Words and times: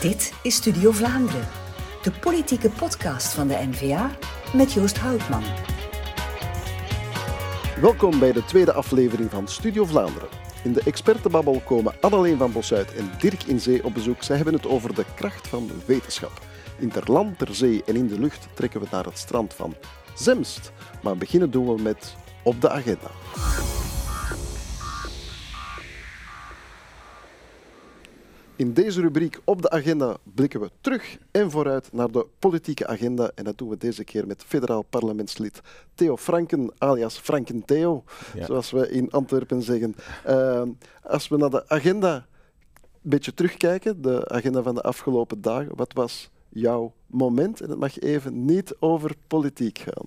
Dit 0.00 0.32
is 0.42 0.54
Studio 0.54 0.90
Vlaanderen, 0.90 1.48
de 2.02 2.10
politieke 2.10 2.70
podcast 2.70 3.32
van 3.32 3.48
de 3.48 3.54
NVA 3.70 4.10
met 4.54 4.72
Joost 4.72 4.98
Houtman. 4.98 5.42
Welkom 7.80 8.18
bij 8.18 8.32
de 8.32 8.44
tweede 8.44 8.72
aflevering 8.72 9.30
van 9.30 9.48
Studio 9.48 9.84
Vlaanderen. 9.84 10.28
In 10.64 10.72
de 10.72 10.82
expertenbabbel 10.84 11.62
komen 11.64 11.94
Anneleen 12.00 12.38
van 12.38 12.52
Bosuit 12.52 12.94
en 12.94 13.10
Dirk 13.18 13.42
in 13.42 13.60
Zee 13.60 13.84
op 13.84 13.94
bezoek. 13.94 14.22
Zij 14.22 14.36
hebben 14.36 14.54
het 14.54 14.66
over 14.66 14.94
de 14.94 15.04
kracht 15.14 15.48
van 15.48 15.70
wetenschap. 15.86 16.32
In 16.78 16.88
ter 16.88 17.12
land, 17.12 17.38
ter 17.38 17.54
zee 17.54 17.82
en 17.86 17.96
in 17.96 18.06
de 18.06 18.20
lucht 18.20 18.48
trekken 18.54 18.80
we 18.80 18.86
naar 18.90 19.04
het 19.04 19.18
strand 19.18 19.54
van 19.54 19.74
Zemst. 20.14 20.72
Maar 21.02 21.16
beginnen 21.16 21.50
doen 21.50 21.74
we 21.74 21.82
met 21.82 22.14
Op 22.42 22.60
de 22.60 22.70
Agenda. 22.70 23.10
In 28.60 28.72
deze 28.72 29.00
rubriek 29.00 29.40
op 29.44 29.62
de 29.62 29.70
agenda 29.70 30.16
blikken 30.34 30.60
we 30.60 30.70
terug 30.80 31.18
en 31.30 31.50
vooruit 31.50 31.92
naar 31.92 32.10
de 32.10 32.26
politieke 32.38 32.86
agenda. 32.86 33.30
En 33.34 33.44
dat 33.44 33.58
doen 33.58 33.68
we 33.68 33.76
deze 33.76 34.04
keer 34.04 34.26
met 34.26 34.44
federaal 34.46 34.82
parlementslid 34.82 35.60
Theo 35.94 36.16
Franken, 36.16 36.72
alias 36.78 37.18
Franken 37.18 37.64
Theo, 37.64 38.04
zoals 38.40 38.70
we 38.70 38.90
in 38.90 39.10
Antwerpen 39.10 39.62
zeggen. 39.62 39.94
Uh, 40.28 40.62
als 41.02 41.28
we 41.28 41.36
naar 41.36 41.50
de 41.50 41.68
agenda 41.68 42.14
een 42.14 43.10
beetje 43.10 43.34
terugkijken, 43.34 44.02
de 44.02 44.28
agenda 44.28 44.62
van 44.62 44.74
de 44.74 44.82
afgelopen 44.82 45.40
dagen, 45.40 45.76
wat 45.76 45.92
was 45.92 46.30
jouw 46.48 46.92
moment? 47.06 47.60
En 47.60 47.70
het 47.70 47.78
mag 47.78 47.98
even 47.98 48.44
niet 48.44 48.74
over 48.78 49.14
politiek 49.26 49.78
gaan. 49.78 50.06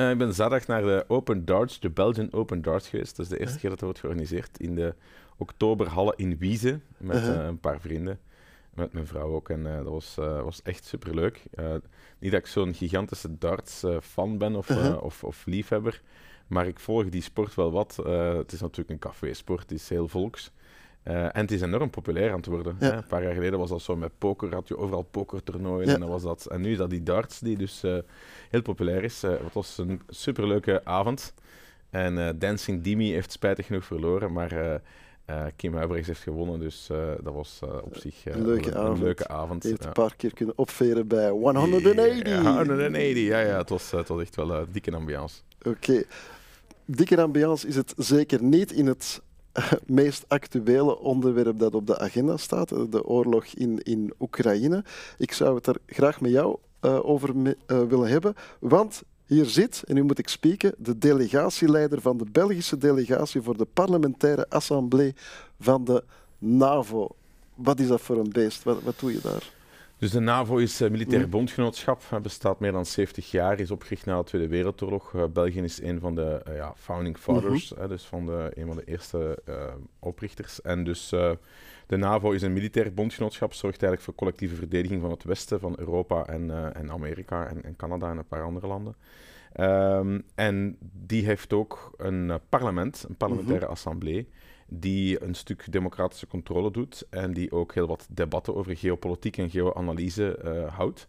Uh, 0.00 0.10
ik 0.10 0.18
ben 0.18 0.34
zaterdag 0.34 0.66
naar 0.66 0.82
de 0.82 1.04
Open 1.08 1.44
Darts, 1.44 1.80
de 1.80 1.90
Belgian 1.90 2.32
Open 2.32 2.62
Darts 2.62 2.88
geweest. 2.88 3.16
Dat 3.16 3.26
is 3.26 3.32
de 3.32 3.40
eerste 3.40 3.58
keer 3.58 3.70
dat 3.70 3.78
er 3.78 3.84
wordt 3.84 4.00
georganiseerd 4.00 4.60
in 4.60 4.74
de 4.74 4.94
oktoberhallen 5.36 6.14
in 6.16 6.38
Wiezen 6.38 6.82
met 6.96 7.16
eh, 7.16 7.44
een 7.44 7.60
paar 7.60 7.80
vrienden. 7.80 8.18
Met 8.74 8.92
mijn 8.92 9.06
vrouw 9.06 9.34
ook. 9.34 9.48
En 9.48 9.60
uh, 9.60 9.76
dat 9.76 9.86
was, 9.86 10.14
was 10.14 10.62
echt 10.62 10.84
superleuk. 10.84 11.42
niet 12.18 12.32
dat 12.32 12.40
ik 12.40 12.46
zo'n 12.46 12.74
gigantische 12.74 13.38
darts-fan 13.38 14.38
ben 14.38 14.56
of, 14.56 14.70
of, 15.00 15.24
of, 15.24 15.46
liefhebber. 15.46 16.02
Maar 16.46 16.66
ik 16.66 16.80
volg 16.80 17.08
die 17.08 17.22
sport 17.22 17.54
wel 17.54 17.70
wat. 17.70 17.96
het 18.36 18.52
is 18.52 18.60
natuurlijk 18.60 18.90
een 18.90 19.10
café-sport, 19.10 19.60
het 19.60 19.72
is 19.72 19.88
heel 19.88 20.08
volks. 20.08 20.52
En 21.02 21.40
het 21.40 21.50
is 21.50 21.60
enorm 21.60 21.90
populair 21.90 22.30
aan 22.30 22.36
het 22.36 22.46
worden. 22.46 22.76
Hè? 22.78 22.92
Een 22.92 23.06
paar 23.06 23.22
jaar 23.22 23.34
geleden 23.34 23.58
was 23.58 23.70
dat 23.70 23.82
zo 23.82 23.96
met 23.96 24.18
poker, 24.18 24.54
had 24.54 24.68
je 24.68 24.76
overal 24.76 25.02
pokertoernooien. 25.02 25.88
En, 25.88 26.00
dan 26.00 26.08
was 26.08 26.22
dat, 26.22 26.46
en 26.46 26.60
nu 26.60 26.70
is 26.70 26.78
dat 26.78 26.90
die 26.90 27.02
darts, 27.02 27.38
die 27.38 27.56
dus 27.56 27.82
heel 28.50 28.62
populair 28.62 29.04
is. 29.04 29.22
het 29.22 29.52
was 29.52 29.78
een 29.78 30.00
superleuke 30.08 30.84
avond. 30.84 31.34
En 31.90 32.38
Dancing 32.38 32.82
Dimi 32.82 33.12
heeft 33.12 33.32
spijtig 33.32 33.66
genoeg 33.66 33.84
verloren, 33.84 34.32
maar 34.32 34.80
Kim 35.56 35.74
Huibrechts 35.74 36.06
heeft 36.06 36.22
gewonnen, 36.22 36.60
dus 36.60 36.86
dat 37.22 37.34
was 37.34 37.60
op 37.82 37.96
zich 37.96 38.26
een 38.26 38.44
leuke, 38.46 38.68
een, 38.68 38.76
avond. 38.76 38.98
Een 38.98 39.04
leuke 39.04 39.28
avond. 39.28 39.62
Heeft 39.62 39.82
ja. 39.82 39.86
een 39.86 39.92
paar 39.92 40.16
keer 40.16 40.34
kunnen 40.34 40.58
opveren 40.58 41.06
bij 41.06 41.30
180. 41.30 42.26
Ja, 42.26 42.56
180, 42.56 43.16
ja, 43.16 43.40
ja. 43.40 43.56
Het 43.56 43.68
was, 43.68 43.90
het 43.90 44.08
was 44.08 44.20
echt 44.20 44.36
wel 44.36 44.50
een 44.50 44.66
dikke 44.72 44.92
ambiance. 44.92 45.40
Oké. 45.58 45.68
Okay. 45.68 46.04
Dikke 46.84 47.22
ambiance 47.22 47.66
is 47.66 47.76
het 47.76 47.94
zeker 47.96 48.42
niet 48.42 48.72
in 48.72 48.86
het 48.86 49.22
meest 49.86 50.24
actuele 50.28 50.98
onderwerp 50.98 51.58
dat 51.58 51.74
op 51.74 51.86
de 51.86 51.98
agenda 51.98 52.36
staat, 52.36 52.68
de 52.68 53.04
oorlog 53.04 53.44
in, 53.44 53.78
in 53.82 54.12
Oekraïne. 54.20 54.84
Ik 55.18 55.32
zou 55.32 55.54
het 55.54 55.66
er 55.66 55.76
graag 55.86 56.20
met 56.20 56.30
jou 56.30 56.58
over 57.02 57.36
me, 57.36 57.56
willen 57.66 58.08
hebben, 58.08 58.34
want 58.58 59.02
hier 59.26 59.44
zit, 59.44 59.82
en 59.86 59.94
nu 59.94 60.02
moet 60.02 60.18
ik 60.18 60.28
spreken, 60.28 60.74
de 60.78 60.98
delegatieleider 60.98 62.00
van 62.00 62.16
de 62.16 62.24
Belgische 62.32 62.78
delegatie 62.78 63.42
voor 63.42 63.56
de 63.56 63.66
parlementaire 63.72 64.46
assemblée 64.48 65.14
van 65.60 65.84
de 65.84 66.04
NAVO. 66.38 67.08
Wat 67.54 67.80
is 67.80 67.88
dat 67.88 68.00
voor 68.00 68.16
een 68.16 68.30
beest? 68.32 68.62
Wat, 68.62 68.82
wat 68.82 68.98
doe 68.98 69.12
je 69.12 69.20
daar? 69.22 69.59
Dus 70.00 70.10
de 70.10 70.20
NAVO 70.20 70.56
is 70.56 70.80
uh, 70.80 70.90
militair 70.90 71.28
bondgenootschap, 71.28 72.02
uh, 72.12 72.20
bestaat 72.20 72.60
meer 72.60 72.72
dan 72.72 72.86
70 72.86 73.30
jaar, 73.30 73.60
is 73.60 73.70
opgericht 73.70 74.06
na 74.06 74.18
de 74.18 74.24
Tweede 74.24 74.48
Wereldoorlog. 74.48 75.12
Uh, 75.12 75.24
België 75.32 75.60
is 75.60 75.82
een 75.82 76.00
van 76.00 76.14
de 76.14 76.42
ja, 76.54 76.72
founding 76.76 77.18
fathers, 77.18 77.72
mm 77.72 77.78
-hmm. 77.78 77.88
dus 77.88 78.04
van 78.04 78.26
de, 78.26 78.50
een 78.54 78.66
van 78.66 78.76
de 78.76 78.84
eerste 78.84 79.38
oprichters. 79.98 80.60
En 80.62 80.84
dus 80.84 81.08
de 81.86 81.96
NAVO 81.96 82.30
is 82.30 82.42
een 82.42 82.52
militair 82.52 82.94
bondgenootschap, 82.94 83.52
zorgt 83.52 83.82
eigenlijk 83.82 84.02
voor 84.02 84.14
collectieve 84.14 84.54
verdediging 84.54 85.00
van 85.00 85.10
het 85.10 85.24
westen, 85.24 85.60
van 85.60 85.74
Europa 85.78 86.26
en, 86.26 86.74
en 86.74 86.90
Amerika 86.90 87.46
en, 87.48 87.64
en, 87.64 87.76
Canada 87.76 88.10
en 88.10 88.16
een 88.16 88.28
paar 88.28 88.42
andere 88.42 88.66
landen. 88.66 88.94
Um, 89.60 90.22
en 90.34 90.76
die 90.80 91.24
heeft 91.24 91.52
ook 91.52 91.92
een 91.96 92.40
parlement, 92.48 93.04
een 93.08 93.16
parlementaire 93.16 93.66
mm 93.66 93.66
-hmm. 93.66 93.72
Die 94.70 95.22
een 95.22 95.34
stuk 95.34 95.72
democratische 95.72 96.26
controle 96.26 96.70
doet 96.70 97.06
en 97.10 97.32
die 97.32 97.52
ook 97.52 97.74
heel 97.74 97.86
wat 97.86 98.06
debatten 98.10 98.54
over 98.54 98.76
geopolitiek 98.76 99.36
en 99.36 99.50
geoanalyse 99.50 100.38
uh, 100.44 100.76
houdt. 100.76 101.08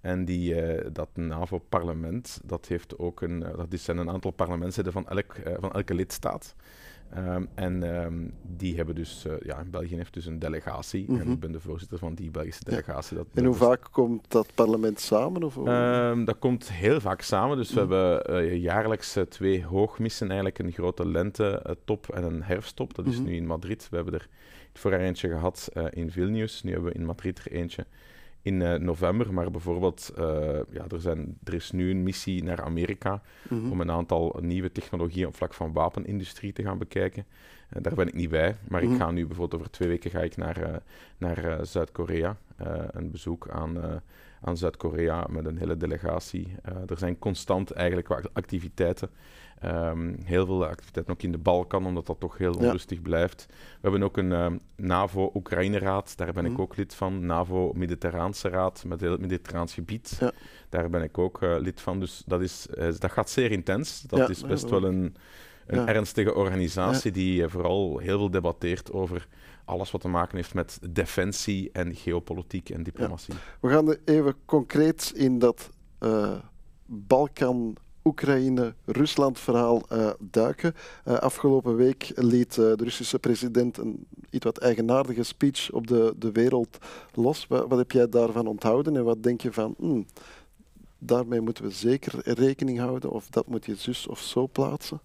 En 0.00 0.24
die, 0.24 0.74
uh, 0.74 0.86
dat 0.92 1.08
NAVO-parlement, 1.14 2.40
dat, 2.44 2.66
heeft 2.66 2.98
ook 2.98 3.20
een, 3.20 3.40
uh, 3.42 3.56
dat 3.68 3.80
zijn 3.80 3.96
een 3.98 4.10
aantal 4.10 4.30
parlementsleden 4.30 4.92
van, 4.92 5.08
elk, 5.08 5.34
van 5.60 5.72
elke 5.72 5.94
lidstaat. 5.94 6.54
Um, 7.16 7.48
en 7.54 7.82
um, 7.82 8.32
die 8.56 8.76
hebben 8.76 8.94
dus, 8.94 9.24
uh, 9.26 9.32
ja, 9.40 9.64
België 9.70 9.96
heeft 9.96 10.14
dus 10.14 10.26
een 10.26 10.38
delegatie. 10.38 11.04
Mm 11.08 11.14
-hmm. 11.14 11.26
En 11.26 11.32
ik 11.32 11.40
ben 11.40 11.52
de 11.52 11.60
voorzitter 11.60 11.98
van 11.98 12.14
die 12.14 12.30
Belgische 12.30 12.64
delegatie. 12.64 13.16
Ja. 13.16 13.22
Dat, 13.22 13.32
en 13.34 13.44
hoe 13.44 13.58
dat 13.58 13.68
vaak 13.68 13.88
komt 13.90 14.30
dat 14.30 14.48
parlement 14.54 15.00
samen? 15.00 15.42
Of 15.42 15.56
um, 15.56 16.24
dat 16.24 16.38
komt 16.38 16.72
heel 16.72 17.00
vaak 17.00 17.20
samen. 17.20 17.56
Dus 17.56 17.70
mm 17.70 17.78
-hmm. 17.78 17.88
we 17.88 17.94
hebben 17.94 18.44
uh, 18.44 18.56
jaarlijks 18.62 19.16
uh, 19.16 19.24
twee 19.24 19.64
hoogmissen, 19.64 20.26
eigenlijk 20.26 20.58
een 20.58 20.72
grote 20.72 21.08
lente-top 21.08 22.08
en 22.08 22.24
een 22.24 22.42
herfsttop. 22.42 22.94
Dat 22.94 23.06
is 23.06 23.16
mm 23.16 23.22
-hmm. 23.22 23.30
nu 23.30 23.36
in 23.36 23.46
Madrid. 23.46 23.86
We 23.90 23.96
hebben 23.96 24.14
er 24.14 24.28
het 24.72 24.80
voorjaar 24.80 25.00
eentje 25.00 25.28
gehad 25.28 25.70
in 25.90 26.10
Vilnius. 26.10 26.62
Nu 26.62 26.72
hebben 26.72 26.92
we 26.92 26.98
in 26.98 27.04
Madrid 27.04 27.38
er 27.38 27.52
eentje 27.52 27.86
in 28.42 28.60
uh, 28.60 28.74
november. 28.74 29.32
Maar 29.32 29.50
bijvoorbeeld, 29.50 30.12
uh, 30.18 30.24
ja, 30.70 30.84
er, 30.88 31.00
zijn, 31.00 31.38
er 31.44 31.54
is 31.54 31.70
nu 31.70 31.90
een 31.90 32.02
missie 32.02 32.44
naar 32.44 32.62
Amerika 32.62 33.22
mm 33.48 33.60
-hmm. 33.60 33.72
om 33.72 33.80
een 33.80 33.90
aantal 33.90 34.38
nieuwe 34.40 34.72
technologieën 34.72 35.26
op 35.26 35.36
vlak 35.36 35.54
van 35.54 35.72
wapenindustrie 35.72 36.52
te 36.52 36.62
gaan 36.62 36.78
bekijken. 36.78 37.24
Uh, 37.76 37.82
daar 37.82 37.94
ben 37.94 38.06
ik 38.06 38.14
niet 38.14 38.30
bij, 38.30 38.56
maar 38.68 38.80
mm 38.80 38.86
-hmm. 38.86 38.96
ik 38.96 39.02
ga 39.02 39.10
nu 39.10 39.26
bijvoorbeeld 39.26 39.60
over 39.60 39.72
twee 39.72 39.88
weken 39.88 40.10
ga 40.10 40.20
ik 40.20 40.36
naar, 40.36 40.82
naar 41.18 41.66
Zuid-Korea. 41.66 42.36
een 42.90 43.10
bezoek 43.10 43.48
aan, 43.48 44.02
aan 44.40 44.56
Zuid-Korea 44.56 45.26
met 45.30 45.46
een 45.46 45.58
hele 45.58 45.76
delegatie. 45.76 46.54
er 46.62 46.98
zijn 46.98 47.18
constant 47.18 47.70
eigenlijk 47.70 48.08
activiteiten. 48.32 49.10
Um, 49.64 50.16
heel 50.24 50.46
veel 50.46 50.66
activiteiten 50.66 51.14
ook 51.14 51.22
in 51.22 51.32
de 51.32 51.38
Balkan, 51.38 51.86
omdat 51.86 52.06
dat 52.06 52.20
toch 52.20 52.38
heel 52.38 52.54
onrustig 52.54 52.96
ja. 52.96 53.02
blijft. 53.02 53.46
We 53.48 53.78
hebben 53.80 54.02
ook 54.02 54.16
een 54.16 54.30
uh, 54.30 54.46
NAVO-Oekraïne-raad, 54.76 56.16
daar 56.16 56.32
ben 56.32 56.44
mm. 56.44 56.52
ik 56.52 56.58
ook 56.58 56.76
lid 56.76 56.94
van. 56.94 57.26
NAVO-Mediterraanse 57.26 58.48
Raad, 58.48 58.84
met 58.86 59.00
heel 59.00 59.10
het 59.10 59.20
Mediterraans 59.20 59.74
gebied. 59.74 60.16
Ja. 60.20 60.32
Daar 60.68 60.90
ben 60.90 61.02
ik 61.02 61.18
ook 61.18 61.42
uh, 61.42 61.56
lid 61.58 61.80
van. 61.80 62.00
Dus 62.00 62.22
dat, 62.26 62.40
is, 62.40 62.66
uh, 62.74 62.88
dat 62.98 63.12
gaat 63.12 63.30
zeer 63.30 63.50
intens. 63.50 64.00
Dat 64.00 64.18
ja, 64.18 64.28
is 64.28 64.42
best 64.42 64.70
wel 64.70 64.84
een, 64.84 65.16
een 65.66 65.88
ernstige 65.88 66.34
organisatie 66.34 67.10
die 67.10 67.48
vooral 67.48 67.98
heel 67.98 68.18
veel 68.18 68.30
debatteert 68.30 68.92
over 68.92 69.28
alles 69.64 69.90
wat 69.90 70.00
te 70.00 70.08
maken 70.08 70.36
heeft 70.36 70.54
met 70.54 70.78
defensie 70.90 71.70
en 71.72 71.94
geopolitiek 71.94 72.70
en 72.70 72.82
diplomatie. 72.82 73.34
We 73.60 73.68
gaan 73.68 73.96
even 74.04 74.34
concreet 74.44 75.12
in 75.14 75.38
dat 75.38 75.70
Balkan 76.86 77.76
Oekraïne-Rusland-verhaal 78.04 79.82
uh, 79.92 80.10
duiken. 80.20 80.74
Uh, 81.08 81.14
afgelopen 81.14 81.76
week 81.76 82.12
liet 82.14 82.56
uh, 82.56 82.64
de 82.76 82.84
Russische 82.84 83.18
president 83.18 83.78
een 83.78 84.06
iets 84.30 84.44
wat 84.44 84.58
eigenaardige 84.58 85.22
speech 85.22 85.70
op 85.70 85.86
de, 85.86 86.14
de 86.18 86.32
wereld 86.32 86.78
los. 87.14 87.46
Wat, 87.46 87.68
wat 87.68 87.78
heb 87.78 87.90
jij 87.90 88.08
daarvan 88.08 88.46
onthouden 88.46 88.96
en 88.96 89.04
wat 89.04 89.22
denk 89.22 89.40
je 89.40 89.52
van, 89.52 89.74
hmm, 89.78 90.06
daarmee 90.98 91.40
moeten 91.40 91.64
we 91.64 91.70
zeker 91.70 92.20
rekening 92.24 92.78
houden 92.78 93.10
of 93.10 93.28
dat 93.28 93.46
moet 93.46 93.66
je 93.66 93.74
zus 93.74 94.06
of 94.06 94.20
zo 94.20 94.46
plaatsen? 94.46 95.00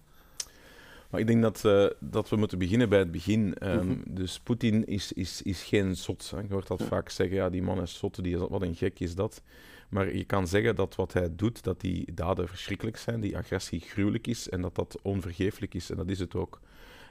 Maar 1.10 1.20
ik 1.20 1.26
denk 1.26 1.42
dat, 1.42 1.62
uh, 1.66 1.86
dat 2.00 2.28
we 2.28 2.36
moeten 2.36 2.58
beginnen 2.58 2.88
bij 2.88 2.98
het 2.98 3.10
begin. 3.10 3.54
Um, 3.62 3.72
mm 3.72 3.78
-hmm. 3.78 4.02
Dus 4.06 4.40
Poetin 4.40 4.86
is, 4.86 5.12
is, 5.12 5.42
is 5.42 5.62
geen 5.62 5.96
zot. 5.96 6.30
Hè. 6.30 6.40
Je 6.40 6.46
hoort 6.52 6.66
dat 6.66 6.78
ja. 6.78 6.86
vaak 6.86 7.08
zeggen, 7.08 7.36
ja, 7.36 7.50
die 7.50 7.62
man 7.62 7.82
is 7.82 7.98
zot, 7.98 8.22
die 8.22 8.34
is, 8.36 8.42
wat 8.48 8.62
een 8.62 8.74
gek 8.74 9.00
is 9.00 9.14
dat. 9.14 9.42
Maar 9.88 10.14
je 10.16 10.24
kan 10.24 10.48
zeggen 10.48 10.76
dat 10.76 10.94
wat 10.94 11.12
hij 11.12 11.28
doet, 11.36 11.62
dat 11.62 11.80
die 11.80 12.14
daden 12.14 12.48
verschrikkelijk 12.48 12.96
zijn, 12.96 13.20
die 13.20 13.36
agressie 13.36 13.80
gruwelijk 13.80 14.26
is 14.26 14.48
en 14.48 14.60
dat 14.60 14.74
dat 14.74 14.98
onvergeeflijk 15.02 15.74
is. 15.74 15.90
En 15.90 15.96
dat 15.96 16.08
is 16.08 16.18
het 16.18 16.34
ook. 16.34 16.60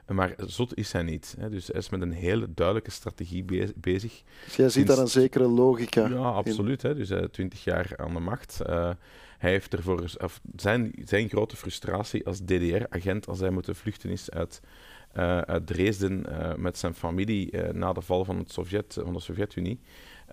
Maar 0.07 0.35
zot 0.37 0.77
is 0.77 0.91
hij 0.91 1.03
niet. 1.03 1.35
Hè. 1.39 1.49
Dus 1.49 1.67
hij 1.67 1.79
is 1.79 1.89
met 1.89 2.01
een 2.01 2.11
hele 2.11 2.53
duidelijke 2.53 2.91
strategie 2.91 3.43
be 3.43 3.73
bezig. 3.75 4.23
Dus 4.45 4.55
jij 4.55 4.69
ziet 4.69 4.87
daar 4.87 4.97
een 4.97 5.07
zekere 5.07 5.47
logica 5.47 6.07
Ja, 6.07 6.17
absoluut. 6.17 6.81
Hè. 6.81 6.95
Dus 6.95 7.09
hij 7.09 7.19
is 7.19 7.27
twintig 7.31 7.63
jaar 7.63 7.93
aan 7.97 8.13
de 8.13 8.19
macht. 8.19 8.59
Uh, 8.67 8.89
hij 9.37 9.51
heeft 9.51 9.73
ervoor... 9.73 10.03
Of 10.17 10.41
zijn, 10.55 10.93
zijn 11.05 11.29
grote 11.29 11.55
frustratie 11.55 12.25
als 12.25 12.39
DDR-agent, 12.39 13.27
als 13.27 13.39
hij 13.39 13.49
moet 13.49 13.69
vluchten 13.71 14.09
is 14.09 14.31
uit, 14.31 14.61
uh, 15.17 15.37
uit 15.37 15.67
Dresden 15.67 16.25
uh, 16.29 16.55
met 16.55 16.77
zijn 16.77 16.93
familie 16.93 17.57
na 17.71 17.93
de 17.93 18.01
val 18.01 18.25
van, 18.25 18.37
het 18.37 18.51
Sovjet, 18.51 18.97
van 19.03 19.13
de 19.13 19.19
Sovjet-Unie, 19.19 19.79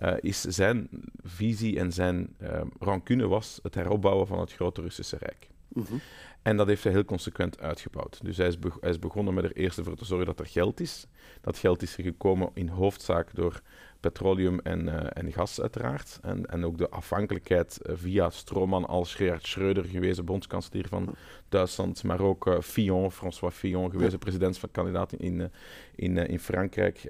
uh, 0.03 0.13
is 0.19 0.41
zijn 0.41 0.89
visie 1.23 1.79
en 1.79 1.91
zijn 1.91 2.35
uh, 2.41 2.61
rancune 2.79 3.27
was 3.27 3.59
het 3.63 3.75
heropbouwen 3.75 4.27
van 4.27 4.39
het 4.39 4.53
grote 4.53 4.81
Russische 4.81 5.17
Rijk. 5.17 5.47
Mm 5.67 5.85
-hmm. 5.87 6.01
En 6.41 6.57
dat 6.57 6.67
heeft 6.67 6.83
hij 6.83 6.91
heel 6.91 7.05
consequent 7.05 7.59
uitgebouwd. 7.59 8.19
Dus 8.23 8.37
hij 8.37 8.47
is, 8.47 8.57
hij 8.79 8.89
is 8.89 8.99
begonnen 8.99 9.33
met 9.33 9.43
er 9.43 9.55
eerst 9.55 9.79
voor 9.83 9.95
te 9.95 10.05
zorgen 10.05 10.27
dat 10.27 10.39
er 10.39 10.45
geld 10.45 10.79
is. 10.79 11.07
Dat 11.41 11.57
geld 11.57 11.81
is 11.81 11.97
er 11.97 12.03
gekomen 12.03 12.49
in 12.53 12.67
hoofdzaak 12.67 13.35
door 13.35 13.61
petroleum 14.09 14.59
en, 14.59 15.13
en 15.13 15.31
gas 15.31 15.61
uiteraard. 15.61 16.19
En, 16.21 16.45
en 16.45 16.65
ook 16.65 16.77
de 16.77 16.89
afhankelijkheid 16.89 17.79
via 17.83 18.29
stroomman 18.29 18.85
als 18.85 19.15
Gerhard 19.15 19.47
Schreuder, 19.47 19.85
gewezen 19.85 20.25
bondskanselier 20.25 20.87
van 20.87 21.15
Duitsland, 21.49 22.03
maar 22.03 22.19
ook 22.19 22.57
Fillon, 22.61 23.11
François 23.11 23.53
Fillon, 23.53 23.91
gewezen 23.91 24.19
presidentskandidaat 24.19 25.13
in, 25.13 25.51
in, 25.95 26.17
in 26.17 26.39
Frankrijk. 26.39 27.01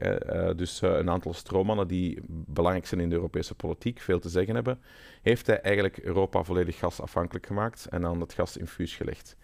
dus 0.55 0.81
een 0.81 1.09
aantal 1.09 1.33
stroommannen 1.33 1.87
die 1.87 2.19
belangrijk 2.27 2.87
zijn 2.87 3.01
in 3.01 3.09
de 3.09 3.15
Europese 3.15 3.55
politiek, 3.55 3.99
veel 3.99 4.19
te 4.19 4.29
zeggen 4.29 4.55
hebben, 4.55 4.79
heeft 5.21 5.47
hij 5.47 5.61
eigenlijk 5.61 5.97
Europa 5.97 6.43
volledig 6.43 6.77
gasafhankelijk 6.77 7.45
gemaakt 7.45 7.87
en 7.89 8.05
aan 8.05 8.19
het 8.19 8.33
gasinfuus 8.33 8.95
gelegd. 8.95 9.37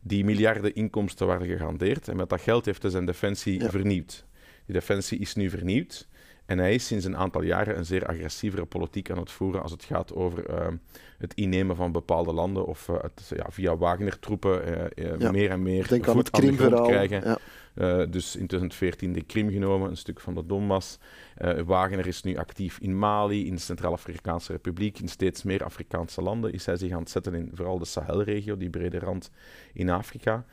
Die 0.00 0.24
miljarden 0.24 0.74
inkomsten 0.74 1.26
waren 1.26 1.46
gegarandeerd 1.46 2.08
en 2.08 2.16
met 2.16 2.28
dat 2.28 2.40
geld 2.40 2.64
heeft 2.64 2.82
hij 2.82 2.90
zijn 2.90 3.04
defensie 3.04 3.68
vernieuwd. 3.68 4.24
Die 4.66 4.74
defensie 4.74 5.18
is 5.18 5.34
nu 5.34 5.50
vernieuwd 5.50 6.08
en 6.50 6.58
hij 6.58 6.74
is 6.74 6.86
sinds 6.86 7.04
een 7.04 7.16
aantal 7.16 7.42
jaren 7.42 7.76
een 7.76 7.84
zeer 7.84 8.06
agressievere 8.06 8.64
politiek 8.64 9.10
aan 9.10 9.18
het 9.18 9.30
voeren 9.30 9.62
als 9.62 9.70
het 9.70 9.84
gaat 9.84 10.14
over 10.14 10.46
ehm, 10.46 10.76
het 11.18 11.34
innemen 11.34 11.76
van 11.76 11.92
bepaalde 11.92 12.32
landen 12.32 12.66
of 12.66 12.88
uh, 12.88 12.96
het, 13.00 13.32
ja, 13.36 13.46
via 13.48 13.76
Wagner-troepen 13.76 14.62
uh, 14.94 15.30
meer 15.30 15.50
en 15.50 15.62
meer 15.62 15.88
Denk 15.88 16.04
voet 16.04 16.32
aan, 16.32 16.60
aan 16.60 16.70
de 16.70 16.82
krijgen. 16.82 17.38
Ja. 17.74 18.06
dus 18.06 18.36
in 18.36 18.46
2014 18.46 19.12
de 19.12 19.22
Krim 19.22 19.50
genomen, 19.50 19.90
een 19.90 19.96
stuk 19.96 20.20
van 20.20 20.34
de 20.34 20.46
Donbass. 20.46 20.98
Wagner 21.64 22.06
is 22.06 22.22
nu 22.22 22.36
actief 22.36 22.78
in 22.78 22.98
Mali, 22.98 23.46
in 23.46 23.54
de 23.54 23.60
Centraal-Afrikaanse 23.60 24.52
Republiek, 24.52 24.98
in 24.98 25.08
steeds 25.08 25.42
meer 25.42 25.64
Afrikaanse 25.64 26.22
landen 26.22 26.52
is 26.52 26.66
hij 26.66 26.76
zich 26.76 26.92
aan 26.92 27.00
het 27.00 27.10
zetten 27.10 27.34
in 27.34 27.50
vooral 27.54 27.78
de 27.78 27.84
Sahelregio, 27.84 28.56
die 28.56 28.70
brede 28.70 28.98
rand 28.98 29.30
in 29.72 29.90
Afrika. 29.90 30.44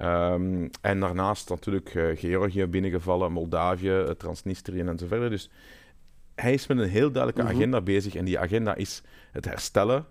Um, 0.00 0.70
en 0.80 1.00
daarnaast 1.00 1.48
natuurlijk 1.48 1.94
uh, 1.94 2.16
Georgië 2.16 2.66
binnengevallen, 2.66 3.32
Moldavië, 3.32 4.14
Transnistrië 4.18 4.80
en 4.80 4.98
zo 4.98 5.06
verder. 5.06 5.30
Dus 5.30 5.50
hij 6.34 6.52
is 6.52 6.66
met 6.66 6.78
een 6.78 6.88
heel 6.88 7.10
duidelijke 7.10 7.42
mhm. 7.42 7.56
agenda 7.56 7.80
bezig. 7.80 8.14
En 8.14 8.24
die 8.24 8.38
agenda 8.38 8.74
is 8.74 9.02
het 9.32 9.44
herstellen 9.44 10.06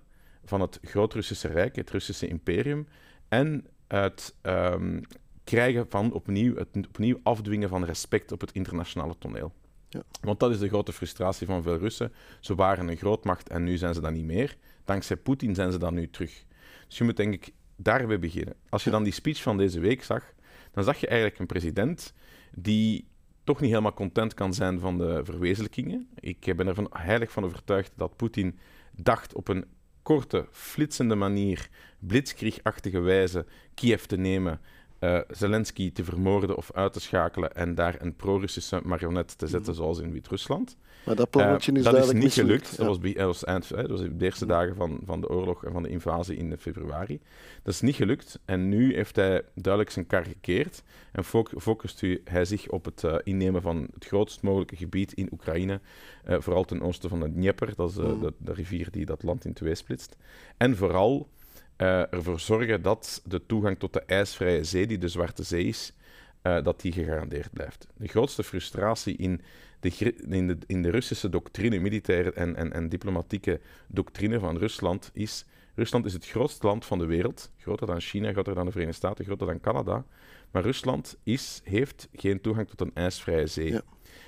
van 0.46 0.62
het 0.62 0.80
Groot-Russische 0.82 1.48
Rijk, 1.48 1.76
het 1.76 1.92
Russische 1.92 2.28
imperium. 2.28 2.88
En 3.28 3.66
het 3.88 4.36
um, 4.42 5.02
krijgen 5.44 5.86
van 5.90 6.14
opnieuw, 6.14 6.56
het 6.56 6.88
opnieuw 6.88 7.20
afdwingen 7.24 7.70
van 7.70 7.86
respect 7.86 8.32
op 8.32 8.42
het 8.42 8.52
internationale 8.52 9.16
toneel. 9.18 9.54
Ja. 9.90 10.02
Want 10.22 10.40
dat 10.40 10.52
is 10.52 10.60
de 10.60 10.68
grote 10.68 10.94
frustratie 10.94 11.48
van 11.48 11.64
veel 11.64 11.78
Russen. 11.78 12.14
Ze 12.40 12.56
waren 12.56 12.88
een 12.88 12.98
grootmacht 12.98 13.50
en 13.50 13.64
nu 13.64 13.78
zijn 13.78 13.94
ze 13.94 14.02
dat 14.02 14.12
niet 14.12 14.26
meer. 14.26 14.58
Dankzij 14.84 15.16
Poetin 15.16 15.56
zijn 15.56 15.72
ze 15.72 15.78
dat 15.78 15.92
nu 15.92 16.10
terug. 16.10 16.44
Dus 16.88 16.98
je 16.98 17.04
moet 17.04 17.18
denk 17.18 17.34
ik 17.34 17.54
daar 17.76 18.08
we 18.08 18.20
beginnen. 18.20 18.56
Als 18.70 18.84
je 18.84 18.90
dan 18.90 19.04
die 19.04 19.14
speech 19.14 19.42
van 19.42 19.58
deze 19.58 19.80
week 19.80 20.04
zag, 20.04 20.34
dan 20.72 20.84
zag 20.84 20.98
je 20.98 21.08
eigenlijk 21.08 21.40
een 21.40 21.46
president 21.46 22.14
die 22.52 23.08
toch 23.44 23.60
niet 23.60 23.70
helemaal 23.70 23.94
content 23.94 24.34
kan 24.34 24.54
zijn 24.54 24.80
van 24.80 24.98
de 24.98 25.22
verwezenlijkingen. 25.24 26.08
Ik 26.20 26.56
ben 26.56 26.68
ervan 26.68 26.90
heilig 26.92 27.32
van 27.32 27.44
overtuigd 27.44 27.92
dat 27.96 28.16
Poetin 28.16 28.60
dacht 28.92 29.34
op 29.34 29.48
een 29.48 29.66
korte, 30.02 30.48
flitsende 30.52 31.16
manier, 31.16 31.70
blitzkriegachtige 32.00 33.00
wijze 33.00 33.46
Kiev 33.74 34.04
te 34.04 34.18
nemen 34.18 34.62
uh, 35.00 35.20
Zelensky 35.28 35.92
te 35.92 36.04
vermoorden 36.04 36.58
of 36.58 36.72
uit 36.72 36.94
te 36.94 37.00
schakelen 37.00 37.56
en 37.56 37.76
daar 37.76 38.02
een 38.02 38.16
pro-Russische 38.16 38.82
marionet 38.84 39.38
te 39.38 39.48
zetten, 39.48 39.74
mhm. 39.74 39.82
zoals 39.82 40.00
in 40.00 40.12
Wit-Rusland. 40.12 40.78
Maar 41.06 41.16
dat 41.16 41.30
plannetje 41.30 41.72
uh, 41.72 41.78
is 41.78 41.84
Dat 41.84 42.06
is 42.06 42.12
niet 42.12 42.34
gelukt. 42.34 42.78
Dat, 42.78 42.88
was, 42.88 43.00
dat, 43.00 43.26
was 43.26 43.44
eind, 43.44 43.70
dat 43.70 43.90
was 43.90 44.00
de 44.00 44.14
eerste 44.20 44.46
dagen 44.46 44.76
van, 44.76 45.00
van 45.06 45.22
de 45.22 45.30
oorlog 45.30 45.66
en 45.66 45.72
van 45.72 45.84
de 45.84 45.90
invasie 45.90 46.38
in 46.38 46.58
februari. 46.58 47.20
Dat 47.64 47.74
is 47.74 47.82
niet 47.82 47.96
gelukt 47.96 48.40
en 48.46 48.70
nu 48.70 48.96
heeft 48.96 49.16
hij 49.16 49.44
duidelijk 49.54 49.94
zijn 49.94 50.08
kar 50.08 50.26
gekeerd 50.26 50.84
en 51.12 51.24
focust 51.58 52.02
hij 52.24 52.46
zich 52.46 52.70
op 52.70 52.86
het 52.86 53.04
uh, 53.04 53.16
innemen 53.24 53.62
van 53.62 53.88
het 53.94 54.06
grootst 54.06 54.42
mogelijke 54.42 54.76
gebied 54.76 55.14
in 55.14 55.30
Oekraïne, 55.32 55.80
vooral 56.26 56.64
ten 56.64 56.82
oosten 56.82 57.10
van 57.10 57.20
de 57.20 57.32
Dnieper, 57.32 57.74
dat 57.76 57.90
is 57.90 57.96
mhm. 57.96 58.20
de, 58.20 58.34
de 58.38 58.54
rivier 58.54 58.92
die 58.92 59.06
dat 59.06 59.24
land 59.24 59.46
in 59.46 59.54
twee 59.54 59.76
splitst. 59.76 60.16
En 60.58 60.78
vooral 60.78 61.30
ervoor 61.78 62.40
zorgen 62.40 62.82
dat 62.82 63.22
de 63.26 63.46
toegang 63.46 63.80
tot 63.80 63.94
de 63.94 64.04
ijsvrije 64.06 64.64
zee, 64.64 64.88
die 64.88 64.98
de 64.98 65.08
Zwarte 65.08 65.44
Zee 65.44 65.66
is, 65.66 65.94
dat 66.42 66.82
die 66.82 66.92
gegarandeerd 66.92 67.54
blijft. 67.54 67.88
De 67.98 68.08
grootste 68.08 68.44
frustratie 68.44 69.16
in 69.18 69.42
de, 69.80 70.16
in 70.30 70.48
de, 70.48 70.58
in 70.66 70.82
de 70.82 70.90
Russische 70.90 71.30
doctrine, 71.30 71.80
militaire 71.80 72.32
en, 72.32 72.56
en, 72.56 72.74
en 72.74 72.90
diplomatieke 72.90 73.60
doctrine 73.88 74.40
van 74.40 74.58
Rusland 74.58 75.10
is... 75.14 75.46
Rusland 75.76 76.06
is 76.06 76.14
het 76.14 76.28
grootste 76.28 76.68
land 76.68 76.86
van 76.86 76.98
de 76.98 77.06
wereld, 77.06 77.52
groter 77.58 77.88
dan 77.88 78.00
China, 78.00 78.32
groter 78.32 78.56
dan 78.56 78.66
de 78.66 78.72
Verenigde 78.72 78.98
Staten, 78.98 79.26
groter 79.26 79.48
dan 79.48 79.60
Canada. 79.60 80.06
Maar 80.52 80.64
Rusland 80.64 81.18
is, 81.24 81.62
heeft 81.64 82.08
geen 82.14 82.42
toegang 82.42 82.68
tot 82.68 82.82
een 82.82 82.92
ijsvrije 82.94 83.48
zee. 83.48 83.72
Ja. 83.72 83.82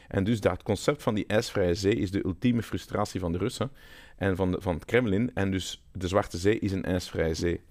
En 0.08 0.24
dus 0.24 0.42
dat 0.42 0.64
concept 0.64 1.04
van 1.04 1.16
die 1.16 1.26
ijsvrije 1.28 1.74
zee 1.74 1.96
is 1.96 2.12
de 2.12 2.26
ultieme 2.26 2.64
frustratie 2.64 3.20
van 3.20 3.32
de 3.32 3.38
Russen 3.38 3.72
en 4.18 4.36
van, 4.36 4.52
de, 4.52 4.62
van 4.62 4.74
het 4.74 4.86
Kremlin. 4.86 5.32
En 5.34 5.52
dus 5.52 5.84
de 5.92 6.08
Zwarte 6.08 6.38
Zee 6.38 6.60
is 6.60 6.72
een 6.72 6.84
ijsvrije 6.84 7.34
zee. 7.34 7.62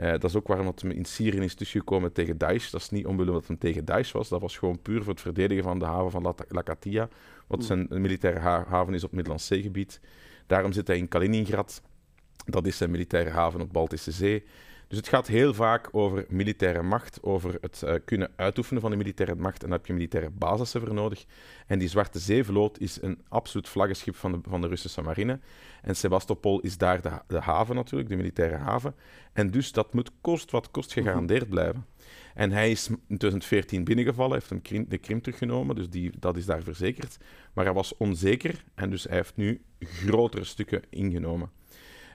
Uh, 0.00 0.10
dat 0.10 0.24
is 0.24 0.36
ook 0.36 0.46
waarom 0.46 0.66
het 0.66 0.82
in 0.82 1.04
Syrië 1.04 1.38
is 1.38 1.54
tussengekomen 1.54 2.12
tegen 2.12 2.38
Daesh. 2.38 2.70
Dat 2.70 2.80
is 2.80 2.90
niet 2.90 3.06
omwille 3.06 3.32
dat 3.32 3.46
het 3.46 3.60
tegen 3.60 3.84
Daesh 3.84 4.12
was. 4.12 4.28
Dat 4.28 4.40
was 4.40 4.58
gewoon 4.58 4.82
puur 4.82 5.02
voor 5.02 5.12
het 5.12 5.20
verdedigen 5.20 5.62
van 5.62 5.78
de 5.78 5.84
haven 5.84 6.10
van 6.10 6.34
Lakatia. 6.48 7.08
Wat 7.46 7.58
mm. 7.58 7.64
zijn 7.64 7.86
militaire 7.90 8.40
haven 8.40 8.94
is 8.94 9.04
op 9.04 9.08
het 9.08 9.12
Middellandse 9.12 9.54
Zeegebied. 9.54 10.00
Daarom 10.46 10.72
zit 10.72 10.86
hij 10.86 10.96
in 10.96 11.08
Kaliningrad. 11.08 11.82
Dat 12.44 12.66
is 12.66 12.76
zijn 12.76 12.90
militaire 12.90 13.30
haven 13.30 13.60
op 13.60 13.66
de 13.66 13.72
Baltische 13.72 14.10
Zee. 14.12 14.44
Dus 14.92 15.00
het 15.00 15.10
gaat 15.10 15.26
heel 15.26 15.54
vaak 15.54 15.88
over 15.92 16.24
militaire 16.28 16.82
macht, 16.82 17.22
over 17.22 17.58
het 17.60 17.82
uh, 17.84 17.94
kunnen 18.04 18.30
uitoefenen 18.36 18.80
van 18.82 18.90
de 18.90 18.96
militaire 18.96 19.34
macht. 19.34 19.62
En 19.62 19.68
daar 19.68 19.78
heb 19.78 19.86
je 19.86 19.92
militaire 19.92 20.30
basissen 20.30 20.80
voor 20.80 20.94
nodig. 20.94 21.24
En 21.66 21.78
die 21.78 21.88
Zwarte 21.88 22.18
Zeevloot 22.18 22.78
is 22.80 23.02
een 23.02 23.18
absoluut 23.28 23.68
vlaggenschip 23.68 24.16
van 24.16 24.32
de, 24.32 24.38
van 24.48 24.60
de 24.60 24.68
Russische 24.68 25.02
marine. 25.02 25.38
En 25.82 25.96
Sebastopol 25.96 26.60
is 26.60 26.78
daar 26.78 27.02
de, 27.02 27.10
de 27.26 27.40
haven 27.40 27.74
natuurlijk, 27.74 28.10
de 28.10 28.16
militaire 28.16 28.56
haven. 28.56 28.94
En 29.32 29.50
dus 29.50 29.72
dat 29.72 29.94
moet 29.94 30.10
kost 30.20 30.50
wat 30.50 30.70
kost 30.70 30.92
gegarandeerd 30.92 31.48
blijven. 31.48 31.86
En 32.34 32.50
hij 32.50 32.70
is 32.70 32.88
in 32.88 32.96
2014 33.06 33.84
binnengevallen, 33.84 34.32
heeft 34.32 34.50
hem 34.50 34.62
Krim, 34.62 34.84
de 34.88 34.98
Krim 34.98 35.20
teruggenomen, 35.20 35.76
dus 35.76 35.90
die, 35.90 36.12
dat 36.18 36.36
is 36.36 36.46
daar 36.46 36.62
verzekerd. 36.62 37.16
Maar 37.52 37.64
hij 37.64 37.74
was 37.74 37.96
onzeker 37.96 38.64
en 38.74 38.90
dus 38.90 39.04
hij 39.04 39.16
heeft 39.16 39.36
nu 39.36 39.62
grotere 39.80 40.44
stukken 40.44 40.82
ingenomen. 40.90 41.50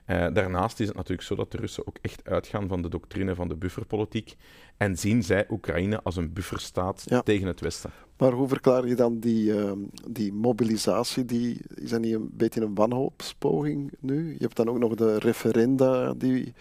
Uh, 0.07 0.27
daarnaast 0.33 0.79
is 0.79 0.87
het 0.87 0.95
natuurlijk 0.95 1.27
zo 1.27 1.35
dat 1.35 1.51
de 1.51 1.57
Russen 1.57 1.87
ook 1.87 1.97
echt 2.01 2.29
uitgaan 2.29 2.67
van 2.67 2.81
de 2.81 2.89
doctrine 2.89 3.35
van 3.35 3.47
de 3.47 3.55
bufferpolitiek 3.55 4.35
en 4.77 4.97
zien 4.97 5.23
zij 5.23 5.45
Oekraïne 5.49 6.01
als 6.03 6.15
een 6.15 6.33
bufferstaat 6.33 7.05
tegen 7.23 7.47
het 7.47 7.59
Westen. 7.59 7.91
Maar 8.17 8.31
hoe 8.31 8.47
verklaar 8.47 8.87
je 8.87 8.95
dan 8.95 9.19
die, 9.19 9.53
uh, 9.53 9.71
die 10.07 10.33
mobilisatie? 10.33 11.25
Die, 11.25 11.59
is 11.75 11.89
dat 11.89 12.01
niet 12.01 12.13
een 12.13 12.29
beetje 12.33 12.61
een 12.61 12.75
wanhoopspoging 12.75 13.91
nu? 13.99 14.31
Je 14.31 14.43
hebt 14.43 14.55
dan 14.55 14.69
ook 14.69 14.79
nog 14.79 14.95
de 14.95 15.17
referenda 15.19 16.13
die... 16.13 16.53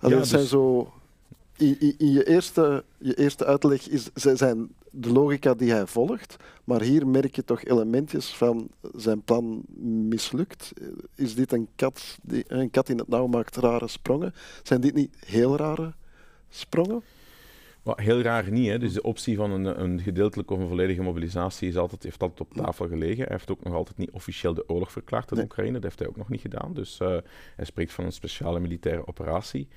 Allee, 0.00 0.18
ja, 0.18 0.24
zijn 0.24 0.40
dus- 0.40 0.50
zo 0.50 0.92
in, 1.56 1.94
in, 1.98 2.12
je, 2.12 2.26
eerste, 2.26 2.84
je 2.98 3.14
eerste 3.14 3.44
uitleg 3.44 3.88
is, 3.88 4.10
zijn 4.14 4.70
de 4.96 5.12
logica 5.12 5.54
die 5.54 5.70
hij 5.70 5.86
volgt, 5.86 6.36
maar 6.64 6.80
hier 6.80 7.06
merk 7.06 7.36
je 7.36 7.44
toch 7.44 7.64
elementjes 7.64 8.34
van 8.34 8.68
zijn 8.94 9.22
plan 9.22 9.62
mislukt. 10.08 10.72
Is 11.14 11.34
dit 11.34 11.52
een 11.52 11.68
kat, 11.76 12.18
die, 12.22 12.44
een 12.46 12.70
kat 12.70 12.88
in 12.88 12.98
het 12.98 13.08
nauw 13.08 13.26
maakt 13.26 13.56
rare 13.56 13.88
sprongen? 13.88 14.34
Zijn 14.62 14.80
dit 14.80 14.94
niet 14.94 15.16
heel 15.26 15.56
rare 15.56 15.94
sprongen? 16.48 17.02
Wat 17.84 18.00
heel 18.00 18.20
raar 18.20 18.50
niet. 18.50 18.68
Hè. 18.68 18.78
Dus 18.78 18.92
de 18.92 19.02
optie 19.02 19.36
van 19.36 19.50
een, 19.50 19.80
een 19.82 20.00
gedeeltelijke 20.00 20.54
of 20.54 20.60
een 20.60 20.68
volledige 20.68 21.02
mobilisatie 21.02 21.68
is 21.68 21.76
altijd, 21.76 22.02
heeft 22.02 22.22
altijd 22.22 22.40
op 22.40 22.54
tafel 22.54 22.88
gelegen. 22.88 23.24
Hij 23.24 23.26
heeft 23.30 23.50
ook 23.50 23.64
nog 23.64 23.74
altijd 23.74 23.98
niet 23.98 24.10
officieel 24.10 24.54
de 24.54 24.68
oorlog 24.68 24.92
verklaard 24.92 25.30
in 25.30 25.38
Oekraïne. 25.38 25.72
Dat 25.72 25.82
heeft 25.82 25.98
hij 25.98 26.08
ook 26.08 26.16
nog 26.16 26.28
niet 26.28 26.40
gedaan. 26.40 26.74
Dus 26.74 27.00
uh, 27.00 27.08
hij 27.56 27.64
spreekt 27.64 27.92
van 27.92 28.04
een 28.04 28.12
speciale 28.12 28.60
militaire 28.60 29.06
operatie. 29.06 29.68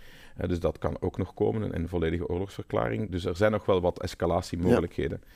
Uh, 0.42 0.48
dus 0.48 0.60
dat 0.60 0.78
kan 0.78 0.98
ook 1.00 1.18
nog 1.18 1.34
komen, 1.34 1.62
een, 1.62 1.76
een, 1.76 1.88
volledige 1.88 2.28
oorlogsverklaring. 2.28 3.10
Dus 3.10 3.26
er 3.26 3.36
zijn 3.36 3.52
nog 3.52 3.66
wel 3.66 3.82
wat 3.82 4.02
escalatiemogelijkheden. 4.02 5.22
Ja. 5.22 5.28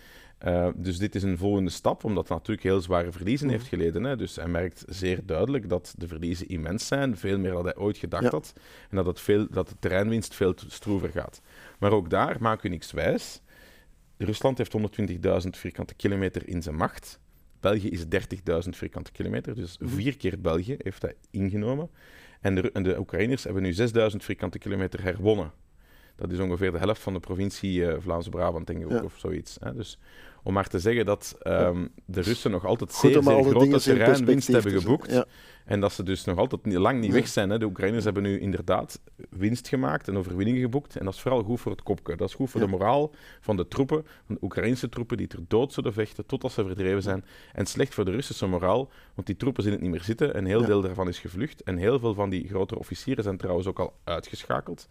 Uh, 0.46 0.68
dus 0.76 0.98
dit 0.98 1.16
is 1.16 1.24
een 1.24 1.38
volgende 1.38 1.70
stap, 1.70 2.04
omdat 2.04 2.28
hij 2.28 2.38
natuurlijk 2.38 2.68
heel 2.68 2.82
zware 2.82 3.12
verliezen 3.12 3.48
mhm. 3.48 3.56
heeft 3.56 3.70
geleden. 3.70 4.04
Hè. 4.04 4.16
Dus 4.16 4.36
hij 4.36 4.48
merkt 4.48 4.84
zeer 4.88 5.26
duidelijk 5.26 5.70
dat 5.70 5.94
de 5.98 6.08
verliezen 6.08 6.48
immens 6.48 6.88
zijn, 6.88 7.18
veel 7.18 7.40
meer 7.40 7.52
dan 7.52 7.64
hij 7.64 7.76
ooit 7.76 7.98
gedacht 7.98 8.24
ja. 8.24 8.30
had. 8.30 8.54
En 8.90 8.96
dat, 8.96 9.06
het 9.06 9.20
veel, 9.20 9.48
dat 9.50 9.68
de 9.68 9.76
terreinwinst 9.80 10.36
veel 10.36 10.54
stroever 10.68 11.10
gaat. 11.10 11.42
Maar 11.80 11.92
ook 11.92 12.10
daar 12.10 12.38
maak 12.40 12.64
u 12.64 12.70
niks 12.70 12.92
wijs. 12.92 13.42
Rusland 14.18 14.58
heeft 14.58 14.78
120.000 14.78 15.50
vierkante 15.50 15.94
kilometer 15.94 16.48
in 16.48 16.62
zijn 16.62 16.76
macht. 16.76 17.20
België 17.60 17.90
is 17.90 18.04
30.000 18.04 18.70
vierkante 18.70 19.12
kilometer, 19.12 19.56
dus 19.56 19.78
mhm. 19.78 19.90
vier 19.90 20.18
keer 20.18 20.42
België 20.42 20.76
heeft 20.78 21.02
hij 21.02 21.16
ingenomen. 21.32 21.90
En 22.40 22.56
de, 22.56 22.72
en 22.72 22.84
de 22.84 23.00
Oekraïners 23.00 23.44
hebben 23.44 23.64
nu 23.64 23.74
6.000 23.74 24.16
vierkante 24.18 24.58
kilometer 24.58 25.04
herwonnen. 25.04 25.52
Dat 26.16 26.32
is 26.32 26.40
ongeveer 26.40 26.72
de 26.72 26.78
helft 26.78 27.02
van 27.02 27.14
de 27.14 27.20
provincie 27.20 27.80
uh, 27.80 27.94
Vlaams-Brabant, 28.00 28.68
denk 28.68 28.84
ik, 28.84 28.90
ja. 28.90 29.04
of 29.04 29.14
zoiets. 29.18 29.58
Hè. 29.60 29.74
Dus 29.74 30.00
om 30.44 30.54
maar 30.54 30.68
te 30.68 30.80
zeggen 30.80 31.06
dat 31.06 31.36
ehm, 31.42 31.88
de 32.06 32.22
Russen 32.22 32.52
nog 32.52 32.66
altijd 32.66 32.94
Goed 32.94 33.12
zeer, 33.12 33.24
zeer 33.24 33.44
grote 33.44 33.80
terreinwinst 33.80 34.26
perspectief 34.26 34.54
hebben 34.54 34.82
geboekt. 34.82 35.12
Ja. 35.12 35.26
En 35.66 35.80
dat 35.80 35.92
ze 35.94 36.04
dus 36.04 36.24
nog 36.24 36.38
altijd 36.38 36.66
niet, 36.66 36.76
lang 36.78 37.00
niet 37.00 37.12
weg 37.12 37.28
zijn. 37.28 37.50
Hè. 37.50 37.60
De 37.60 37.66
Oekraïners 37.66 38.04
hebben 38.04 38.24
nu 38.24 38.40
inderdaad 38.40 39.00
winst 39.30 39.68
gemaakt 39.68 40.08
en 40.08 40.18
overwinningen 40.18 40.62
geboekt. 40.62 40.96
En 40.96 41.06
dat 41.06 41.14
is 41.14 41.20
vooral 41.22 41.44
goed 41.44 41.60
voor 41.60 41.72
het 41.72 41.84
kopje. 41.84 42.16
Dat 42.16 42.28
is 42.30 42.36
goed 42.36 42.50
voor 42.50 42.60
Ja. 42.62 42.66
de 42.66 42.72
moraal 42.72 43.12
van 43.42 43.56
de 43.58 43.68
troepen, 43.68 44.06
van 44.26 44.36
de 44.36 44.42
Oekraïnse 44.44 44.90
troepen, 44.90 45.18
die 45.18 45.28
ter 45.28 45.40
dood 45.48 45.74
zullen 45.74 45.94
vechten 45.94 46.26
totdat 46.26 46.52
ze 46.52 46.66
verdreven 46.66 47.02
zijn. 47.02 47.26
En 47.54 47.66
slecht 47.66 47.94
voor 47.94 48.06
de 48.06 48.12
Russische 48.12 48.48
moraal, 48.48 48.90
want 49.16 49.28
die 49.28 49.36
troepen 49.38 49.64
zien 49.64 49.72
het 49.72 49.82
niet 49.82 49.92
meer 49.92 50.04
zitten. 50.04 50.34
En 50.34 50.46
heel 50.46 50.62
Ja. 50.62 50.66
deel 50.68 50.82
daarvan 50.82 51.08
is 51.08 51.20
gevlucht. 51.20 51.64
En 51.64 51.78
heel 51.78 52.00
veel 52.00 52.14
van 52.14 52.30
die 52.30 52.48
grotere 52.48 52.80
officieren 52.80 53.24
zijn 53.24 53.38
trouwens 53.38 53.68
ook 53.68 53.80
al 53.80 53.94
uitgeschakeld. 54.04 54.88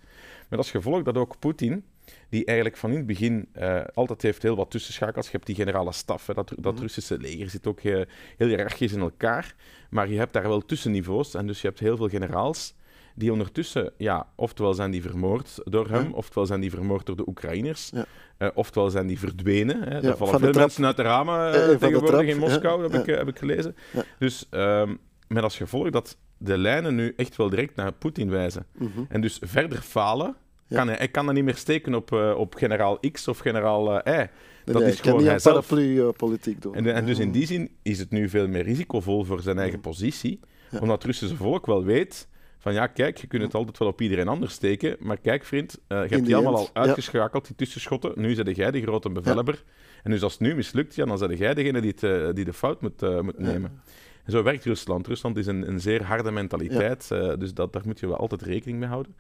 Met 0.49 0.59
als 0.59 0.71
gevolg 0.71 1.02
dat 1.02 1.16
ook 1.16 1.38
Poetin, 1.38 1.85
die 2.29 2.45
eigenlijk 2.45 2.76
van 2.76 2.90
in 2.90 2.97
het 2.97 3.07
begin 3.07 3.49
eh, 3.52 3.81
altijd 3.95 4.23
heeft 4.23 4.43
heel 4.43 4.57
wat 4.57 4.71
tussenschakels. 4.71 5.25
Je 5.26 5.33
hebt 5.33 5.47
die 5.47 5.55
generale 5.55 5.93
staf, 5.93 6.26
hè, 6.26 6.35
dat, 6.35 6.52
dat 6.59 6.73
Mhm. 6.73 6.83
Russische 6.83 7.19
leger 7.19 7.50
zit 7.50 7.67
ook 7.67 7.81
eh, 7.81 8.00
heel 8.37 8.49
hiërarchisch 8.49 8.93
in 8.93 9.00
elkaar. 9.00 9.55
Maar 9.90 10.09
je 10.09 10.19
hebt 10.19 10.33
daar 10.33 10.49
wel 10.49 10.61
tussenniveaus. 10.67 11.35
En 11.35 11.47
dus 11.47 11.61
je 11.61 11.67
hebt 11.67 11.81
heel 11.81 11.97
veel 11.97 12.09
generaals 12.09 12.75
die 13.14 13.33
ondertussen, 13.33 13.93
ja, 13.97 14.26
oftewel 14.35 14.75
zijn 14.75 14.90
die 14.90 15.02
vermoord 15.02 15.59
door 15.64 15.88
hem, 15.88 16.02
Ja. 16.05 16.11
oftewel 16.11 16.47
zijn 16.47 16.61
die 16.61 16.71
vermoord 16.71 17.07
door 17.07 17.17
de 17.17 17.29
Oekraïners, 17.29 17.90
Ja. 17.95 18.05
eh, 18.37 18.49
oftewel 18.55 18.90
zijn 18.90 19.07
die 19.07 19.19
verdwenen. 19.19 19.83
Hè. 19.83 19.95
Ja, 19.95 20.00
Daar 20.00 20.17
vallen 20.17 20.40
veel 20.40 20.52
mensen 20.52 20.85
uit 20.87 20.97
de 20.97 21.02
ramen 21.02 21.52
de 21.52 21.76
tegenwoordig 21.81 22.26
in. 22.26 22.38
Moskou, 22.38 22.83
heb, 22.83 22.95
ik, 23.09 23.14
heb 23.17 23.29
ik 23.29 23.38
gelezen. 23.38 23.76
Dus 24.19 24.47
ehm, 24.50 24.95
met 25.29 25.43
als 25.43 25.57
gevolg 25.57 25.90
dat 25.90 26.17
de 26.38 26.59
lijnen 26.59 26.95
nu 26.95 27.12
echt 27.17 27.37
wel 27.37 27.50
direct 27.50 27.76
naar 27.76 27.93
Poetin 27.93 28.31
wijzen. 28.31 28.67
Mhm. 28.79 28.88
En 29.09 29.21
dus 29.21 29.38
verder 29.43 29.79
falen. 29.79 30.37
Kan 30.71 30.89
hij, 30.89 30.97
hij 30.97 31.09
kan 31.09 31.27
dat 31.27 31.35
niet 31.35 31.45
meer 31.45 31.57
steken 31.57 31.95
op, 31.95 32.12
eh, 32.12 32.35
op 32.37 32.55
generaal 32.55 32.99
X 33.12 33.29
of 33.29 33.39
generaal 33.39 34.00
eh, 34.00 34.15
Y. 34.15 34.17
Nee, 34.17 34.29
dat 34.65 34.83
nee, 34.83 34.93
is 34.93 35.00
gewoon 35.00 35.25
hijzelf. 35.25 35.69
paraplu-politiek 35.69 36.62
doen. 36.62 36.75
En, 36.75 36.95
en 36.95 37.07
dus 37.07 37.19
in 37.19 37.31
die 37.31 37.47
zin 37.47 37.71
is 37.83 37.99
het 37.99 38.11
nu 38.11 38.29
veel 38.29 38.49
meer 38.49 38.62
risicovol 38.62 39.25
voor 39.25 39.41
zijn 39.41 39.59
eigen 39.59 39.81
positie, 39.81 40.41
omdat 40.81 40.97
het 40.97 41.05
Russische 41.05 41.37
volk 41.37 41.67
wel 41.67 41.85
weet 41.85 42.29
van 42.59 42.73
ja, 42.73 42.87
kijk, 42.87 43.19
je 43.19 43.27
kunt 43.27 43.43
het 43.43 43.55
altijd 43.55 43.79
wel 43.79 43.89
op 43.89 44.00
iedereen 44.00 44.29
anders 44.29 44.53
steken, 44.53 44.97
maar 44.99 45.17
kijk 45.17 45.45
vriend, 45.45 45.79
eh, 45.87 46.03
je 46.03 46.15
hebt 46.15 46.27
die 46.27 46.35
allemaal 46.35 46.57
al 46.57 46.71
uitgeschakeld, 46.73 47.47
die 47.47 47.57
tussenschotten, 47.57 48.12
nu 48.17 48.35
zit 48.35 48.57
jij 48.57 48.71
de 48.71 48.83
grote 48.83 49.11
bevelhebber. 49.11 49.65
En 50.03 50.11
dus 50.11 50.23
als 50.23 50.33
het 50.33 50.41
nu 50.41 50.55
mislukt, 50.55 50.95
ja, 50.95 51.05
dan 51.05 51.19
ben 51.19 51.37
jij 51.37 51.55
degene 51.55 51.81
die, 51.81 51.91
het, 51.91 52.03
eh, 52.03 52.29
die 52.35 52.45
de 52.45 52.53
fout 52.53 52.81
moet, 52.81 53.03
eh, 53.03 53.21
moet 53.21 53.39
nemen. 53.39 53.83
En 54.25 54.33
zo 54.33 54.43
werkt 54.43 54.65
Rusland. 54.65 55.07
Rusland 55.07 55.37
is 55.37 55.47
een, 55.47 55.69
een 55.69 55.81
zeer 55.81 56.05
harde 56.05 56.31
mentaliteit, 56.31 57.11
eh, 57.11 57.33
dus 57.39 57.55
dat, 57.55 57.73
daar 57.73 57.83
moet 57.85 58.00
je 58.00 58.07
wel 58.07 58.17
altijd 58.17 58.43
rekening 58.43 58.79
mee 58.79 58.89
houden. 58.89 59.17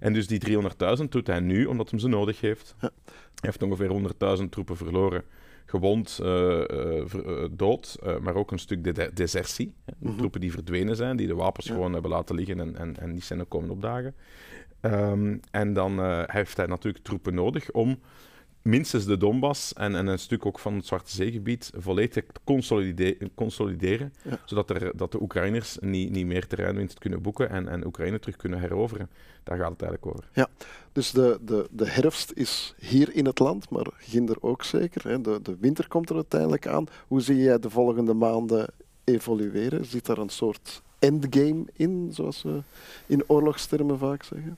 En 0.00 0.12
dus 0.12 0.26
die 0.26 0.40
300.000 0.98 1.04
doet 1.08 1.26
hij 1.26 1.40
nu 1.40 1.64
omdat 1.64 1.90
hij 1.90 1.98
ze 2.00 2.08
nodig 2.08 2.40
heeft. 2.40 2.74
Hij 2.78 2.90
heeft 3.34 3.62
ongeveer 3.62 3.88
100.000 4.38 4.44
troepen 4.50 4.76
verloren, 4.76 5.22
gewond, 5.66 6.18
eh, 6.22 6.70
eh, 6.70 6.98
eh, 7.14 7.48
dood, 7.50 7.98
maar 8.20 8.34
ook 8.34 8.50
een 8.50 8.58
stuk 8.58 8.84
de 8.84 8.92
de- 8.92 9.10
desertie. 9.14 9.72
Mhm. 9.98 10.16
Troepen 10.16 10.40
die 10.40 10.52
verdwenen 10.52 10.96
zijn, 10.96 11.16
die 11.16 11.26
de 11.26 11.34
wapens 11.34 11.66
Ja. 11.66 11.72
gewoon 11.74 11.92
hebben 11.92 12.10
laten 12.10 12.34
liggen 12.34 12.60
en, 12.60 12.76
en, 12.76 12.96
en 12.96 13.12
niet 13.12 13.24
zijn 13.24 13.48
komen 13.48 13.70
opdagen. 13.70 14.14
Ehm, 14.80 15.36
en 15.50 15.72
dan 15.72 16.00
heeft 16.26 16.56
hij 16.56 16.66
natuurlijk 16.66 17.04
troepen 17.04 17.34
nodig 17.34 17.70
om 17.70 17.98
minstens 18.62 19.04
de 19.04 19.16
Donbass 19.16 19.72
en, 19.72 19.94
en 19.94 20.06
een 20.06 20.18
stuk 20.18 20.46
ook 20.46 20.58
van 20.58 20.74
het 20.74 20.86
Zwarte 20.86 21.10
Zeegebied 21.10 21.70
volledig 21.76 22.24
consolideren, 23.34 24.12
Ja. 24.22 24.38
zodat 24.44 24.70
er, 24.70 24.96
dat 24.96 25.12
de 25.12 25.22
Oekraïners 25.22 25.76
niet, 25.80 26.10
niet 26.10 26.26
meer 26.26 26.46
terreinwinst 26.46 26.98
kunnen 26.98 27.22
boeken 27.22 27.50
en, 27.50 27.68
en 27.68 27.86
Oekraïne 27.86 28.18
terug 28.18 28.36
kunnen 28.36 28.60
heroveren. 28.60 29.10
Daar 29.42 29.58
gaat 29.58 29.70
het 29.70 29.82
eigenlijk 29.82 30.16
over. 30.16 30.48
Dus 30.92 31.10
de, 31.10 31.38
de, 31.42 31.66
de 31.70 31.88
herfst 31.88 32.32
is 32.34 32.74
hier 32.78 33.14
in 33.14 33.26
het 33.26 33.38
land, 33.38 33.70
maar 33.70 33.86
ginder 33.98 34.36
ook 34.40 34.62
zeker. 34.64 35.08
Hè. 35.08 35.20
De, 35.20 35.40
de 35.42 35.56
winter 35.60 35.88
komt 35.88 36.08
er 36.10 36.14
uiteindelijk 36.14 36.66
aan. 36.66 36.86
Hoe 37.08 37.20
zie 37.20 37.36
jij 37.36 37.58
de 37.58 37.70
volgende 37.70 38.14
maanden 38.14 38.66
evolueren? 39.04 39.84
Zit 39.84 40.06
daar 40.06 40.18
een 40.18 40.28
soort 40.28 40.82
endgame 40.98 41.64
in, 41.72 42.10
zoals 42.12 42.42
we 42.42 42.62
in 43.06 43.24
oorlogstermen 43.26 43.98
vaak 43.98 44.22
zeggen? 44.22 44.56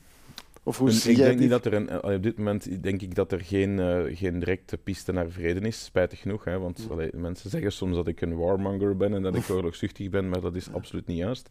Of 0.62 0.78
hoe 0.78 0.88
En 0.88 0.94
zie 0.94 1.10
ik 1.10 1.16
denk 1.16 1.30
die? 1.30 1.40
niet 1.40 1.50
dat 1.50 1.64
er 1.64 1.72
een, 1.74 2.02
op 2.16 2.22
dit 2.22 2.38
moment 2.38 2.82
denk 2.82 3.02
ik 3.02 3.14
dat 3.14 3.32
er 3.32 3.40
geen, 3.40 3.78
eh, 3.78 4.16
geen 4.16 4.38
directe 4.38 4.76
piste 4.78 5.12
naar 5.12 5.28
vrede 5.30 5.60
is, 5.60 5.84
spijtig 5.84 6.20
genoeg. 6.20 6.44
Hè, 6.44 6.58
want 6.58 6.84
Mm. 6.84 6.90
allee, 6.90 7.10
mensen 7.14 7.50
zeggen 7.50 7.72
soms 7.72 7.96
dat 7.96 8.06
ik 8.06 8.20
een 8.20 8.36
warmonger 8.36 8.96
ben 8.96 9.14
en 9.14 9.22
dat 9.22 9.34
ik 9.34 9.50
oorlogszuchtig 9.50 10.10
ben, 10.10 10.28
maar 10.28 10.40
dat 10.40 10.54
is 10.54 10.72
absoluut 10.72 11.06
niet 11.06 11.18
juist. 11.18 11.50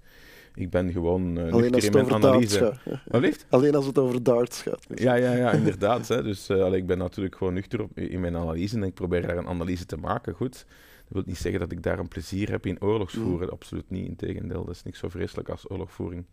Ik 0.56 0.70
ben 0.70 0.92
gewoon 0.92 1.38
uh, 1.40 1.54
Alleen 1.54 1.74
als 1.74 1.84
het 1.86 1.96
over 1.96 2.10
darts 2.20 2.26
analyse. 2.26 2.58
gaat. 2.84 3.00
Wat 3.08 3.22
lief? 3.22 3.46
Alleen 3.50 3.76
als 3.76 3.86
het 3.86 3.98
over 3.98 4.24
darts 4.24 4.62
gaat. 4.62 4.86
Ja, 4.96 5.14
ja, 5.16 5.34
ja, 5.34 5.52
inderdaad. 5.62 6.08
Hè. 6.08 6.24
Dus 6.24 6.50
allee, 6.50 6.80
ik 6.80 6.88
ben 6.88 6.98
natuurlijk 6.98 7.36
gewoon 7.36 7.54
nuchter 7.54 7.82
op, 7.82 7.98
in 7.98 8.20
mijn 8.20 8.36
analyse 8.38 8.76
en 8.76 8.84
ik 8.84 8.94
probeer 8.94 9.22
daar 9.22 9.38
een 9.38 9.48
analyse 9.48 9.86
te 9.86 9.98
maken. 9.98 10.34
Goed. 10.34 10.66
Dat 11.04 11.14
wil 11.14 11.24
niet 11.26 11.38
zeggen 11.38 11.60
dat 11.60 11.72
ik 11.72 11.84
daar 11.84 12.00
een 12.00 12.08
plezier 12.08 12.50
heb 12.52 12.66
in 12.66 12.82
oorlogsvoeren. 12.82 13.50
Absoluut 13.52 13.90
niet. 13.90 14.08
Integendeel, 14.08 14.66
dat 14.66 14.76
is 14.76 14.84
niks 14.84 15.00
zo 15.00 15.10
vreselijk 15.10 15.50
als 15.50 15.70
oorlogvoering. 15.70 16.26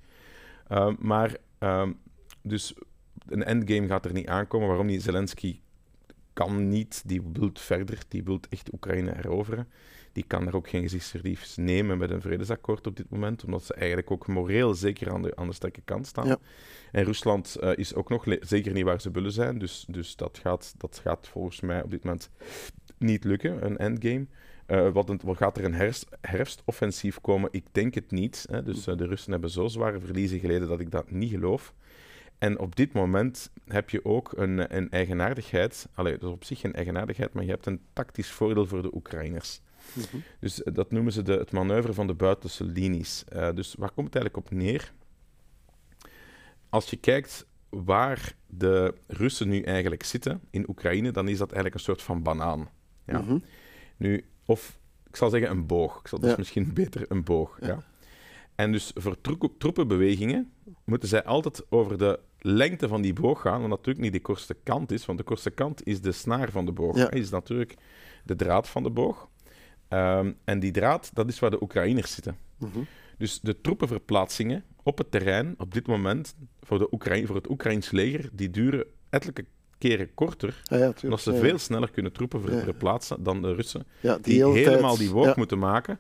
Ehm, 0.69 0.95
maar, 0.99 1.37
ehm, 1.59 1.93
dus 2.47 2.75
een 3.29 3.45
endgame 3.45 3.87
gaat 3.87 4.05
er 4.05 4.13
niet 4.13 4.27
aankomen. 4.29 4.69
Waarom 4.69 4.87
niet? 4.87 5.03
Zelensky 5.03 5.61
kan 6.33 6.69
niet, 6.69 7.03
die 7.07 7.23
wil 7.33 7.51
verder, 7.53 7.99
die 8.09 8.25
wil 8.25 8.41
echt 8.51 8.73
Oekraïne 8.73 9.17
eroveren. 9.17 9.69
Die 10.13 10.25
kan 10.27 10.45
daar 10.45 10.55
ook 10.55 10.69
geen 10.69 10.83
gezichtsverlies 10.83 11.57
nemen 11.57 11.99
met 11.99 12.11
een 12.11 12.21
vredesakkoord 12.21 12.87
op 12.87 12.97
dit 12.97 13.11
moment, 13.11 13.45
omdat 13.45 13.65
ze 13.65 13.75
eigenlijk 13.75 14.11
ook 14.11 14.27
moreel 14.27 14.75
zeker 14.75 15.13
aan 15.13 15.23
de, 15.23 15.37
aan 15.37 15.47
de 15.49 15.55
sterke 15.55 15.81
kant 15.85 16.07
staan. 16.07 16.27
Ja. 16.27 16.39
En 16.93 17.05
Rusland 17.05 17.57
eh, 17.57 17.71
is 17.77 17.95
ook 17.95 18.09
nog 18.09 18.25
zeker 18.41 18.73
niet 18.73 18.85
waar 18.85 19.01
ze 19.01 19.11
willen 19.11 19.33
zijn, 19.33 19.59
dus, 19.59 19.85
dus 19.89 20.17
dat, 20.17 20.39
gaat, 20.43 20.75
dat 20.77 21.01
gaat 21.03 21.29
volgens 21.29 21.61
mij 21.61 21.83
op 21.83 21.91
dit 21.91 22.05
moment 22.05 22.31
niet 22.99 23.25
lukken, 23.25 23.65
een 23.67 23.77
endgame. 23.77 24.27
Eh, 24.67 24.93
wat, 24.93 25.09
een- 25.09 25.21
wat 25.25 25.37
gaat 25.37 25.57
er 25.59 25.65
een 25.65 25.75
herfst, 25.75 26.07
herfstoffensief 26.21 27.21
komen? 27.21 27.49
Ik 27.53 27.65
denk 27.73 27.95
het 27.95 28.11
niet. 28.11 28.47
Hè. 28.51 28.63
Dus 28.63 28.87
eh, 28.87 28.97
de 28.97 29.07
Russen 29.07 29.33
hebben 29.33 29.51
zo 29.51 29.67
zware 29.67 30.01
verliezen 30.01 30.39
geleden 30.39 30.69
dat 30.69 30.81
ik 30.81 30.91
dat 30.91 31.11
niet 31.11 31.31
geloof. 31.31 31.75
En 32.39 32.59
op 32.59 32.77
dit 32.77 32.93
moment 32.93 33.51
heb 33.67 33.91
je 33.91 34.05
ook 34.05 34.33
een, 34.37 34.77
een 34.77 34.91
eigenaardigheid. 34.91 35.89
Allee, 35.95 36.13
dat 36.13 36.23
is 36.23 36.35
op 36.35 36.45
zich 36.45 36.61
geen 36.61 36.73
eigenaardigheid, 36.75 37.33
maar 37.33 37.45
je 37.45 37.51
hebt 37.51 37.67
een 37.67 37.81
tactisch 37.93 38.31
voordeel 38.31 38.67
voor 38.67 38.83
de 38.83 38.95
Oekraïners. 38.95 39.61
Mhm. 39.93 40.17
Dus 40.41 40.63
eh, 40.63 40.75
dat 40.75 40.91
noemen 40.91 41.13
ze 41.13 41.23
de, 41.23 41.33
het 41.33 41.53
manoeuvre 41.53 41.93
van 41.93 42.07
de 42.07 42.15
buitenste 42.15 42.65
linies. 42.65 43.25
Eh, 43.25 43.49
dus 43.55 43.75
waar 43.79 43.91
komt 43.91 44.07
het 44.07 44.17
eigenlijk 44.23 44.47
op 44.47 44.59
neer? 44.59 44.93
Als 46.69 46.91
je 46.91 46.97
kijkt 46.97 47.47
waar 47.69 48.33
de 48.47 48.95
Russen 49.07 49.49
nu 49.49 49.61
eigenlijk 49.63 50.03
zitten 50.03 50.41
in 50.51 50.69
Oekraïne, 50.69 51.11
dan 51.11 51.29
is 51.29 51.39
dat 51.39 51.47
eigenlijk 51.53 51.75
een 51.75 51.85
soort 51.87 52.03
van 52.03 52.23
banaan. 52.23 52.69
Ja. 53.07 53.21
Mhm. 53.21 53.39
Nu, 53.97 54.25
of 54.45 54.79
ik 55.09 55.17
zal 55.17 55.31
zeggen 55.31 55.51
een 55.51 55.67
boog. 55.67 56.01
Ik 56.01 56.09
zal 56.09 56.19
dus 56.21 56.31
Ja. 56.31 56.37
misschien 56.39 56.75
beter 56.75 57.05
een 57.09 57.25
boog. 57.25 57.57
Ja. 57.61 57.67
Ja. 57.67 57.83
En 58.55 58.73
dus 58.73 58.91
voor 58.95 59.21
troe- 59.21 59.51
troepenbewegingen 59.59 60.51
moeten 60.85 61.09
zij 61.09 61.25
altijd 61.25 61.65
over 61.69 61.99
de 61.99 62.19
lengte 62.39 62.89
van 62.89 63.03
die 63.03 63.13
boog 63.13 63.41
gaan, 63.41 63.61
wat 63.61 63.69
natuurlijk 63.71 63.99
niet 64.05 64.13
de 64.13 64.21
kortste 64.21 64.57
kant 64.63 64.93
is, 64.93 65.07
want 65.07 65.19
de 65.19 65.25
kortste 65.25 65.51
kant 65.51 65.87
is 65.87 66.01
de 66.01 66.13
snaar 66.13 66.51
van 66.51 66.65
de 66.67 66.73
boog. 66.73 66.97
Ja. 66.97 67.11
Is 67.11 67.31
natuurlijk 67.31 67.75
de 68.25 68.37
draad 68.37 68.69
van 68.69 68.83
de 68.83 68.91
boog. 68.91 69.29
Ehm, 69.89 70.33
en 70.45 70.59
die 70.61 70.71
draad, 70.73 71.11
dat 71.15 71.29
is 71.29 71.39
waar 71.39 71.51
de 71.51 71.63
Oekraïners 71.63 72.15
zitten. 72.15 72.37
Mhm. 72.59 72.79
Dus 73.19 73.41
de 73.41 73.61
troepenverplaatsingen 73.61 74.65
op 74.83 74.99
het 74.99 75.11
terrein 75.11 75.55
op 75.59 75.75
dit 75.75 75.87
moment 75.87 76.35
voor, 76.63 76.79
de 76.79 76.89
Oekraïne, 76.93 77.27
voor 77.27 77.37
het 77.37 77.51
Oekraïns 77.51 77.91
leger, 77.91 78.29
die 78.33 78.51
duren 78.51 78.85
ettelijke 79.11 79.45
keren 79.79 80.15
korter, 80.15 80.61
ja, 80.63 80.77
tuurlijk. 80.77 81.03
omdat 81.03 81.21
ze 81.21 81.31
Ja, 81.31 81.37
ja. 81.37 81.43
veel 81.43 81.59
sneller 81.59 81.91
kunnen 81.91 82.13
troepen 82.13 82.41
ver- 82.41 82.55
Ja. 82.55 82.63
verplaatsen 82.63 83.23
dan 83.23 83.43
de 83.43 83.55
Russen 83.55 83.87
Ja, 84.01 84.19
die 84.23 84.35
hele 84.45 84.53
helemaal 84.59 84.97
tijd- 84.97 85.11
die 85.13 85.21
ja. 85.21 85.33
moeten 85.37 85.59
maken. 85.59 85.99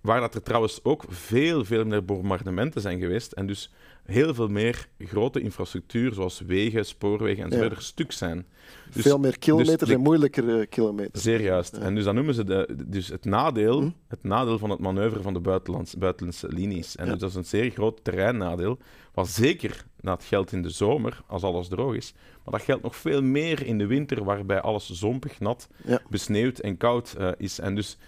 Waar 0.00 0.20
dat 0.20 0.34
er 0.34 0.42
trouwens 0.42 0.80
ook 0.84 1.04
veel, 1.08 1.64
veel 1.64 1.84
meer 1.84 2.04
bombardementen 2.04 2.80
zijn 2.80 3.00
geweest. 3.00 3.32
En 3.32 3.46
dus 3.46 3.72
heel 4.06 4.34
veel 4.34 4.48
meer 4.48 4.88
grote 4.98 5.40
infrastructuur, 5.40 6.12
zoals 6.14 6.40
wegen, 6.40 6.84
spoorwegen 6.86 7.44
en 7.44 7.50
zo 7.50 7.56
Ja. 7.56 7.62
verder, 7.62 7.82
stuk 7.82 8.12
zijn. 8.12 8.46
Dus 8.92 9.02
Veel 9.02 9.18
meer 9.18 9.38
kilometers 9.38 9.88
de- 9.90 9.94
en 9.96 10.00
moeilijker 10.00 10.66
kilometers. 10.66 11.22
Zeer 11.22 11.40
juist. 11.40 11.76
Ja. 11.76 11.82
En 11.82 11.94
dus 11.94 12.04
dan 12.04 12.14
noemen 12.14 12.34
ze 12.34 12.44
de, 12.44 12.76
dus 12.86 13.08
het, 13.08 13.24
nadeel, 13.24 13.80
Hm. 13.80 13.90
het 14.08 14.22
nadeel 14.22 14.58
van 14.58 14.70
het 14.70 14.78
manoeuvre 14.78 15.22
van 15.22 15.32
de 15.32 15.40
buitenlands, 15.40 15.96
buitenlandse 15.96 16.48
linies. 16.48 16.96
En 16.96 17.04
Ja. 17.06 17.10
dus 17.12 17.20
dat 17.20 17.30
is 17.30 17.36
een 17.36 17.44
zeer 17.44 17.70
groot 17.70 18.04
terreinnadeel, 18.04 18.78
wat 19.14 19.28
zeker 19.28 19.84
dat 20.00 20.24
geldt 20.24 20.52
in 20.52 20.62
de 20.62 20.70
zomer, 20.70 21.22
als 21.26 21.42
alles 21.42 21.68
droog 21.68 21.94
is, 21.94 22.12
maar 22.44 22.52
dat 22.54 22.62
geldt 22.62 22.82
nog 22.82 22.96
veel 22.96 23.22
meer 23.22 23.66
in 23.66 23.78
de 23.78 23.86
winter, 23.86 24.24
waarbij 24.24 24.60
alles 24.60 24.90
zompig, 24.90 25.40
nat, 25.40 25.68
besneeuwd 26.10 26.58
en 26.58 26.76
koud 26.76 27.14
eh, 27.18 27.28
is. 27.36 27.58
En 27.58 27.74
dus 27.74 27.98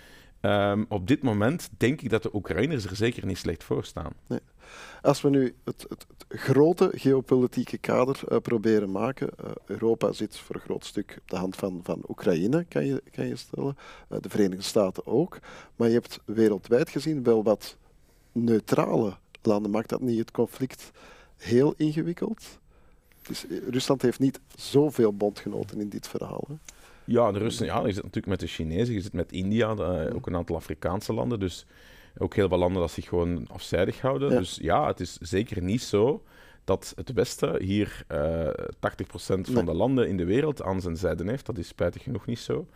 ehm, 0.41 0.85
op 0.89 1.07
dit 1.07 1.23
moment 1.23 1.69
denk 1.77 2.01
ik 2.01 2.11
dat 2.11 2.23
de 2.23 2.35
Oekraïners 2.35 2.85
er 2.85 2.97
zeker 2.97 3.27
niet 3.27 3.39
slecht 3.39 3.65
voor 3.65 3.85
staan. 3.85 4.13
Als 5.03 5.21
we 5.21 5.31
nu 5.31 5.55
het, 5.65 5.87
het, 5.89 6.07
grote 6.29 6.91
geopolitieke 6.95 7.79
kader 7.79 8.21
eh, 8.29 8.39
proberen 8.39 8.91
maken, 8.91 9.29
eh, 9.37 9.51
Europa 9.67 10.13
zit 10.13 10.37
voor 10.37 10.55
een 10.55 10.61
groot 10.61 10.85
stuk 10.85 11.19
op 11.21 11.31
de 11.31 11.37
hand 11.37 11.57
van, 11.57 11.81
van 11.83 12.05
Oekraïne, 12.09 12.65
kan 12.65 12.87
je, 12.87 13.03
kan 13.13 13.27
je 13.27 13.37
stellen, 13.37 13.77
Eh, 14.09 14.19
de 14.21 14.29
Verenigde 14.29 14.65
Staten 14.65 15.07
ook, 15.07 15.39
maar 15.77 15.89
je 15.89 15.95
hebt 15.95 16.21
wereldwijd 16.25 16.89
gezien 16.89 17.23
wel 17.23 17.43
wat 17.43 17.77
neutrale 18.33 19.17
landen. 19.43 19.71
Maakt 19.71 19.89
dat 19.89 20.01
niet 20.01 20.19
het 20.19 20.31
conflict 20.31 20.91
heel 21.37 21.75
ingewikkeld? 21.77 22.59
Dus, 23.23 23.45
Rusland 23.71 24.03
heeft 24.03 24.19
niet 24.19 24.41
zoveel 24.57 25.13
bondgenoten 25.13 25.81
in 25.81 25.89
dit 25.89 26.09
verhaal. 26.09 26.45
Hè? 26.49 26.55
Ja, 27.09 27.33
de 27.33 27.39
Russen, 27.39 27.67
ja, 27.67 27.79
je 27.87 27.93
zit 27.93 28.03
natuurlijk 28.03 28.27
met 28.27 28.41
de 28.41 28.47
Chinezen, 28.47 28.95
je 28.95 29.01
zit 29.01 29.13
met 29.13 29.33
India, 29.33 29.75
uh, 29.75 30.15
ook 30.15 30.27
een 30.27 30.37
aantal 30.37 30.57
Afrikaanse 30.57 31.13
landen. 31.13 31.41
Dus 31.41 31.67
ook 32.19 32.35
heel 32.35 32.49
veel 32.49 32.59
landen 32.59 32.81
dat 32.81 32.91
zich 32.91 33.09
gewoon 33.09 33.49
afzijdig 33.49 34.01
houden. 34.01 34.31
Dus 34.31 34.59
ja, 34.61 34.87
het 34.87 35.01
is 35.01 35.17
zeker 35.21 35.63
niet 35.63 35.83
zo 35.83 36.23
dat 36.65 36.93
het 36.97 37.13
Westen 37.13 37.63
hier 37.63 38.05
uh, 38.13 38.49
80% 38.49 39.53
van 39.53 39.65
de 39.65 39.75
landen 39.75 40.09
in 40.09 40.17
de 40.17 40.25
wereld 40.25 40.63
aan 40.63 40.81
zijn 40.81 40.97
zijde 40.97 41.25
heeft. 41.31 41.47
Dat 41.47 41.59
is 41.59 41.69
spijtig 41.69 42.03
genoeg 42.03 42.27
niet 42.27 42.39
zo. 42.39 42.67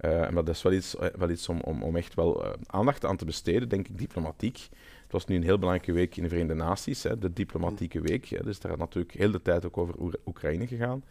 Uh, 0.00 0.10
maar 0.10 0.44
dat 0.44 0.54
is 0.54 0.62
wel 0.62 0.72
iets, 0.72 0.96
wel 1.16 1.30
iets 1.30 1.48
om, 1.48 1.60
om, 1.60 1.82
om 1.82 1.96
echt 1.96 2.14
wel 2.14 2.44
uh, 2.44 2.50
aandacht 2.66 3.04
aan 3.04 3.16
te 3.16 3.24
besteden, 3.24 3.68
denk 3.68 3.88
ik, 3.88 3.98
diplomatiek. 3.98 4.68
Het 5.08 5.16
was 5.16 5.26
nu 5.26 5.36
een 5.36 5.42
heel 5.42 5.58
belangrijke 5.58 5.92
week 5.92 6.16
in 6.16 6.22
de 6.22 6.28
Verenigde 6.28 6.54
Naties, 6.54 7.02
hè, 7.02 7.18
de 7.18 7.32
diplomatieke 7.32 8.00
week. 8.00 8.26
Hè, 8.26 8.42
dus 8.42 8.60
daar 8.60 8.72
is 8.72 8.78
natuurlijk 8.78 9.14
heel 9.14 9.30
de 9.30 9.42
tijd 9.42 9.66
ook 9.66 9.76
over 9.76 9.94
Oekraïne 10.26 10.66
gegaan. 10.66 11.04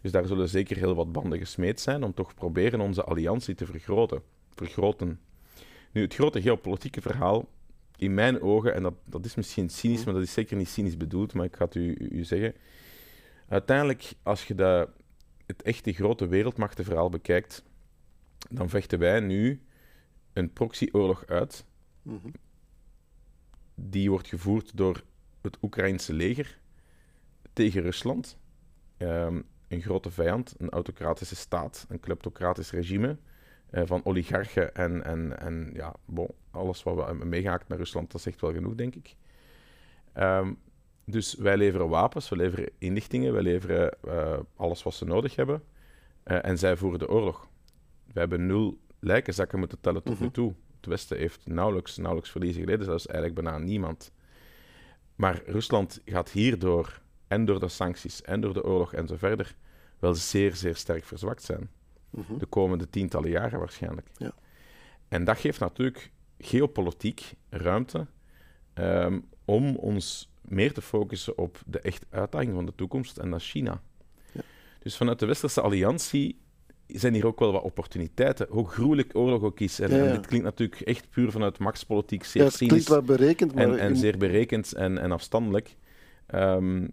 Dus 0.00 0.12
daar 0.12 0.26
zullen 0.26 0.48
zeker 0.48 0.76
heel 0.76 0.94
wat 0.94 1.12
banden 1.12 1.38
gesmeed 1.38 1.80
zijn 1.80 2.02
om 2.02 2.14
toch 2.14 2.34
proberen 2.34 2.80
onze 2.80 3.04
alliantie 3.04 3.54
te 3.54 3.66
vergroten. 3.66 4.22
vergroten. 4.54 5.20
Nu, 5.92 6.02
het 6.02 6.14
grote 6.14 6.42
geopolitieke 6.42 7.00
verhaal, 7.00 7.48
in 7.96 8.14
mijn 8.14 8.42
ogen, 8.42 8.74
en 8.74 8.82
dat, 8.82 8.94
dat 9.04 9.24
is 9.24 9.34
misschien 9.34 9.70
cynisch, 9.70 9.96
mhm. 9.96 10.04
maar 10.04 10.14
dat 10.14 10.28
is 10.28 10.32
zeker 10.32 10.56
niet 10.56 10.68
cynisch 10.68 10.96
bedoeld, 10.96 11.34
maar 11.34 11.44
ik 11.44 11.56
ga 11.56 11.64
het 11.64 11.74
u, 11.74 11.96
u 12.10 12.24
zeggen. 12.24 12.54
Uiteindelijk, 13.48 14.12
als 14.22 14.46
je 14.46 14.54
de, 14.54 14.88
het 15.46 15.62
echte 15.62 15.92
grote 15.92 16.26
wereldmachtenverhaal 16.26 17.08
bekijkt, 17.08 17.62
dan 18.50 18.68
vechten 18.68 18.98
wij 18.98 19.20
nu 19.20 19.60
een 20.32 20.52
proxyoorlog 20.52 21.26
uit. 21.26 21.64
Die 23.74 24.10
wordt 24.10 24.28
gevoerd 24.28 24.76
door 24.76 25.02
het 25.40 25.56
Oekraïnse 25.62 26.12
leger 26.12 26.58
tegen 27.52 27.82
Rusland. 27.82 28.38
Um, 28.98 29.44
een 29.68 29.82
grote 29.82 30.10
vijand, 30.10 30.54
een 30.58 30.70
autocratische 30.70 31.36
staat, 31.36 31.86
een 31.88 32.00
kleptocratisch 32.00 32.70
regime 32.70 33.16
uh, 33.70 33.82
van 33.84 34.04
oligarchen 34.04 34.74
en, 34.74 35.04
en, 35.04 35.40
en 35.40 35.70
ja, 35.74 35.94
bon, 36.04 36.30
alles 36.50 36.82
wat 36.82 36.94
we 36.94 37.02
hebben 37.02 37.28
meegehaakt 37.28 37.68
met 37.68 37.78
Rusland, 37.78 38.12
dat 38.12 38.20
zegt 38.20 38.40
wel 38.40 38.52
genoeg, 38.52 38.74
denk 38.74 38.94
ik. 38.94 39.16
Um, 40.16 40.58
dus 41.04 41.34
wij 41.34 41.56
leveren 41.56 41.88
wapens, 41.88 42.28
we 42.28 42.36
leveren 42.36 42.70
inlichtingen, 42.78 43.32
wij 43.32 43.42
leveren 43.42 43.96
uh, 44.06 44.38
alles 44.56 44.82
wat 44.82 44.94
ze 44.94 45.04
nodig 45.04 45.36
hebben. 45.36 45.62
Uh, 46.24 46.44
en 46.44 46.58
zij 46.58 46.76
voeren 46.76 46.98
de 46.98 47.08
oorlog. 47.08 47.48
We 48.12 48.18
hebben 48.20 48.46
nul 48.46 48.78
lijkenzakken 48.98 49.58
moeten 49.58 49.80
tellen 49.80 50.02
tot 50.02 50.20
nu 50.20 50.26
mhm. 50.26 50.34
toe. 50.34 50.54
Het 50.84 50.92
Westen 50.92 51.18
heeft 51.18 51.46
nauwelijks, 51.46 51.96
nauwelijks 51.96 52.30
verliezen 52.30 52.60
geleden, 52.60 52.84
zelfs 52.84 53.06
eigenlijk 53.06 53.42
bijna 53.42 53.58
niemand. 53.58 54.12
Maar 55.14 55.42
Rusland 55.46 56.00
gaat 56.04 56.30
hierdoor, 56.30 57.00
en 57.28 57.44
door 57.44 57.60
de 57.60 57.68
sancties, 57.68 58.22
en 58.22 58.40
door 58.40 58.52
de 58.52 58.64
oorlog 58.64 58.92
en 58.92 59.06
zo 59.06 59.16
verder, 59.16 59.56
wel 59.98 60.14
zeer, 60.14 60.54
zeer 60.54 60.76
sterk 60.76 61.04
verzwakt 61.04 61.42
zijn. 61.42 61.70
Mhm. 62.10 62.38
De 62.38 62.46
komende 62.46 62.90
tientallen 62.90 63.30
jaren 63.30 63.58
waarschijnlijk. 63.58 64.06
Ja. 64.16 64.32
En 65.08 65.24
dat 65.24 65.38
geeft 65.38 65.60
natuurlijk 65.60 66.10
geopolitiek 66.38 67.32
ruimte 67.48 68.06
um, 68.74 69.28
om 69.44 69.76
ons 69.76 70.32
meer 70.40 70.72
te 70.72 70.82
focussen 70.82 71.38
op 71.38 71.58
de 71.66 71.80
echt 71.80 72.06
uitdaging 72.10 72.54
van 72.54 72.66
de 72.66 72.74
toekomst, 72.74 73.16
en 73.16 73.30
dat 73.30 73.40
is 73.40 73.50
China. 73.50 73.82
Ja. 74.32 74.40
Dus 74.78 74.96
vanuit 74.96 75.18
de 75.18 75.26
Westerse 75.26 75.60
Alliantie 75.60 76.40
zijn 76.86 77.14
hier 77.14 77.26
ook 77.26 77.38
wel 77.38 77.52
wat 77.52 77.62
opportuniteiten. 77.62 78.46
Hoe 78.50 78.68
gruwelijk 78.68 79.16
oorlog 79.16 79.42
ook 79.42 79.60
is. 79.60 79.80
En, 79.80 79.90
en, 79.90 80.12
dit 80.12 80.26
klinkt 80.26 80.46
natuurlijk 80.46 80.80
echt 80.80 81.10
puur 81.10 81.30
vanuit 81.30 81.58
machtspolitiek 81.58 82.24
zeer 82.24 82.42
ja, 82.42 82.48
het 82.48 82.56
klinkt 82.56 82.88
wel 82.88 83.02
berekend, 83.02 83.54
maar... 83.54 83.64
En, 83.64 83.78
en 83.78 83.96
zeer 83.96 84.18
berekend 84.18 84.72
en, 84.72 84.98
en 84.98 85.12
afstandelijk. 85.12 85.76
Um, 86.34 86.92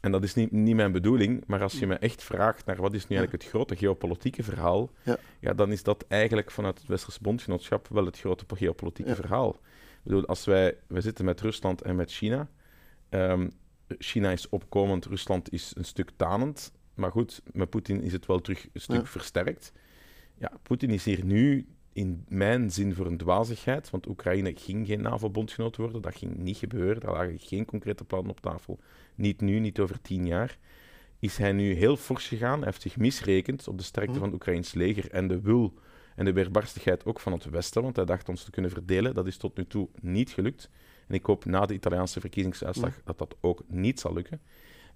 en 0.00 0.12
dat 0.12 0.22
is 0.22 0.34
niet, 0.34 0.52
niet 0.52 0.74
mijn 0.74 0.92
bedoeling, 0.92 1.42
maar 1.46 1.62
als 1.62 1.78
je 1.78 1.86
me 1.86 1.94
echt 1.94 2.22
vraagt 2.22 2.66
naar 2.66 2.76
wat 2.76 2.94
is 2.94 3.06
nu 3.06 3.16
eigenlijk 3.16 3.42
het 3.42 3.52
grote 3.52 3.76
geopolitieke 3.76 4.42
verhaal, 4.42 4.90
ja. 5.02 5.16
ja 5.40 5.54
dan 5.54 5.72
is 5.72 5.82
dat 5.82 6.04
eigenlijk 6.08 6.50
vanuit 6.50 6.78
het 6.78 6.86
Westerse 6.86 7.18
bondgenootschap 7.22 7.88
wel 7.88 8.04
het 8.04 8.18
grote 8.18 8.44
geopolitieke 8.54 9.14
verhaal. 9.14 9.50
Ik 9.50 10.02
bedoel, 10.02 10.26
als 10.26 10.44
wij, 10.44 10.76
wij 10.86 11.00
zitten 11.00 11.24
met 11.24 11.40
Rusland 11.40 11.82
en 11.82 11.96
met 11.96 12.12
China. 12.12 12.48
Um, 13.10 13.50
China 13.98 14.30
is 14.30 14.48
opkomend, 14.48 15.06
Rusland 15.06 15.52
is 15.52 15.72
een 15.76 15.84
stuk 15.84 16.10
tanend. 16.16 16.72
Maar 17.00 17.10
goed, 17.10 17.42
met 17.52 17.70
Poetin 17.70 18.02
is 18.02 18.12
het 18.12 18.26
wel 18.26 18.40
terug 18.40 18.66
een 18.72 18.80
stuk 18.80 19.06
versterkt. 19.06 19.72
Ja, 20.38 20.52
Poetin 20.62 20.90
is 20.90 21.04
hier 21.04 21.24
nu 21.24 21.66
in 21.92 22.24
mijn 22.28 22.70
zin 22.70 22.94
voor 22.94 23.06
een 23.06 23.16
dwazigheid, 23.16 23.90
want 23.90 24.06
Oekraïne 24.06 24.52
ging 24.56 24.86
geen 24.86 25.02
NAVO-bondgenoot 25.02 25.76
worden. 25.76 26.02
Dat 26.02 26.16
ging 26.16 26.36
niet 26.36 26.56
gebeuren. 26.56 27.00
Daar 27.00 27.12
lagen 27.12 27.38
geen 27.38 27.64
concrete 27.64 28.04
plannen 28.04 28.30
op 28.30 28.40
tafel. 28.40 28.78
Niet 29.14 29.40
nu, 29.40 29.58
niet 29.58 29.80
over 29.80 30.00
tien 30.00 30.26
jaar. 30.26 30.58
Is 31.18 31.36
hij 31.36 31.52
nu 31.52 31.72
heel 31.72 31.96
fors 31.96 32.28
gegaan. 32.28 32.56
Hij 32.56 32.66
heeft 32.66 32.82
zich 32.82 32.96
misrekend 32.96 33.68
op 33.68 33.78
de 33.78 33.84
sterkte 33.84 34.10
mhm. 34.10 34.20
van 34.20 34.28
het 34.28 34.36
Oekraïns 34.36 34.74
leger 34.74 35.10
en 35.10 35.28
de 35.28 35.40
wil 35.40 35.74
en 36.16 36.24
de 36.24 36.32
weerbarstigheid 36.32 37.04
ook 37.04 37.20
van 37.20 37.32
het 37.32 37.44
Westen, 37.44 37.82
want 37.82 37.96
hij 37.96 38.04
dacht 38.04 38.28
ons 38.28 38.44
te 38.44 38.50
kunnen 38.50 38.70
verdelen. 38.70 39.14
Dat 39.14 39.26
is 39.26 39.36
tot 39.36 39.56
nu 39.56 39.66
toe 39.66 39.88
niet 40.00 40.30
gelukt. 40.30 40.70
En 41.06 41.14
ik 41.14 41.24
hoop 41.24 41.44
na 41.44 41.66
de 41.66 41.74
Italiaanse 41.74 42.20
verkiezingsuitslag 42.20 42.90
mhm. 42.96 43.00
dat 43.04 43.18
dat 43.18 43.36
ook 43.40 43.62
niet 43.66 44.00
zal 44.00 44.12
lukken. 44.12 44.40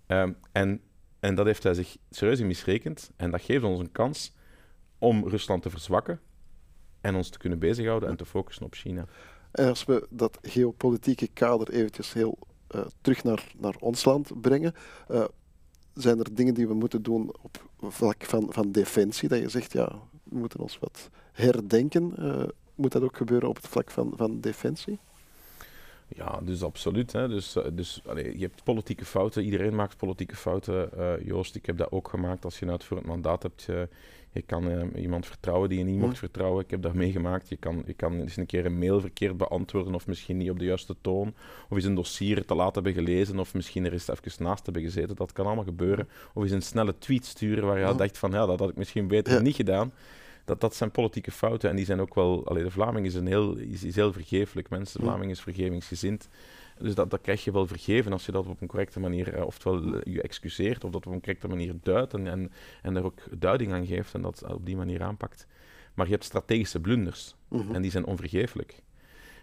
Ehm, 0.07 0.33
en, 0.52 0.81
en 1.24 1.34
dat 1.34 1.46
heeft 1.46 1.62
hij 1.62 1.74
zich 1.74 1.96
serieus 2.10 2.40
in 2.40 2.46
misrekend. 2.46 3.10
En 3.16 3.30
dat 3.30 3.40
geeft 3.40 3.64
ons 3.64 3.80
een 3.80 3.92
kans 3.92 4.32
om 4.98 5.28
Rusland 5.28 5.62
te 5.62 5.70
verzwakken 5.70 6.20
en 7.00 7.14
ons 7.14 7.28
te 7.28 7.38
kunnen 7.38 7.58
bezighouden 7.58 8.08
en 8.08 8.16
te 8.16 8.24
focussen 8.24 8.66
op 8.66 8.74
China. 8.74 9.06
En 9.50 9.68
als 9.68 9.84
we 9.84 10.06
dat 10.10 10.38
geopolitieke 10.42 11.28
kader 11.28 11.70
eventjes 11.70 12.12
heel 12.12 12.38
uh, 12.74 12.80
terug 13.00 13.24
naar, 13.24 13.52
naar 13.58 13.74
ons 13.78 14.04
land 14.04 14.40
brengen, 14.40 14.74
uh, 15.10 15.24
zijn 15.94 16.18
er 16.18 16.34
dingen 16.34 16.54
die 16.54 16.68
we 16.68 16.74
moeten 16.74 17.02
doen 17.02 17.34
op 17.42 17.64
vlak 17.80 18.24
van, 18.24 18.46
van 18.50 18.72
defensie? 18.72 19.28
Dat 19.28 19.38
je 19.38 19.48
zegt, 19.48 19.72
ja, 19.72 19.98
we 20.22 20.38
moeten 20.38 20.60
ons 20.60 20.78
wat 20.78 21.10
herdenken. 21.32 22.14
Uh, 22.18 22.42
moet 22.74 22.92
dat 22.92 23.02
ook 23.02 23.16
gebeuren 23.16 23.48
op 23.48 23.56
het 23.56 23.68
vlak 23.68 23.90
van, 23.90 24.12
van 24.16 24.40
defensie? 24.40 24.98
Ja, 26.09 26.40
dus 26.43 26.62
absoluut. 26.62 27.12
Hè. 27.12 27.29
Dus, 27.29 27.57
dus 27.73 28.03
allez, 28.07 28.33
je 28.33 28.40
hebt 28.40 28.64
politieke 28.64 29.05
fouten. 29.05 29.45
Iedereen 29.45 29.75
maakt 29.75 29.97
politieke 29.97 30.37
fouten. 30.37 30.90
Uh, 30.99 31.27
Joost, 31.27 31.55
ik 31.55 31.67
heb 31.67 31.77
dat 31.77 31.90
ook 31.90 32.09
gemaakt. 32.09 32.45
Als 32.45 32.59
je 32.59 32.64
nou 32.64 32.77
het 32.77 32.87
voor 32.87 32.97
het 32.97 33.07
mandaat 33.07 33.43
hebt, 33.43 33.67
uh, 33.71 33.83
je 34.33 34.43
kan 34.43 34.71
uh, 34.71 35.03
iemand 35.03 35.27
vertrouwen 35.27 35.69
die 35.69 35.79
je 35.79 35.85
niet 35.85 35.99
mocht 35.99 36.19
vertrouwen. 36.19 36.64
Ik 36.64 36.71
heb 36.71 36.83
dat 36.83 36.95
meegemaakt. 36.95 37.49
Je 37.49 37.57
kan, 37.57 37.83
je 37.87 37.95
kan 37.95 38.21
eens 38.21 38.37
een 38.37 38.47
keer 38.47 38.67
een 38.67 38.79
mail 38.79 39.01
verkeerd 39.01 39.37
beantwoorden 39.37 39.95
of 39.95 40.07
misschien 40.07 40.37
niet 40.37 40.51
op 40.51 40.59
de 40.59 40.64
juiste 40.64 40.97
toon. 41.01 41.35
Of 41.69 41.77
eens 41.77 41.85
een 41.85 41.95
dossier 41.95 42.45
te 42.45 42.55
laat 42.55 42.75
hebben 42.75 42.93
gelezen 42.93 43.38
of 43.38 43.55
misschien 43.55 43.85
er 43.85 43.93
eens 43.93 44.09
even 44.09 44.45
naast 44.45 44.64
hebben 44.64 44.83
gezeten. 44.83 45.17
Dat 45.17 45.33
kan 45.33 45.47
allemaal 45.47 45.64
gebeuren. 45.64 46.09
Of 46.35 46.43
eens 46.43 46.53
een 46.53 46.62
snelle 46.62 46.99
tweet 46.99 47.25
sturen 47.25 47.64
waar 47.64 47.79
je 47.79 47.85
ja. 47.85 47.93
dacht 47.93 48.19
van 48.19 48.31
ja, 48.31 48.47
dat 48.47 48.59
had 48.59 48.71
ik 48.71 48.77
misschien 48.77 49.09
beter 49.09 49.43
niet 49.43 49.57
gedaan. 49.57 49.93
Dat, 50.44 50.61
dat 50.61 50.74
zijn 50.74 50.90
politieke 50.90 51.30
fouten 51.30 51.70
en 51.70 51.76
die 51.76 51.85
zijn 51.85 52.00
ook 52.00 52.14
wel... 52.14 52.46
Allee, 52.46 52.62
de 52.62 52.70
Vlaming 52.70 53.07
is, 53.07 53.14
een 53.14 53.26
heel, 53.26 53.57
is, 53.57 53.85
is 53.85 53.94
heel 53.94 54.12
vergeeflijk. 54.12 54.70
Mensen, 54.70 55.00
de 55.00 55.07
Vlaming 55.07 55.30
is 55.30 55.40
vergevingsgezind. 55.40 56.28
Dus 56.78 56.94
dat, 56.94 57.11
dat 57.11 57.20
krijg 57.20 57.44
je 57.44 57.52
wel 57.52 57.66
vergeven 57.66 58.12
als 58.12 58.26
je 58.26 58.33
dat 58.33 58.46
op 58.46 58.61
een 58.61 58.68
correcte 58.68 59.00
manier, 59.00 59.37
uh, 59.37 59.44
oftewel 59.44 60.09
je 60.09 60.22
excuseert, 60.22 60.85
of 60.85 60.90
dat 60.90 61.07
op 61.07 61.12
een 61.12 61.20
correcte 61.20 61.48
manier 61.48 61.74
duidt 61.83 62.14
en, 62.14 62.26
en, 62.26 62.52
en 62.83 62.96
er 62.96 63.04
ook 63.04 63.20
duiding 63.38 63.72
aan 63.72 63.87
geeft 63.87 64.14
en 64.14 64.22
dat 64.22 64.44
op 64.52 64.66
die 64.66 64.76
manier 64.76 65.02
aanpakt. 65.02 65.46
Maar 65.94 66.07
je 66.07 66.12
hebt 66.12 66.24
strategische 66.24 66.80
blunders 66.80 67.35
mhm. 67.48 67.74
en 67.74 67.83
die 67.83 67.90
zijn 67.90 68.07
onvergeeflijk. 68.07 68.83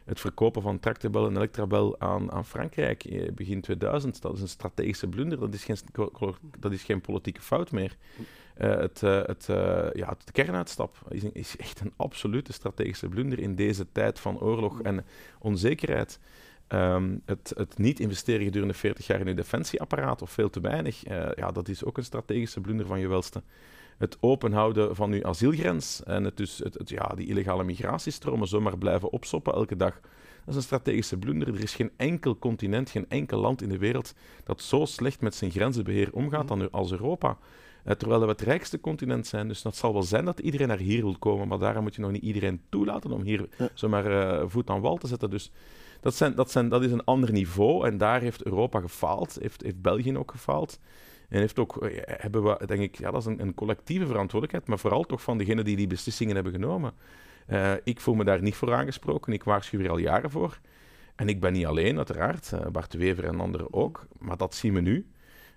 Het 0.05 0.19
verkopen 0.19 0.61
van 0.61 0.79
Tractebel 0.79 1.27
en 1.27 1.35
Electrabel 1.35 1.99
aan, 1.99 2.31
aan 2.31 2.45
Frankrijk 2.45 3.03
eh, 3.03 3.31
begin 3.31 3.61
2000, 3.61 4.21
dat 4.21 4.33
is 4.33 4.41
een 4.41 4.47
strategische 4.47 5.07
blunder, 5.07 5.39
dat 5.39 5.53
is 5.53 5.63
geen, 5.63 5.77
dat 6.59 6.71
is 6.71 6.83
geen 6.83 7.01
politieke 7.01 7.41
fout 7.41 7.71
meer. 7.71 7.97
Uh, 8.57 8.77
het, 8.77 9.01
uh, 9.01 9.21
het, 9.25 9.47
uh, 9.49 9.55
ja, 9.93 10.15
de 10.25 10.31
kernuitstap 10.31 10.97
is, 11.09 11.23
is, 11.23 11.57
echt 11.57 11.79
een 11.79 11.93
absolute 11.95 12.53
strategische 12.53 13.07
blunder 13.07 13.39
in 13.39 13.55
deze 13.55 13.85
tijd 13.91 14.19
van 14.19 14.39
oorlog 14.39 14.81
en 14.81 15.05
onzekerheid. 15.39 16.19
Um, 16.67 17.21
het, 17.25 17.53
het, 17.55 17.77
niet 17.77 17.99
investeren 17.99 18.45
gedurende 18.45 18.73
40 18.73 19.07
jaar 19.07 19.19
in 19.19 19.27
je 19.27 19.33
defensieapparaat 19.33 20.21
of 20.21 20.31
veel 20.31 20.49
te 20.49 20.59
weinig, 20.59 21.07
uh, 21.07 21.29
ja, 21.35 21.51
dat 21.51 21.67
is 21.67 21.83
ook 21.83 21.97
een 21.97 22.03
strategische 22.03 22.61
blunder 22.61 22.85
van 22.85 22.99
je 22.99 23.07
welste. 23.07 23.41
Het 23.97 24.17
openhouden 24.19 24.95
van 24.95 25.13
je 25.13 25.23
asielgrens 25.23 26.03
en 26.03 26.23
het 26.23 26.37
dus, 26.37 26.57
het, 26.57 26.89
ja, 26.89 27.07
die 27.15 27.27
illegale 27.27 27.63
migratiestromen 27.63 28.47
zomaar 28.47 28.77
blijven 28.77 29.11
opsoppen 29.11 29.53
elke 29.53 29.75
dag. 29.75 29.99
Dat 30.45 30.49
is 30.49 30.55
een 30.55 30.61
strategische 30.61 31.17
blunder. 31.17 31.47
Er 31.47 31.63
is 31.63 31.75
geen 31.75 31.91
enkel 31.97 32.37
continent, 32.37 32.89
geen 32.89 33.05
enkel 33.09 33.39
land 33.39 33.61
in 33.61 33.69
de 33.69 33.77
wereld 33.77 34.13
dat 34.43 34.61
zo 34.61 34.85
slecht 34.85 35.21
met 35.21 35.35
zijn 35.35 35.51
grenzenbeheer 35.51 36.13
omgaat 36.13 36.47
dan 36.47 36.71
als 36.71 36.91
Europa. 36.91 37.37
Uh, 37.85 37.93
terwijl 37.93 38.21
we 38.21 38.27
het 38.27 38.41
rijkste 38.41 38.79
continent 38.79 39.27
zijn. 39.27 39.47
Dus 39.47 39.61
dat 39.61 39.75
zal 39.75 39.93
wel 39.93 40.03
zijn 40.03 40.25
dat 40.25 40.39
iedereen 40.39 40.67
naar 40.67 40.77
hier 40.77 41.03
wil 41.03 41.17
komen, 41.19 41.47
maar 41.47 41.59
daarom 41.59 41.83
moet 41.83 41.95
je 41.95 42.01
nog 42.01 42.11
niet 42.11 42.23
iedereen 42.23 42.61
toelaten 42.69 43.11
om 43.11 43.21
hier 43.21 43.49
zomaar 43.73 44.11
uh, 44.11 44.43
voet 44.47 44.69
aan 44.69 44.81
wal 44.81 44.97
te 44.97 45.07
zetten. 45.07 45.29
Dus 45.29 45.51
dat, 46.01 46.15
zijn, 46.15 46.35
dat, 46.35 46.51
zijn, 46.51 46.69
dat 46.69 46.83
is 46.83 46.91
een 46.91 47.03
ander 47.03 47.31
niveau 47.31 47.87
en 47.87 47.97
daar 47.97 48.21
heeft 48.21 48.43
Europa 48.43 48.79
gefaald, 48.79 49.37
heeft, 49.41 49.61
heeft 49.61 49.81
België 49.81 50.17
ook 50.17 50.31
gefaald. 50.31 50.79
En 51.29 51.39
heeft 51.39 51.59
ook, 51.59 51.83
eh, 51.83 52.01
hebben 52.05 52.43
we, 52.43 52.65
denk 52.65 52.81
ik, 52.81 52.97
ja, 52.97 53.11
dat 53.11 53.21
is 53.21 53.27
een, 53.27 53.41
een 53.41 53.53
collectieve 53.53 54.05
verantwoordelijkheid, 54.05 54.67
maar 54.67 54.79
vooral 54.79 55.03
toch 55.03 55.21
van 55.21 55.37
degenen 55.37 55.65
die 55.65 55.75
die 55.75 55.87
beslissingen 55.87 56.35
hebben 56.35 56.53
genomen. 56.53 56.93
Uh, 57.49 57.73
ik 57.83 57.99
voel 57.99 58.15
me 58.15 58.23
daar 58.23 58.41
niet 58.41 58.55
voor 58.55 58.73
aangesproken, 58.73 59.33
ik 59.33 59.43
waarschuw 59.43 59.79
er 59.79 59.89
al 59.89 59.97
jaren 59.97 60.31
voor. 60.31 60.59
En 61.15 61.29
ik 61.29 61.39
ben 61.39 61.53
niet 61.53 61.65
alleen, 61.65 61.97
uiteraard, 61.97 62.53
Bart 62.71 62.93
Wever 62.93 63.25
en 63.25 63.39
anderen 63.39 63.73
ook, 63.73 64.07
maar 64.19 64.37
dat 64.37 64.55
zien 64.55 64.73
we 64.73 64.81
nu. 64.81 65.05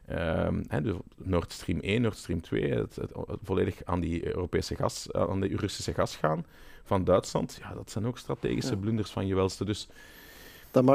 Ehm, 0.06 0.62
hè, 0.68 0.82
dus 0.82 0.94
Nord 1.16 1.52
Stream 1.52 1.80
1, 1.80 2.02
Nord 2.02 2.16
Stream 2.16 2.40
2, 2.40 2.70
het, 2.72 2.96
het, 2.96 3.10
het 3.26 3.38
volledig 3.42 3.84
aan 3.84 4.00
die 4.00 4.26
Europese 4.26 4.74
gas, 4.76 5.12
aan 5.12 5.40
de 5.40 5.56
Russische 5.56 5.94
gas 5.94 6.16
gaan 6.16 6.44
van 6.84 7.04
Duitsland. 7.04 7.58
Ja, 7.60 7.74
dat 7.74 7.90
zijn 7.90 8.06
ook 8.06 8.18
strategische 8.18 8.70
Ja. 8.72 8.76
blunders 8.76 9.10
van 9.10 9.26
je 9.26 9.34
welste. 9.34 9.64
Dus 9.64 9.88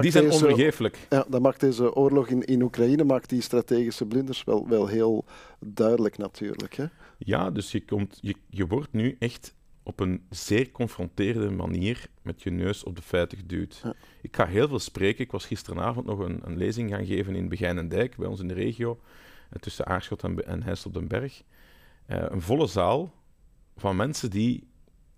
die 0.01 0.11
zijn 0.11 0.23
deze- 0.29 0.45
onvergeeflijk. 0.45 0.97
Ja, 1.09 1.25
dat 1.27 1.41
maakt 1.41 1.59
deze 1.59 1.95
oorlog 1.95 2.27
in, 2.27 2.43
in 2.45 2.61
Oekraïne 2.61 3.03
maakt 3.03 3.29
die 3.29 3.41
strategische 3.41 4.05
blunders 4.05 4.43
wel, 4.43 4.67
wel 4.67 4.87
heel 4.87 5.25
duidelijk 5.59 6.17
natuurlijk. 6.17 6.75
Hè? 6.75 6.85
Ja, 7.17 7.51
dus 7.51 7.71
je, 7.71 7.85
komt, 7.85 8.17
je, 8.21 8.35
je 8.49 8.67
wordt 8.67 8.93
nu 8.93 9.15
echt 9.19 9.53
op 9.89 9.99
een 9.99 10.25
zeer 10.29 10.71
confronterende 10.71 11.49
manier 11.49 12.09
met 12.21 12.41
je 12.41 12.49
neus 12.49 12.83
op 12.83 12.95
de 12.95 13.01
feiten 13.01 13.37
geduwd. 13.37 13.79
Ja. 13.83 13.93
Ik 14.21 14.35
ga 14.35 14.45
heel 14.45 14.67
veel 14.67 14.79
spreken. 14.79 15.23
Ik 15.23 15.31
was 15.31 15.45
gisteravond 15.45 16.05
nog 16.05 16.19
een, 16.19 16.39
een 16.43 16.57
lezing 16.57 16.89
gaan 16.89 17.05
geven 17.05 17.35
in 17.35 17.49
Begijn 17.49 17.77
en 17.77 17.87
Dijk, 17.87 18.17
bij 18.17 18.27
ons 18.27 18.39
in 18.39 18.47
de 18.47 18.53
regio, 18.53 18.99
eh, 19.49 19.59
tussen 19.59 19.85
Aarschot 19.85 20.23
en, 20.23 20.45
en 20.45 20.63
Heist 20.63 20.85
op 20.85 20.93
den 20.93 21.07
Berg. 21.07 21.43
Eh, 22.05 22.25
een 22.29 22.41
volle 22.41 22.67
zaal 22.67 23.13
van 23.77 23.95
mensen 23.95 24.29
die 24.29 24.67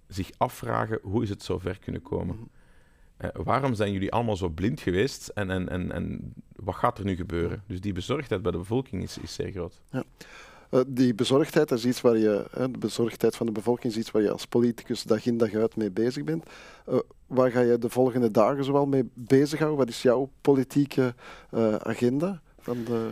zich 0.08 0.30
afvragen 0.38 1.00
hoe 1.02 1.24
is 1.24 1.30
het 1.30 1.44
zo 1.44 1.60
ver 1.60 1.80
kunnen 1.80 2.02
komen. 2.02 2.36
Mhm. 2.36 2.46
Eh, 3.18 3.30
waarom 3.34 3.74
zijn 3.74 3.92
jullie 3.92 4.12
allemaal 4.12 4.38
zo 4.38 4.50
blind 4.50 4.82
geweest 4.82 5.28
en, 5.28 5.50
en, 5.50 5.70
en, 5.70 5.92
en 5.92 6.34
wat 6.56 6.76
gaat 6.76 6.98
er 6.98 7.06
nu 7.06 7.16
gebeuren? 7.16 7.64
Dus 7.68 7.82
die 7.82 7.94
bezorgdheid 7.94 8.42
bij 8.42 8.52
de 8.52 8.58
bevolking 8.58 9.04
is, 9.04 9.18
is 9.18 9.34
zeer 9.34 9.52
groot. 9.52 9.82
Eh, 9.90 10.02
die 10.88 11.16
bezorgdheid 11.16 11.70
dat 11.70 11.78
is 11.78 11.86
iets 11.86 12.02
waar 12.02 12.18
je, 12.18 12.46
de 12.54 12.78
bezorgdheid 12.80 13.36
van 13.36 13.46
de 13.46 13.52
bevolking 13.52 13.94
is 13.94 14.00
iets 14.00 14.12
waar 14.12 14.22
je 14.22 14.32
als 14.32 14.46
politicus 14.46 15.04
dag 15.04 15.26
in 15.26 15.38
dag 15.38 15.54
uit 15.54 15.76
mee 15.76 15.92
bezig 15.92 16.24
bent. 16.24 16.46
Eh, 16.86 17.00
waar 17.28 17.52
ga 17.52 17.60
je 17.60 17.78
de 17.78 17.90
volgende 17.90 18.32
dagen 18.32 18.64
zoal 18.64 18.86
mee 18.86 19.10
bezighouden? 19.14 19.80
Wat 19.80 19.90
is 19.90 20.02
jouw 20.02 20.30
politieke 20.42 21.14
eh, 21.50 21.76
agenda? 21.76 22.42
Van 22.60 22.84
de... 22.84 23.10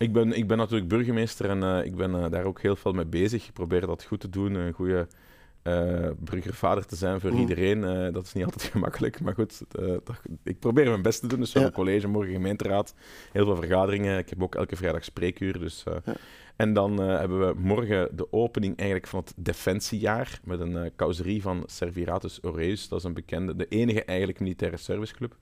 Ik 0.00 0.12
ben, 0.12 0.32
ik 0.32 0.46
ben 0.46 0.56
natuurlijk 0.56 0.88
burgemeester 0.88 1.50
en 1.50 1.62
eh, 1.62 1.84
ik 1.84 1.96
ben 1.96 2.14
eh, 2.14 2.30
daar 2.30 2.44
ook 2.44 2.60
heel 2.60 2.76
veel 2.76 2.92
mee 2.92 3.04
bezig. 3.04 3.46
Ik 3.46 3.52
probeer 3.52 3.86
dat 3.86 4.04
goed 4.04 4.20
te 4.20 4.28
doen, 4.28 4.54
een 4.54 4.72
goede 4.72 5.06
eh, 5.62 6.08
burgervader 6.18 6.86
te 6.86 6.96
zijn 6.96 7.20
voor 7.20 7.30
Mhm. 7.30 7.40
iedereen. 7.40 7.84
Eh, 7.84 8.12
dat 8.12 8.26
is 8.26 8.32
niet 8.32 8.44
altijd 8.50 8.64
gemakkelijk, 8.64 9.20
maar 9.20 9.34
goed, 9.34 9.62
eh, 9.78 9.86
dat- 9.86 10.22
ik 10.44 10.58
probeer 10.58 10.88
mijn 10.88 11.02
best 11.02 11.20
te 11.20 11.26
doen. 11.26 11.40
Dus 11.40 11.52
we 11.52 11.58
hebben 11.60 11.76
college, 11.78 12.08
morgen 12.08 12.32
gemeenteraad, 12.32 12.94
heel 13.32 13.44
veel 13.44 13.56
vergaderingen. 13.56 14.18
Ik 14.18 14.28
heb 14.28 14.42
ook 14.42 14.54
elke 14.54 14.76
vrijdag 14.76 15.04
spreekuur. 15.04 15.58
Dus, 15.58 15.84
Ja. 16.04 16.14
En 16.56 16.72
dan 16.72 16.98
hebben 16.98 17.46
we 17.46 17.54
morgen 17.60 18.16
de 18.16 18.32
opening 18.32 18.76
eigenlijk 18.76 19.08
van 19.08 19.20
het 19.20 19.32
Defensiejaar 19.36 20.40
met 20.44 20.60
een 20.60 20.90
causerie 20.96 21.42
van 21.42 21.62
Serviratus 21.66 22.38
Aureus. 22.42 22.88
Dat 22.88 22.98
is 22.98 23.04
een 23.04 23.14
bekende, 23.14 23.56
de 23.56 23.66
enige 23.68 24.04
eigenlijk 24.04 24.40
militaire 24.40 24.76
serviceclub 24.76 25.36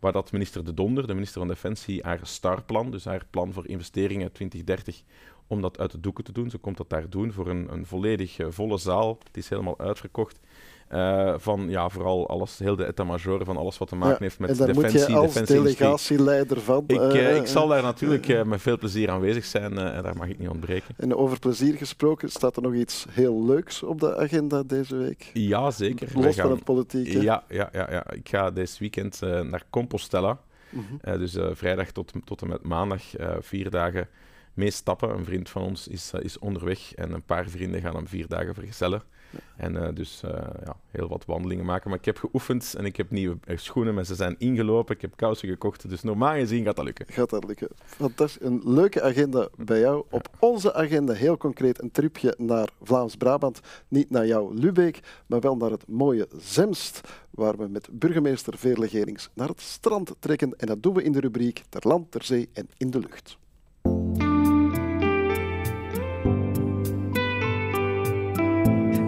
waar 0.00 0.12
dat 0.12 0.32
minister 0.32 0.64
De 0.64 0.74
Donder, 0.74 1.06
de 1.06 1.14
minister 1.14 1.38
van 1.38 1.48
Defensie, 1.48 2.02
haar 2.02 2.18
starplan, 2.22 2.90
dus 2.90 3.04
haar 3.04 3.22
plan 3.30 3.52
voor 3.52 3.66
investeringen 3.68 4.32
2030, 4.32 5.02
om 5.52 5.60
dat 5.60 5.78
uit 5.78 5.90
de 5.90 6.00
doeken 6.00 6.24
te 6.24 6.32
doen. 6.32 6.50
Ze 6.50 6.58
komt 6.58 6.76
dat 6.76 6.90
daar 6.90 7.08
doen 7.08 7.32
voor 7.32 7.48
een, 7.48 7.68
een 7.72 7.86
volledig 7.86 8.38
eh, 8.38 8.46
volle 8.50 8.78
zaal. 8.78 9.18
Het 9.24 9.36
is 9.36 9.48
helemaal 9.48 9.78
uitverkocht. 9.78 10.40
Eh, 10.88 11.34
van 11.36 11.68
ja, 11.68 11.88
vooral 11.88 12.28
alles, 12.28 12.58
heel 12.58 12.76
de 12.76 12.86
etat-major 12.86 13.44
van 13.44 13.56
alles 13.56 13.78
wat 13.78 13.88
te 13.88 13.96
maken 13.96 14.14
Ja, 14.14 14.22
heeft 14.22 14.38
met 14.38 14.50
en 14.50 14.66
defensie, 14.66 15.00
moet 15.00 15.08
je 15.08 15.16
als 15.16 15.46
delegatieleider 15.46 16.60
van. 16.60 16.84
Ik, 16.86 17.00
eh, 17.00 17.36
ik 17.36 17.46
zal 17.46 17.68
daar 17.68 17.82
natuurlijk 17.82 18.44
met 18.44 18.60
veel 18.60 18.78
plezier 18.78 19.10
aanwezig 19.10 19.44
zijn 19.44 19.78
en 19.78 20.02
daar 20.02 20.16
mag 20.16 20.28
ik 20.28 20.38
niet 20.38 20.48
ontbreken. 20.48 20.94
En 20.96 21.16
over 21.16 21.38
plezier 21.38 21.76
gesproken, 21.76 22.30
staat 22.30 22.56
er 22.56 22.62
nog 22.62 22.74
iets 22.74 23.06
heel 23.10 23.44
leuks 23.44 23.82
op 23.82 24.00
de 24.00 24.16
agenda 24.16 24.62
deze 24.62 24.96
week? 24.96 25.30
Ja, 25.32 25.70
zeker. 25.70 26.08
Los 26.14 26.36
van 26.36 26.50
het 26.50 26.64
politieke. 26.64 27.22
ja, 27.22 27.44
ja, 27.48 27.68
ja, 27.72 27.86
ja, 27.90 28.10
ik 28.10 28.28
ga 28.28 28.50
dit 28.50 28.78
weekend 28.78 29.20
naar 29.20 29.64
Compostela. 29.70 30.38
Mhm. 30.70 31.18
Dus 31.18 31.36
vrijdag 31.52 31.90
tot, 31.90 32.12
tot 32.24 32.42
en 32.42 32.48
met 32.48 32.62
maandag, 32.62 33.02
vier 33.40 33.70
dagen 33.70 34.08
mee 34.54 34.70
stappen. 34.70 35.10
Een 35.10 35.24
vriend 35.24 35.50
van 35.50 35.62
ons 35.62 35.88
is, 35.88 36.12
eh, 36.12 36.24
is 36.24 36.38
onderweg 36.38 36.94
en 36.94 37.12
een 37.12 37.22
paar 37.22 37.48
vrienden 37.48 37.80
gaan 37.80 37.94
hem 37.94 38.08
vier 38.08 38.28
dagen 38.28 38.54
vergezellen. 38.54 39.02
En 39.56 39.76
eh, 39.76 39.94
dus 39.94 40.22
eh, 40.22 40.30
ja, 40.64 40.76
heel 40.90 41.08
wat 41.08 41.24
wandelingen 41.24 41.64
maken. 41.64 41.90
Maar 41.90 41.98
ik 41.98 42.04
heb 42.04 42.18
geoefend 42.18 42.74
en 42.74 42.84
ik 42.84 42.96
heb 42.96 43.10
nieuwe 43.10 43.38
schoenen, 43.54 43.94
maar 43.94 44.04
ze 44.04 44.14
zijn 44.14 44.34
ingelopen. 44.38 44.94
Ik 44.94 45.00
heb 45.00 45.16
kousen 45.16 45.48
gekocht, 45.48 45.88
dus 45.88 46.02
normaal 46.02 46.34
gezien 46.34 46.64
gaat 46.64 46.76
dat 46.76 46.84
lukken. 46.84 47.06
Gaat 47.08 47.30
dat 47.30 47.44
lukken? 47.44 47.68
Fantastisch. 47.84 48.46
Een 48.46 48.60
leuke 48.64 49.02
agenda 49.02 49.48
bij 49.56 49.80
jou. 49.80 50.04
Op 50.10 50.28
onze 50.38 50.74
agenda 50.74 51.12
heel 51.12 51.36
concreet 51.36 51.82
een 51.82 51.90
tripje 51.90 52.34
naar 52.38 52.68
Vlaams-Brabant. 52.82 53.60
Niet 53.88 54.10
naar 54.10 54.26
jouw 54.26 54.52
Lubeek, 54.52 55.00
maar 55.26 55.40
wel 55.40 55.56
naar 55.56 55.70
het 55.70 55.88
mooie 55.88 56.28
Zemst, 56.38 57.00
waar 57.30 57.56
we 57.56 57.68
met 57.68 57.88
burgemeester 57.92 58.58
Veerle 58.58 58.88
Gerings 58.88 59.30
naar 59.34 59.48
het 59.48 59.60
strand 59.60 60.14
trekken. 60.18 60.54
En 60.56 60.66
dat 60.66 60.82
doen 60.82 60.94
we 60.94 61.02
in 61.02 61.12
de 61.12 61.20
rubriek 61.20 61.62
Ter 61.68 61.88
land, 61.88 62.10
ter 62.10 62.24
zee 62.24 62.48
en 62.52 62.68
in 62.76 62.90
de 62.90 62.98
lucht. 62.98 63.40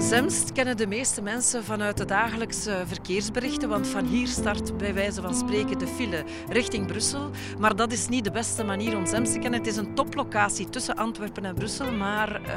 Zemst 0.09 0.53
kennen 0.53 0.77
de 0.77 0.87
meeste 0.87 1.23
mensen 1.23 1.65
vanuit 1.65 1.97
de 1.97 2.05
dagelijkse 2.05 2.83
verkeersberichten, 2.87 3.69
want 3.69 3.89
van 3.89 4.07
hier 4.07 4.27
start 4.27 4.77
bij 4.77 4.95
wijze 4.95 5.23
van 5.23 5.35
spreken 5.35 5.79
de 5.79 5.87
file 5.87 6.25
richting 6.49 6.87
Brussel. 6.87 7.31
Maar 7.59 7.77
dat 7.77 7.93
is 7.93 8.09
niet 8.09 8.25
de 8.25 8.31
beste 8.31 8.65
manier 8.65 8.97
om 8.97 9.07
Zemst 9.07 9.33
te 9.33 9.39
kennen. 9.39 9.59
Het 9.59 9.69
is 9.69 9.77
een 9.77 9.95
toplocatie 9.95 10.69
tussen 10.69 10.97
Antwerpen 10.97 11.45
en 11.45 11.55
Brussel, 11.55 11.93
maar 11.93 12.43
eh, 12.43 12.55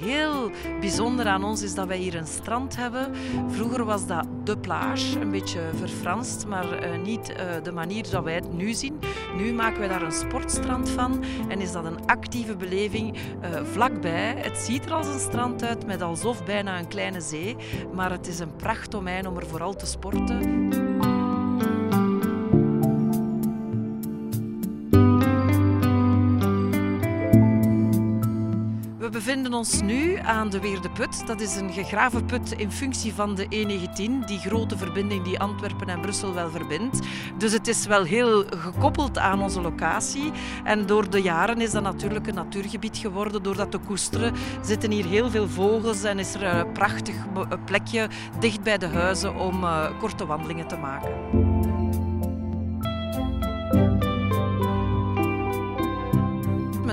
heel 0.00 0.50
bijzonder 0.80 1.26
aan 1.26 1.44
ons 1.44 1.62
is 1.62 1.74
dat 1.74 1.86
wij 1.86 1.96
hier 1.96 2.14
een 2.14 2.26
strand 2.26 2.76
hebben. 2.76 3.16
Vroeger 3.48 3.84
was 3.84 4.06
dat 4.06 4.26
de 4.44 4.58
plage, 4.58 5.20
een 5.20 5.30
beetje 5.30 5.60
verfranst, 5.74 6.46
maar 6.46 6.72
eh, 6.72 7.02
niet 7.02 7.32
eh, 7.32 7.62
de 7.62 7.72
manier 7.72 8.06
zoals 8.06 8.24
wij 8.24 8.34
het 8.34 8.52
nu 8.52 8.72
zien. 8.72 8.98
Nu 9.36 9.52
maken 9.52 9.78
wij 9.78 9.88
daar 9.88 10.02
een 10.02 10.12
sportstrand 10.12 10.90
van 10.90 11.24
en 11.48 11.60
is 11.60 11.72
dat 11.72 11.84
een 11.84 12.06
actieve 12.06 12.56
beleving 12.56 13.16
vlakbij. 13.72 14.34
Het 14.36 14.58
ziet 14.58 14.84
er 14.84 14.92
als 14.92 15.06
een 15.06 15.20
strand 15.20 15.62
uit 15.62 15.86
met 15.86 16.02
alsof 16.02 16.44
bijna 16.44 16.78
een 16.78 16.88
kleine 16.90 17.20
zee, 17.20 17.56
maar 17.94 18.10
het 18.10 18.26
is 18.26 18.38
een 18.38 18.56
prachtdomein 18.56 19.26
om 19.26 19.36
er 19.36 19.46
vooral 19.46 19.76
te 19.76 19.86
sporten. 19.86 20.89
Bevinden 29.24 29.54
ons 29.54 29.82
nu 29.82 30.16
aan 30.16 30.50
de 30.50 30.60
Weerde 30.60 30.90
Put. 30.90 31.26
Dat 31.26 31.40
is 31.40 31.56
een 31.56 31.72
gegraven 31.72 32.24
put 32.24 32.52
in 32.52 32.70
functie 32.70 33.14
van 33.14 33.34
de 33.34 33.44
E19, 33.44 34.24
die 34.26 34.38
grote 34.38 34.78
verbinding 34.78 35.24
die 35.24 35.38
Antwerpen 35.38 35.88
en 35.88 36.00
Brussel 36.00 36.34
wel 36.34 36.50
verbindt. 36.50 36.98
Dus 37.38 37.52
het 37.52 37.68
is 37.68 37.86
wel 37.86 38.02
heel 38.02 38.44
gekoppeld 38.56 39.18
aan 39.18 39.42
onze 39.42 39.60
locatie. 39.60 40.32
En 40.64 40.86
door 40.86 41.10
de 41.10 41.22
jaren 41.22 41.60
is 41.60 41.70
dat 41.70 41.82
natuurlijk 41.82 42.26
een 42.26 42.34
natuurgebied 42.34 42.96
geworden. 42.96 43.42
Door 43.42 43.56
dat 43.56 43.70
te 43.70 43.78
koesteren 43.78 44.34
zitten 44.62 44.90
hier 44.90 45.06
heel 45.06 45.30
veel 45.30 45.48
vogels 45.48 46.02
en 46.02 46.18
is 46.18 46.34
er 46.34 46.42
een 46.42 46.72
prachtig 46.72 47.14
plekje 47.64 48.08
dicht 48.38 48.62
bij 48.62 48.78
de 48.78 48.86
huizen 48.86 49.36
om 49.36 49.64
eh, 49.64 49.98
korte 49.98 50.26
wandelingen 50.26 50.68
te 50.68 50.76
maken. 50.76 51.49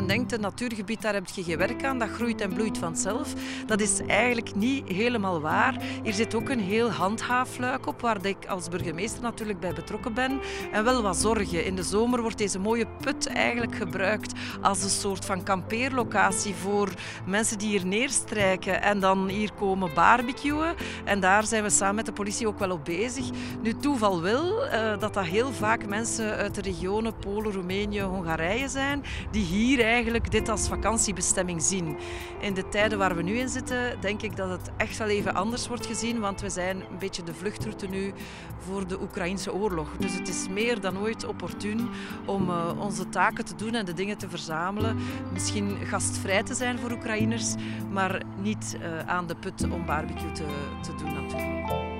Denkt, 0.07 0.31
een 0.31 0.41
natuurgebied, 0.41 1.01
daar 1.01 1.13
heb 1.13 1.27
je 1.27 1.43
geen 1.43 1.57
werk 1.57 1.83
aan, 1.83 1.99
dat 1.99 2.09
groeit 2.09 2.41
en 2.41 2.53
bloeit 2.53 2.77
vanzelf. 2.77 3.33
Dat 3.65 3.81
is 3.81 3.99
eigenlijk 4.07 4.55
niet 4.55 4.87
helemaal 4.87 5.41
waar. 5.41 5.81
Hier 6.03 6.13
zit 6.13 6.35
ook 6.35 6.49
een 6.49 6.59
heel 6.59 6.91
handhaafluik 6.91 7.87
op, 7.87 8.01
waar 8.01 8.25
ik 8.25 8.45
als 8.45 8.69
burgemeester 8.69 9.21
natuurlijk 9.21 9.59
bij 9.59 9.73
betrokken 9.73 10.13
ben. 10.13 10.39
En 10.71 10.83
wel 10.83 11.01
wat 11.01 11.17
zorgen. 11.17 11.65
In 11.65 11.75
de 11.75 11.83
zomer 11.83 12.21
wordt 12.21 12.37
deze 12.37 12.59
mooie 12.59 12.87
put 13.01 13.27
eigenlijk 13.27 13.75
gebruikt 13.75 14.33
als 14.61 14.83
een 14.83 14.89
soort 14.89 15.25
van 15.25 15.43
kampeerlocatie 15.43 16.53
voor 16.53 16.89
mensen 17.25 17.57
die 17.57 17.69
hier 17.69 17.85
neerstrijken 17.85 18.81
en 18.81 18.99
dan 18.99 19.27
hier 19.27 19.53
komen 19.53 19.93
barbecuen. 19.93 20.75
En 21.05 21.19
daar 21.19 21.43
zijn 21.43 21.63
we 21.63 21.69
samen 21.69 21.95
met 21.95 22.05
de 22.05 22.13
politie 22.13 22.47
ook 22.47 22.59
wel 22.59 22.71
op 22.71 22.85
bezig. 22.85 23.25
Nu, 23.61 23.73
toeval 23.73 24.21
wil 24.21 24.65
eh, 24.65 24.99
dat 24.99 25.13
dat 25.13 25.25
heel 25.25 25.51
vaak 25.51 25.87
mensen 25.87 26.35
uit 26.35 26.55
de 26.55 26.61
regionen 26.61 27.17
Polen, 27.17 27.51
Roemenië, 27.51 28.01
Hongarije 28.01 28.67
zijn, 28.67 29.03
die 29.31 29.43
hier 29.43 29.79
eigenlijk 29.79 29.95
dit 30.05 30.49
als 30.49 30.67
vakantiebestemming 30.67 31.62
zien. 31.62 31.97
In 32.39 32.53
de 32.53 32.69
tijden 32.69 32.97
waar 32.97 33.15
we 33.15 33.21
nu 33.21 33.38
in 33.38 33.49
zitten, 33.49 34.01
denk 34.01 34.21
ik 34.21 34.36
dat 34.36 34.49
het 34.49 34.71
echt 34.77 34.97
wel 34.97 35.07
even 35.07 35.33
anders 35.36 35.67
wordt 35.67 35.86
gezien, 35.86 36.19
want 36.19 36.41
we 36.41 36.49
zijn 36.49 36.77
een 36.77 36.97
beetje 36.99 37.23
de 37.23 37.33
vluchtroute 37.33 37.88
nu 37.88 38.13
voor 38.57 38.88
de 38.88 39.01
Oekraïnse 39.01 39.53
oorlog. 39.53 39.89
Dus 39.99 40.13
het 40.13 40.27
is 40.27 40.47
meer 40.49 40.81
dan 40.81 40.99
ooit 40.99 41.25
opportun 41.25 41.89
om 42.25 42.49
eh, 42.49 42.71
onze 42.79 43.10
taken 43.10 43.45
te 43.45 43.55
doen 43.55 43.73
en 43.73 43.86
de 43.86 43.93
dingen 43.93 44.17
te 44.17 44.29
verzamelen. 44.29 44.97
Misschien 45.33 45.77
gastvrij 45.86 46.43
te 46.43 46.53
zijn 46.53 46.79
voor 46.79 46.91
Oekraïners, 46.91 47.55
maar 47.91 48.21
niet 48.41 48.77
eh, 48.81 48.99
aan 49.07 49.27
de 49.27 49.36
put 49.36 49.63
om 49.71 49.86
barbecue 49.86 50.31
te, 50.31 50.45
te 50.81 50.95
doen 50.95 51.13
natuurlijk. 51.13 51.96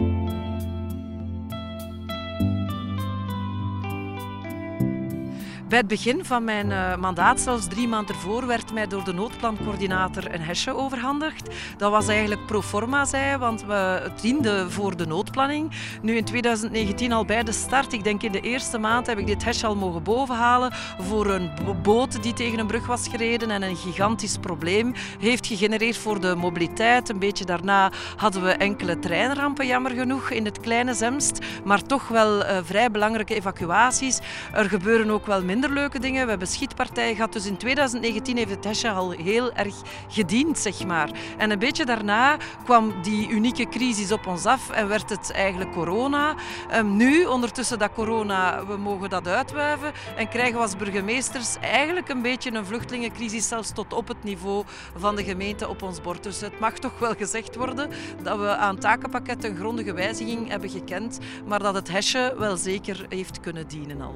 Bij 5.69 5.77
het 5.77 5.88
begin 5.88 6.25
van 6.25 6.43
mijn 6.43 6.69
uh, 6.69 6.95
mandaat, 6.95 7.39
zelfs 7.39 7.67
drie 7.67 7.88
maanden 7.88 8.15
ervoor, 8.15 8.45
werd 8.45 8.73
mij 8.73 8.88
door 8.88 9.03
de 9.03 9.13
noodplancoördinator 9.13 10.34
een 10.34 10.41
hesje 10.41 10.75
overhandigd. 10.75 11.49
Dat 11.77 11.91
was 11.91 12.08
eigenlijk 12.08 12.45
pro 12.45 12.62
forma, 12.62 13.06
zei 13.06 13.38
want 13.38 13.65
we, 13.65 13.73
het 13.73 14.21
diende 14.21 14.69
voor 14.69 14.97
de 14.97 15.06
noodplanning. 15.06 15.71
Nu 16.01 16.15
in 16.15 16.23
2019 16.23 17.12
al 17.12 17.25
bij 17.25 17.43
de 17.43 17.51
start, 17.51 17.93
ik 17.93 18.03
denk 18.03 18.23
in 18.23 18.32
de 18.32 18.41
eerste 18.41 18.77
maand, 18.77 19.08
heb 19.08 19.17
ik 19.17 19.25
dit 19.25 19.43
hesje 19.43 19.67
al 19.67 19.75
mogen 19.75 20.03
bovenhalen 20.03 20.73
voor 20.99 21.27
een 21.27 21.51
boot 21.82 22.23
die 22.23 22.34
tegen 22.34 22.60
een 22.60 22.67
brug 22.67 22.86
was 22.86 23.08
gereden 23.08 23.51
en 23.51 23.62
een 23.62 23.75
gigantisch 23.75 24.38
probleem 24.38 24.93
heeft 25.19 25.47
gegenereerd 25.47 25.97
voor 25.97 26.21
de 26.21 26.36
mobiliteit. 26.36 27.10
Een 27.10 27.19
beetje 27.19 27.45
daarna 27.45 27.91
hadden 28.15 28.43
we 28.43 28.51
enkele 28.51 28.99
treinrampen, 28.99 29.67
jammer 29.67 29.91
genoeg, 29.91 30.30
in 30.30 30.45
het 30.45 30.60
kleine 30.60 30.93
Zemst, 30.93 31.39
maar 31.63 31.84
toch 31.84 32.08
wel 32.08 32.45
uh, 32.45 32.58
vrij 32.63 32.91
belangrijke 32.91 33.36
evacuaties. 33.36 34.19
Er 34.53 34.69
gebeuren 34.69 35.10
ook 35.10 35.25
wel 35.25 35.38
minder 35.38 35.56
leuke 35.59 35.99
dingen. 35.99 36.23
We 36.23 36.29
hebben 36.29 36.47
schietpartijen 36.47 37.15
gehad, 37.15 37.33
dus 37.33 37.45
in 37.45 37.57
2019 37.57 38.37
heeft 38.37 38.49
het 38.49 38.63
hesje 38.63 38.89
al 38.89 39.11
heel 39.11 39.53
erg 39.53 39.75
gediend, 40.07 40.57
zeg 40.57 40.85
maar. 40.85 41.09
En 41.37 41.51
een 41.51 41.59
beetje 41.59 41.85
daarna 41.85 42.37
kwam 42.63 43.01
die 43.01 43.29
unieke 43.29 43.67
crisis 43.69 44.11
op 44.11 44.27
ons 44.27 44.45
af 44.45 44.69
en 44.69 44.87
werd 44.87 45.09
het 45.09 45.31
eigenlijk 45.31 45.71
corona. 45.71 46.35
Um, 46.75 46.95
nu, 46.95 47.25
ondertussen 47.25 47.79
dat 47.79 47.93
corona, 47.93 48.65
we 48.65 48.77
mogen 48.77 49.09
dat 49.09 49.27
uitwuiven 49.27 49.91
en 50.15 50.29
krijgen 50.29 50.53
we 50.53 50.61
als 50.61 50.75
burgemeesters 50.75 51.55
eigenlijk 51.61 52.09
een 52.09 52.21
beetje 52.21 52.51
een 52.53 52.65
vluchtelingencrisis, 52.65 53.47
zelfs 53.47 53.71
tot 53.71 53.93
op 53.93 54.07
het 54.07 54.23
niveau 54.23 54.63
van 54.95 55.15
de 55.15 55.23
gemeente 55.23 55.67
op 55.67 55.81
ons 55.81 56.01
bord. 56.01 56.23
Dus 56.23 56.41
het 56.41 56.59
mag 56.59 56.73
toch 56.73 56.99
wel 56.99 57.13
gezegd 57.13 57.55
worden 57.55 57.89
dat 58.23 58.39
we 58.39 58.55
aan 58.55 58.77
takenpakket 58.77 59.43
een 59.43 59.55
grondige 59.55 59.93
wijziging 59.93 60.49
hebben 60.49 60.69
gekend, 60.69 61.19
maar 61.45 61.59
dat 61.59 61.75
het 61.75 61.91
hesje 61.91 62.35
wel 62.37 62.57
zeker 62.57 63.05
heeft 63.09 63.39
kunnen 63.39 63.67
dienen 63.67 64.01
al. 64.01 64.15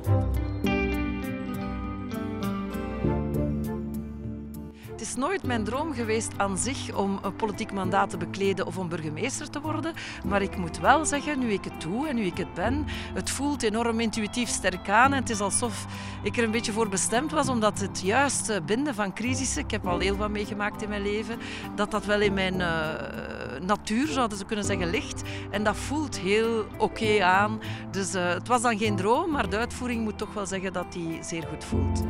Het 5.01 5.09
is 5.09 5.15
nooit 5.15 5.43
mijn 5.43 5.63
droom 5.63 5.93
geweest 5.93 6.33
aan 6.37 6.57
zich 6.57 6.93
om 6.93 7.19
een 7.21 7.35
politiek 7.35 7.73
mandaat 7.73 8.09
te 8.09 8.17
bekleden 8.17 8.65
of 8.65 8.77
om 8.77 8.89
burgemeester 8.89 9.49
te 9.49 9.61
worden. 9.61 9.93
Maar 10.25 10.41
ik 10.41 10.57
moet 10.57 10.79
wel 10.79 11.05
zeggen, 11.05 11.39
nu 11.39 11.51
ik 11.51 11.63
het 11.63 11.81
doe 11.81 12.07
en 12.07 12.15
nu 12.15 12.23
ik 12.23 12.37
het 12.37 12.53
ben, 12.53 12.85
het 13.13 13.29
voelt 13.29 13.63
enorm 13.63 13.99
intuïtief 13.99 14.49
sterk 14.49 14.89
aan. 14.89 15.11
Het 15.11 15.29
is 15.29 15.39
alsof 15.39 15.85
ik 16.23 16.37
er 16.37 16.43
een 16.43 16.51
beetje 16.51 16.71
voor 16.71 16.89
bestemd 16.89 17.31
was, 17.31 17.49
omdat 17.49 17.79
het 17.79 18.01
juist 18.01 18.65
binden 18.65 18.95
van 18.95 19.13
crisissen, 19.13 19.63
ik 19.63 19.71
heb 19.71 19.87
al 19.87 19.99
heel 19.99 20.17
wat 20.17 20.29
meegemaakt 20.29 20.81
in 20.81 20.89
mijn 20.89 21.01
leven, 21.01 21.39
dat 21.75 21.91
dat 21.91 22.05
wel 22.05 22.21
in 22.21 22.33
mijn 22.33 22.59
uh, 22.59 22.89
natuur, 23.61 24.07
zouden 24.07 24.37
ze 24.37 24.45
kunnen 24.45 24.65
zeggen, 24.65 24.89
ligt. 24.89 25.21
En 25.51 25.63
dat 25.63 25.77
voelt 25.77 26.19
heel 26.19 26.65
oké 26.77 27.23
aan. 27.23 27.59
Dus 27.91 28.15
uh, 28.15 28.29
het 28.29 28.47
was 28.47 28.61
dan 28.61 28.77
geen 28.77 28.95
droom, 28.95 29.31
maar 29.31 29.49
de 29.49 29.57
uitvoering 29.57 30.03
moet 30.03 30.17
toch 30.17 30.33
wel 30.33 30.45
zeggen 30.45 30.73
dat 30.73 30.91
die 30.91 31.23
zeer 31.23 31.47
goed 31.47 31.63
voelt. 31.63 32.03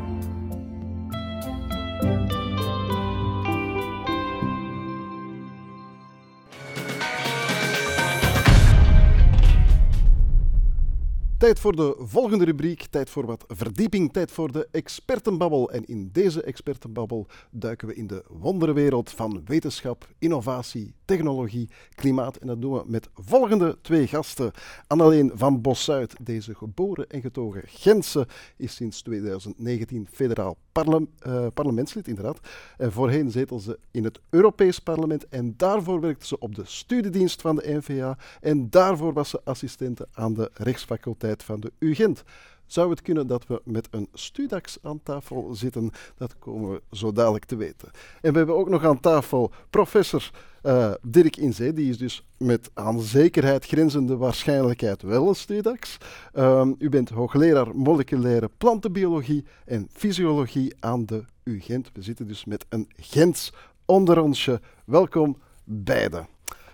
Tijd 11.41 11.59
voor 11.59 11.75
de 11.75 11.95
volgende 11.99 12.45
rubriek, 12.45 12.85
tijd 12.85 13.09
voor 13.09 13.25
wat 13.25 13.43
verdieping, 13.47 14.13
tijd 14.13 14.31
voor 14.31 14.51
de 14.51 14.67
expertenbabbel. 14.71 15.71
En 15.71 15.85
in 15.85 16.09
deze 16.11 16.43
expertenbabbel 16.43 17.27
duiken 17.51 17.87
we 17.87 17.95
in 17.95 18.07
de 18.07 18.23
wonderwereld 18.27 19.09
van 19.09 19.41
wetenschap, 19.45 20.07
innovatie, 20.19 20.93
technologie, 21.11 21.69
klimaat. 21.95 22.35
En 22.37 22.47
dat 22.47 22.61
doen 22.61 22.73
we 22.73 22.83
met 22.85 23.09
volgende 23.13 23.77
twee 23.81 24.07
gasten. 24.07 24.51
Anneleen 24.87 25.31
van 25.33 25.61
Bossuit, 25.61 26.15
deze 26.21 26.55
geboren 26.55 27.09
en 27.09 27.21
getogen 27.21 27.61
Gentse, 27.65 28.27
is 28.57 28.75
sinds 28.75 29.01
2019 29.01 30.07
federaal 30.11 30.57
uh, 30.73 31.47
parlementslid, 31.53 32.07
inderdaad. 32.07 32.39
En 32.77 32.91
voorheen 32.91 33.31
zetelde 33.31 33.63
ze 33.63 33.79
in 33.91 34.03
het 34.03 34.19
Europees 34.29 34.79
Parlement 34.79 35.27
en 35.27 35.53
daarvoor 35.57 36.01
werkte 36.01 36.27
ze 36.27 36.39
op 36.39 36.55
de 36.55 36.65
studiedienst 36.65 37.41
van 37.41 37.55
de 37.55 37.81
NVA 37.81 38.17
en 38.41 38.69
daarvoor 38.69 39.13
was 39.13 39.29
ze 39.29 39.41
assistente 39.43 40.07
aan 40.13 40.33
de 40.33 40.49
rechtsfaculteit 40.53 41.43
van 41.43 41.59
de 41.59 41.71
UGent. 41.79 42.23
Zou 42.71 42.89
het 42.89 43.01
kunnen 43.01 43.27
dat 43.27 43.47
we 43.47 43.61
met 43.63 43.87
een 43.91 44.07
Studax 44.13 44.77
aan 44.81 45.03
tafel 45.03 45.53
zitten? 45.53 45.89
Dat 46.15 46.35
komen 46.39 46.71
we 46.71 46.81
zo 46.91 47.11
dadelijk 47.11 47.45
te 47.45 47.55
weten. 47.55 47.91
En 48.21 48.31
we 48.31 48.37
hebben 48.37 48.55
ook 48.55 48.69
nog 48.69 48.85
aan 48.85 48.99
tafel 48.99 49.51
professor 49.69 50.31
uh, 50.63 50.91
Dirk 51.01 51.37
Inzee, 51.37 51.73
die 51.73 51.89
is 51.89 51.97
dus 51.97 52.25
met 52.37 52.69
aan 52.73 52.99
zekerheid 52.99 53.65
grenzende 53.65 54.17
waarschijnlijkheid 54.17 55.01
wel 55.01 55.27
een 55.27 55.35
Studax. 55.35 55.97
Um, 56.33 56.75
u 56.77 56.89
bent 56.89 57.09
hoogleraar 57.09 57.75
moleculaire 57.75 58.49
plantenbiologie 58.57 59.45
en 59.65 59.87
fysiologie 59.91 60.75
aan 60.79 61.05
de 61.05 61.25
UGent. 61.43 61.89
We 61.93 62.01
zitten 62.01 62.27
dus 62.27 62.45
met 62.45 62.65
een 62.69 62.89
Gens 62.95 63.53
onder 63.85 64.21
onsje. 64.21 64.61
Welkom 64.85 65.37
beiden. 65.63 66.27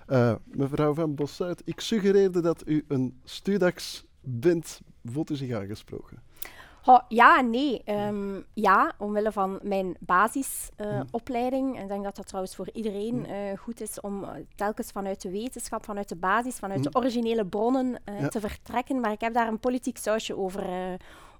Uh, 0.08 0.36
mevrouw 0.44 0.94
van 0.94 1.16
Bossuit, 1.16 1.62
ik 1.66 1.80
suggereerde 1.80 2.42
dat 2.42 2.64
u 2.66 2.86
een 2.88 3.20
Studax 3.24 4.06
bent 4.22 4.82
voelt 5.12 5.30
u 5.30 5.36
zich 5.36 5.56
aangesproken? 5.56 6.22
Oh, 6.88 7.00
ja 7.08 7.42
nee. 7.42 7.82
Um, 7.86 8.46
ja, 8.54 8.94
omwille 8.98 9.32
van 9.32 9.60
mijn 9.62 9.96
basisopleiding. 10.00 11.76
Uh, 11.76 11.82
ik 11.82 11.88
denk 11.88 12.04
dat 12.04 12.16
dat 12.16 12.28
trouwens 12.28 12.56
voor 12.56 12.70
iedereen 12.74 13.26
uh, 13.30 13.58
goed 13.58 13.82
is 13.82 14.00
om 14.00 14.24
uh, 14.24 14.30
telkens 14.56 14.92
vanuit 14.92 15.22
de 15.22 15.32
wetenschap, 15.32 15.86
vanuit 15.86 16.10
de 16.10 16.16
basis, 16.16 16.56
vanuit 16.56 16.84
de 16.84 16.90
originele 16.94 17.46
bronnen 17.46 18.02
ja. 18.20 18.28
te 18.28 18.40
vertrekken. 18.40 19.00
Maar 19.00 19.12
ik 19.12 19.22
heb 19.22 19.34
daar 19.34 19.48
een 19.48 19.60
politiek 19.60 19.98
sausje 19.98 20.38
over, 20.38 20.68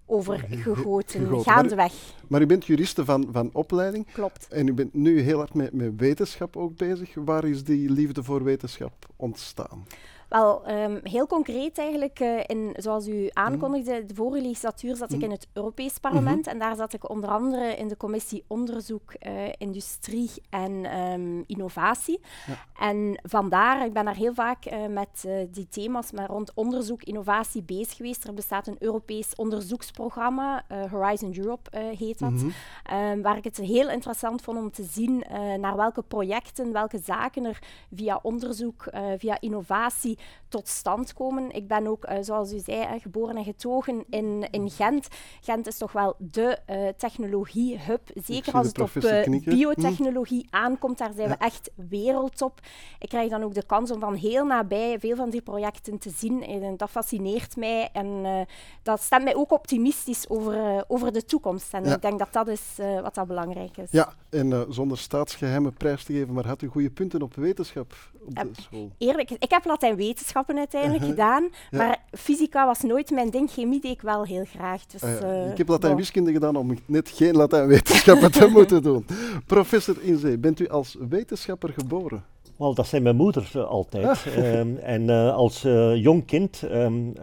over 0.06 0.46
gegoten, 0.50 1.42
gaandeweg. 1.42 1.92
Maar, 1.92 2.26
maar, 2.28 2.42
u 2.42 2.46
bent 2.46 2.66
juriste 2.66 3.06
van, 3.06 3.28
van 3.32 3.50
opleiding. 3.54 4.12
Klopt. 4.12 4.48
En 4.48 4.68
u 4.68 4.74
bent 4.74 4.94
nu 4.94 5.20
heel 5.20 5.38
hard 5.38 5.54
met, 5.54 5.74
met 5.74 5.94
wetenschap 5.98 6.58
ook 6.58 6.78
bezig. 6.78 7.14
Waar 7.16 7.46
is 7.46 7.64
die 7.64 7.90
liefde 7.90 8.24
voor 8.24 8.44
wetenschap 8.44 8.94
ontstaan? 9.16 9.86
Wel, 10.28 10.70
um, 10.70 11.00
heel 11.04 11.28
concreet 11.28 11.78
eigenlijk, 11.78 12.20
uh, 12.20 12.40
in, 12.46 12.74
zoals 12.78 13.08
u 13.08 13.30
aankondigde, 13.34 14.06
de 14.06 14.16
vorige 14.16 14.42
legislatuur 14.42 14.96
zat 14.96 15.12
ik 15.12 15.22
in 15.22 15.32
het 15.32 15.48
Europees 15.54 15.98
Parlement 15.98 16.36
mm 16.36 16.44
-hmm. 16.44 16.52
en 16.52 16.60
daar 16.60 16.76
zat 16.76 16.94
ik 16.94 17.10
onder 17.10 17.30
andere 17.30 17.76
in 17.76 17.88
de 17.88 17.98
commissie 17.98 18.44
Onderzoek, 18.48 19.14
uh, 19.20 19.32
Industrie 19.58 20.30
en 20.50 21.00
um, 21.00 21.44
Innovatie. 21.48 22.20
Ja. 22.48 22.86
En 22.86 23.20
vandaar, 23.24 23.86
ik 23.86 23.94
ben 23.94 24.06
daar 24.06 24.16
heel 24.16 24.34
vaak 24.34 24.66
uh, 24.66 24.86
met 24.88 25.28
die 25.52 25.68
thema's 25.70 26.12
maar 26.12 26.28
rond 26.28 26.52
onderzoek, 26.54 27.04
innovatie 27.04 27.64
bezig 27.64 27.96
geweest. 27.96 28.24
Er 28.24 28.34
bestaat 28.34 28.68
een 28.68 28.78
Europees 28.80 29.36
onderzoeksprogramma, 29.36 30.64
Horizon 30.92 31.38
Europe 31.38 31.80
heet 31.98 32.20
dat, 32.20 32.32
mm 32.32 32.54
-hmm. 32.84 33.00
um, 33.00 33.22
waar 33.22 33.38
ik 33.38 33.44
het 33.44 33.58
heel 33.58 33.90
interessant 33.90 34.42
vond 34.42 34.58
om 34.58 34.72
te 34.72 34.84
zien 34.84 35.24
naar 35.60 35.76
welke 35.76 36.02
projecten, 36.02 36.72
welke 36.72 37.00
zaken 37.04 37.46
er 37.46 37.60
via 37.94 38.20
onderzoek, 38.22 38.84
via 39.18 39.38
innovatie 39.40 40.17
tot 40.50 40.68
stand 40.68 41.14
komen. 41.14 41.52
Ik 41.52 41.68
ben 41.68 41.88
ook, 41.88 42.10
uh, 42.10 42.18
zoals 42.22 42.54
u 42.54 42.60
zei, 42.60 43.00
geboren 43.00 43.36
en 43.36 43.44
getogen 43.44 44.06
in, 44.10 44.48
in 44.52 44.70
Gent. 44.70 45.08
Gent 45.42 45.68
is 45.68 45.78
toch 45.78 45.92
wel 45.92 46.16
de 46.18 46.58
uh, 46.70 46.88
technologie-hub. 46.98 48.02
Zeker 48.14 48.54
als 48.54 48.68
het 48.68 48.80
op 48.80 48.90
uh, 48.96 49.44
biotechnologie 49.44 50.48
hm. 50.50 50.56
aankomt, 50.56 50.98
daar 50.98 51.12
zijn 51.16 51.30
ja. 51.30 51.36
we 51.38 51.46
echt 51.46 51.72
wereldtop. 51.76 52.60
Ik 53.00 53.10
krijg 53.10 53.30
dan 53.30 53.44
ook 53.44 53.54
de 53.54 53.66
kans 53.66 53.92
om 53.92 54.00
van 54.00 54.14
heel 54.14 54.46
nabij 54.46 55.00
veel 55.00 55.16
van 55.16 55.30
die 55.30 55.42
projecten 55.42 55.98
te 55.98 56.10
zien. 56.10 56.44
En 56.44 56.78
dat 56.78 56.90
fascineert 56.90 57.56
mij 57.56 57.90
en 57.94 58.48
dat 58.84 59.02
stemt 59.02 59.24
mij 59.24 59.36
ook 59.36 59.52
optimistisch 59.52 60.30
over, 60.30 60.84
over 60.88 61.14
de 61.14 61.26
toekomst. 61.26 61.74
En 61.74 61.84
ja. 61.84 61.96
ik 61.96 62.02
denk 62.02 62.20
dat 62.20 62.34
dat 62.34 62.48
is 62.48 62.76
wat 63.02 63.16
dat 63.16 63.28
belangrijk 63.28 63.78
is. 63.78 63.92
Ja, 63.92 64.14
en 64.30 64.66
zonder 64.70 64.98
staatsgeheimen 64.98 65.74
prijs 65.74 66.04
te 66.04 66.14
geven, 66.14 66.34
maar 66.34 66.46
had 66.46 66.62
u 66.62 66.68
goede 66.68 66.90
punten 66.90 67.22
op 67.22 67.36
wetenschap 67.36 67.94
op 68.26 68.36
de 68.36 68.62
school? 68.62 68.92
Eerlijk, 68.98 69.32
ik 69.32 69.50
heb 69.52 69.66
Latijn 69.66 69.96
wetenschappen 70.08 70.58
uiteindelijk 70.58 71.04
uh 71.04 71.10
-huh. 71.10 71.16
gedaan, 71.16 71.50
ja. 71.70 71.78
maar 71.78 72.04
fysica 72.12 72.66
was 72.66 72.82
nooit 72.82 73.12
mijn 73.12 73.30
ding. 73.30 73.52
Chemie 73.52 73.82
deed 73.82 73.92
ik 73.92 74.02
wel 74.02 74.24
heel 74.26 74.46
graag. 74.46 74.86
Dus, 74.86 75.04
uh, 75.04 75.22
uh, 75.22 75.52
ik 75.52 75.58
heb 75.58 75.68
Latijn 75.68 75.92
bon. 75.92 76.02
wiskunde 76.02 76.32
gedaan 76.32 76.56
om 76.56 76.78
net 76.86 77.10
geen 77.10 77.36
Latijn 77.36 77.68
wetenschappen 77.68 78.32
te 78.32 78.48
moeten 78.58 78.84
doen. 78.84 79.06
Professor 79.46 80.02
Inzee, 80.02 80.38
bent 80.38 80.60
u 80.60 80.68
als 80.68 80.98
wetenschapper 81.10 81.74
geboren? 81.74 82.24
Wel, 82.58 82.74
dat 82.74 82.88
zei 82.88 83.02
mijn 83.02 83.16
moeder 83.16 83.52
uh, 83.56 83.64
altijd. 83.64 84.26
um, 84.38 84.78
en 84.78 85.02
uh, 85.02 85.34
als 85.34 85.66
uh, 85.66 85.96
jong 85.96 86.26
kind 86.26 86.62
um, 86.72 87.14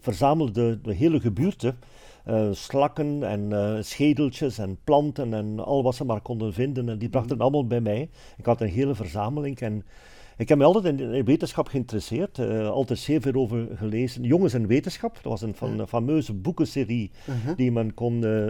verzamelde 0.00 0.80
de 0.80 0.94
hele 0.94 1.20
gebuurte 1.20 1.74
slakken 2.50 3.22
en 3.22 3.78
schedeltjes 3.84 4.58
en 4.58 4.78
planten 4.84 5.34
en 5.34 5.60
al 5.60 5.82
wat 5.82 5.94
ze 5.94 6.04
maar 6.04 6.20
konden 6.20 6.52
vinden. 6.52 6.88
En 6.88 6.98
die 6.98 7.08
brachten 7.08 7.36
mm. 7.36 7.42
allemaal 7.42 7.66
bij 7.66 7.80
mij. 7.80 8.10
Ik 8.36 8.44
had 8.44 8.60
een 8.60 8.68
hele 8.68 8.94
verzameling 8.94 9.60
en 9.60 9.84
Ik 10.38 10.48
heb 10.48 10.58
me 10.58 10.64
altijd 10.64 11.00
in, 11.00 11.24
wetenschap 11.24 11.68
geïnteresseerd, 11.68 12.38
uh, 12.38 12.68
altijd 12.68 12.98
zeer 12.98 13.20
veel 13.20 13.32
over 13.32 13.68
gelezen. 13.74 14.22
Jongens 14.22 14.54
en 14.54 14.66
wetenschap, 14.66 15.14
dat 15.14 15.24
was 15.24 15.42
een, 15.42 15.54
van, 15.54 15.88
fameuze 15.88 16.34
boekenserie 16.34 17.10
uh-huh. 17.28 17.56
die 17.56 17.72
men 17.72 17.94
kon 17.94 18.14
uh, 18.14 18.46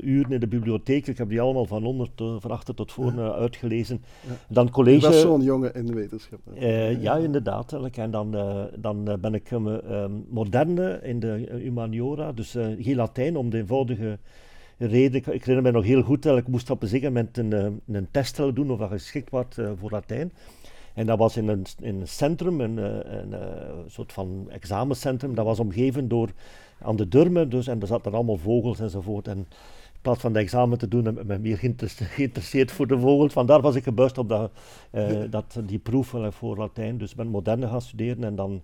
uren 0.00 0.32
in 0.32 0.40
de 0.40 0.46
bibliotheek. 0.48 1.06
Ik 1.06 1.18
heb 1.18 1.28
die 1.28 1.40
allemaal 1.40 1.64
van 1.64 1.84
onder 1.84 2.08
van 2.16 2.50
achter 2.50 2.74
tot 2.74 2.92
voor 2.92 3.32
uitgelezen. 3.32 4.02
Dan 4.48 4.70
college. 4.70 5.00
Dat 5.00 5.12
was 5.12 5.20
zo'n 5.20 5.42
jongen 5.42 5.74
in 5.74 5.94
wetenschap. 5.94 6.40
ja, 7.00 7.16
inderdaad. 7.16 7.72
En 7.92 8.10
dan, 8.10 8.30
dan 8.76 9.18
ben 9.20 9.34
ik 9.34 9.50
moderne 10.28 11.00
in 11.02 11.20
de 11.20 11.58
humaniora, 11.62 12.32
dus 12.32 12.50
geen 12.78 12.96
Latijn 12.96 13.36
om 13.36 13.50
de 13.50 13.58
eenvoudige 13.58 14.18
reden. 14.78 15.14
Ik, 15.14 15.26
ik, 15.26 15.44
herinner 15.44 15.72
me 15.72 15.78
nog 15.78 15.86
heel 15.86 16.02
goed 16.02 16.22
dat 16.22 16.38
ik 16.38 16.48
moest 16.48 16.70
op 16.70 16.82
een 16.82 16.88
zeker 16.88 17.12
moment 17.12 17.36
een, 17.36 17.80
een 17.86 18.08
test 18.10 18.36
doen 18.36 18.70
of 18.70 18.78
dat 18.78 18.90
geschikt 18.90 19.30
was 19.30 19.46
voor 19.78 19.90
Latijn. 19.90 20.32
En 20.98 21.06
dat 21.06 21.18
was 21.18 21.36
in 21.36 21.48
een, 21.48 21.64
in 21.80 22.00
een 22.00 22.08
centrum, 22.08 22.60
een, 22.60 22.78
eh, 22.78 22.84
een, 22.84 23.32
een, 23.32 23.40
eh, 23.40 23.74
soort 23.86 24.12
van 24.12 24.46
examencentrum. 24.50 25.34
Dat 25.34 25.44
was 25.44 25.60
omgeven 25.60 26.08
door 26.08 26.30
aan 26.82 26.96
de 26.96 27.08
durmen, 27.08 27.48
dus, 27.48 27.66
en 27.66 27.80
er 27.80 27.86
zaten 27.86 28.12
allemaal 28.12 28.36
vogels 28.36 28.80
enzovoort. 28.80 29.28
En 29.28 29.36
in 29.38 30.02
plaats 30.02 30.20
van 30.20 30.32
de 30.32 30.38
examen 30.38 30.78
te 30.78 30.88
doen, 30.88 31.04
heb 31.04 31.18
ik 31.18 31.26
me 31.26 31.38
meer 31.38 31.58
geïnteresseerd 31.58 32.72
voor 32.76 32.86
de 32.86 32.98
vogels. 32.98 33.32
Vandaar 33.32 33.60
was 33.60 33.74
ik 33.74 33.82
gebuist 33.82 34.18
op 34.18 34.28
dat, 34.28 34.50
uh, 34.92 35.20
dat, 35.30 35.60
die 35.66 35.78
proef 35.78 36.14
voor 36.28 36.56
Latijn. 36.56 36.98
Dus 36.98 37.10
ik 37.10 37.16
ben 37.16 37.28
moderne 37.28 37.68
gaan 37.68 37.82
studeren 37.82 38.24
en 38.24 38.34
dan 38.34 38.62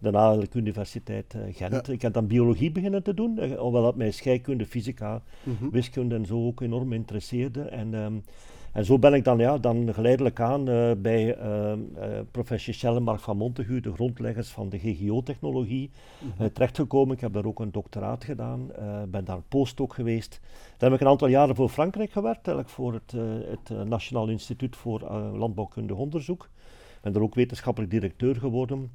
daarna 0.00 0.36
de 0.36 0.48
Universiteit 0.52 1.34
Gent. 1.52 1.88
Ik 1.88 2.02
heb 2.02 2.12
dan 2.12 2.26
biologie 2.26 2.72
beginnen 2.72 3.02
te 3.02 3.14
doen, 3.14 3.54
hoewel 3.56 3.82
dat 3.82 3.96
mij 3.96 4.10
scheikunde, 4.10 4.66
fysica, 4.66 5.22
mhm. 5.42 5.70
wiskunde 5.70 6.14
en 6.14 6.26
zo 6.26 6.46
ook 6.46 6.60
enorm 6.60 6.92
interesseerde. 6.92 7.62
En, 7.62 7.94
ehm, 7.94 8.14
en 8.76 8.84
zo 8.84 8.98
ben 8.98 9.14
ik 9.14 9.24
dan, 9.24 9.38
ja, 9.38 9.58
dan 9.58 9.94
geleidelijk 9.94 10.40
aan 10.40 10.68
uh, 10.68 10.90
bij 10.98 11.38
uh, 11.38 11.72
professor 12.30 12.74
Schellenmark 12.74 13.20
van 13.20 13.36
Montegu, 13.36 13.80
de 13.80 13.92
grondleggers 13.92 14.48
van 14.48 14.68
de 14.68 14.78
GGO-technologie, 14.78 15.90
mm 16.20 16.32
-hmm. 16.36 16.52
terechtgekomen. 16.52 17.14
Ik 17.14 17.20
heb 17.20 17.32
daar 17.32 17.44
ook 17.44 17.60
een 17.60 17.72
doctoraat 17.72 18.24
gedaan, 18.24 18.70
ben 19.08 19.24
daar 19.24 19.40
postdoc 19.48 19.94
geweest. 19.94 20.40
Dan 20.76 20.90
heb 20.90 21.00
ik 21.00 21.06
een 21.06 21.12
aantal 21.12 21.28
jaren 21.28 21.54
voor 21.54 21.68
Frankrijk 21.68 22.10
gewerkt, 22.10 22.46
eigenlijk 22.46 22.68
voor 22.68 22.92
het, 22.92 23.14
het 23.50 23.86
Nationaal 23.86 24.28
Instituut 24.28 24.76
voor 24.76 25.00
Landbouwkundig 25.36 25.96
Onderzoek. 25.96 26.48
Ik 26.96 27.02
ben 27.02 27.12
daar 27.12 27.22
ook 27.22 27.34
wetenschappelijk 27.34 27.92
directeur 27.92 28.36
geworden. 28.36 28.90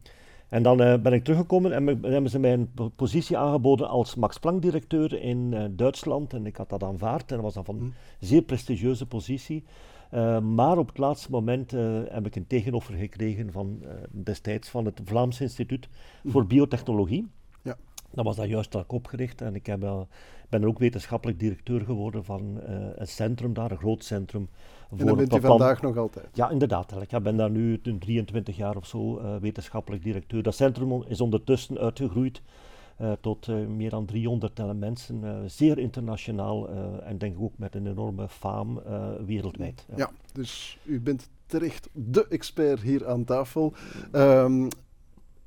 En 0.51 0.63
dan 0.63 0.81
uh, 0.81 0.97
ben 0.97 1.13
ik 1.13 1.23
teruggekomen 1.23 1.71
en 1.71 1.87
hebben 1.87 2.29
ze 2.29 2.39
mij 2.39 2.53
een 2.53 2.71
positie 2.95 3.37
aangeboden 3.37 3.89
als 3.89 4.15
Max 4.15 4.37
Planck-directeur 4.37 5.21
in 5.21 5.51
uh, 5.51 5.63
Duitsland. 5.71 6.33
En 6.33 6.45
ik 6.45 6.55
had 6.55 6.69
dat 6.69 6.83
aanvaard 6.83 7.29
en 7.29 7.35
dat 7.35 7.45
was 7.45 7.53
dan 7.53 7.65
van 7.65 7.75
een 7.75 7.93
hm. 8.19 8.25
zeer 8.25 8.41
prestigieuze 8.41 9.05
positie. 9.05 9.63
Uh, 10.13 10.39
maar 10.39 10.77
op 10.77 10.87
het 10.87 10.97
laatste 10.97 11.31
moment 11.31 11.71
heb 12.09 12.25
ik 12.25 12.35
een 12.35 12.47
tegenoffer 12.47 12.95
gekregen 12.95 13.51
van 13.51 13.83
destijds 14.11 14.69
van 14.69 14.85
het 14.85 15.01
Vlaams 15.03 15.41
Instituut 15.41 15.89
hm. 16.21 16.29
voor 16.29 16.47
Biotechnologie. 16.47 17.27
Ja. 17.61 17.77
Dat 18.11 18.25
was 18.25 18.35
dat 18.35 18.47
juist 18.47 18.75
ik 18.75 18.91
opgericht 18.91 19.41
en 19.41 19.55
ik 19.55 19.65
heb, 19.65 19.79
ben 20.49 20.61
er 20.61 20.67
ook 20.67 20.79
wetenschappelijk 20.79 21.39
directeur 21.39 21.81
geworden 21.81 22.23
van 22.23 22.59
een 22.95 23.07
centrum 23.07 23.53
daar, 23.53 23.71
een 23.71 23.77
groot 23.77 24.03
centrum 24.03 24.49
en 24.97 25.05
dat 25.05 25.17
bent 25.17 25.35
u 25.35 25.39
vandaag 25.39 25.81
nog 25.81 25.97
altijd? 25.97 26.27
Ja, 26.33 26.49
inderdaad. 26.49 26.93
Ik 27.01 27.23
ben 27.23 27.37
daar 27.37 27.49
nu 27.49 27.81
23 27.99 28.57
jaar 28.57 28.75
of 28.75 28.85
zo 28.85 29.19
uh, 29.19 29.35
wetenschappelijk 29.35 30.03
directeur. 30.03 30.43
Dat 30.43 30.55
centrum 30.55 31.03
is 31.07 31.21
ondertussen 31.21 31.77
uitgegroeid 31.77 32.41
uh, 33.01 33.11
tot 33.21 33.47
uh, 33.47 33.67
meer 33.67 33.89
dan 33.89 34.05
300 34.05 34.79
mensen. 34.79 35.49
zeer 35.49 35.77
internationaal 35.77 36.69
en 37.03 37.17
denk 37.17 37.35
ik 37.35 37.41
ook 37.41 37.57
met 37.57 37.75
een 37.75 37.87
enorme 37.87 38.27
faam 38.27 38.81
wereldwijd. 39.25 39.85
Ja. 39.89 39.97
ja. 39.97 40.11
dus 40.33 40.77
u 40.83 41.01
bent 41.01 41.29
terecht 41.45 41.89
de 41.93 42.27
expert 42.27 42.81
hier 42.81 43.07
aan 43.07 43.23
tafel. 43.23 43.73
Um, 44.11 44.67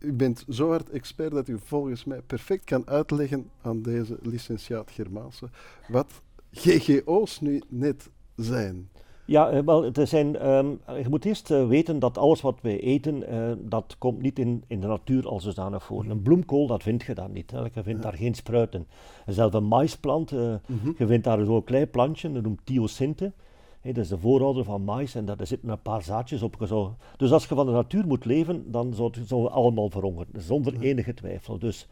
u 0.05 0.13
bent 0.13 0.45
zo 0.49 0.69
hard 0.69 0.91
expert 0.91 1.33
dat 1.33 1.49
u 1.49 1.59
volgens 1.65 2.05
mij 2.05 2.23
perfect 2.23 2.65
kan 2.65 2.87
uitleggen 2.87 3.51
aan 3.63 3.83
deze 3.83 4.19
licentiaat 4.23 4.91
Germaanse 4.91 5.49
wat 5.89 6.23
GGO's 6.53 7.41
nu 7.41 7.63
net 7.69 8.11
zijn. 8.37 8.89
Ja, 9.27 9.51
eh, 9.51 9.63
wel, 9.65 9.93
er 9.93 10.07
zijn, 10.07 10.49
um, 10.49 10.81
je 11.03 11.09
moet 11.09 11.25
eerst 11.25 11.51
uh, 11.51 11.67
weten 11.67 11.99
dat 11.99 12.19
alles 12.19 12.41
wat 12.41 12.59
wij 12.61 12.81
eten, 12.81 13.35
uh, 13.35 13.53
dat 13.59 13.97
komt 13.99 14.23
niet 14.23 14.39
in, 14.39 14.65
in 14.67 14.81
de 14.81 14.87
natuur 14.87 15.29
als 15.29 15.43
zodanig 15.43 15.85
voor. 15.85 16.05
Een 16.05 16.23
bloemkool, 16.23 16.67
dat 16.67 16.83
vind 16.83 17.03
je 17.03 17.15
daar 17.15 17.31
niet. 17.31 17.51
Hè. 17.51 17.61
Je 17.61 17.83
vindt 17.83 18.03
daar 18.03 18.15
geen 18.15 18.35
spruiten. 18.35 18.87
Zelfs 19.27 19.55
een 19.55 19.65
maisplant, 19.65 20.33
uh, 20.33 20.41
mm 20.41 20.79
-hmm. 20.83 20.95
je 20.99 21.07
vindt 21.07 21.25
daar 21.25 21.45
zo'n 21.45 21.65
klein 21.65 21.91
plantje, 21.91 22.33
dat 22.33 22.43
noemt 22.43 22.61
thiocinte. 22.65 23.33
Hey, 23.81 23.93
dat 23.93 24.05
is 24.05 24.11
de 24.11 24.19
voorouder 24.19 24.65
van 24.65 24.83
mais 24.83 25.15
en 25.15 25.25
daar 25.25 25.47
zitten 25.47 25.69
een 25.69 25.83
paar 25.83 26.03
zaadjes 26.03 26.43
op. 26.43 26.57
Zo. 26.67 26.97
Dus 27.17 27.33
als 27.33 27.47
je 27.47 27.55
van 27.55 27.67
de 27.67 27.73
natuur 27.73 28.07
moet 28.07 28.25
leven, 28.25 28.71
dan 28.71 28.95
zou 28.95 29.11
het 29.15 29.29
zo 29.29 29.47
allemaal 29.47 29.91
verhongeren, 29.91 30.43
zonder 30.43 30.81
enige 30.81 31.15
twijfel. 31.15 31.59
Dus 31.59 31.89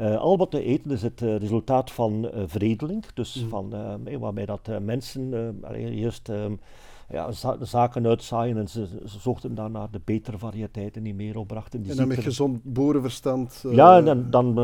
uh, 0.00 0.16
al 0.16 0.36
wat 0.36 0.52
we 0.52 0.62
eten 0.62 0.90
is 0.90 1.02
het 1.02 1.20
uh, 1.20 1.36
resultaat 1.36 1.90
van 1.90 2.24
uh, 2.24 2.42
veredeling, 2.46 3.04
dus 3.14 3.42
mm. 3.42 3.48
van, 3.48 3.74
waarbij 4.18 4.46
dat 4.46 4.70
mensen 4.80 5.54
eerst 5.74 6.28
ehm, 6.28 6.52
ja, 7.10 7.32
za 7.32 7.56
zaken 7.60 8.06
uitzaaien 8.06 8.56
en 8.56 8.68
ze, 8.68 8.86
ze, 8.86 9.18
zochten 9.18 9.54
naar 9.54 9.90
de 9.90 10.00
betere 10.04 10.38
variëteiten 10.38 11.02
die 11.02 11.14
meer 11.14 11.38
opbrachten. 11.38 11.82
Die 11.82 11.90
en 11.90 11.96
dan 11.96 12.08
met 12.08 12.18
gezond 12.18 12.60
boerenverstand? 12.62 13.64
ja, 13.70 14.02
en, 14.02 14.30
dan, 14.30 14.58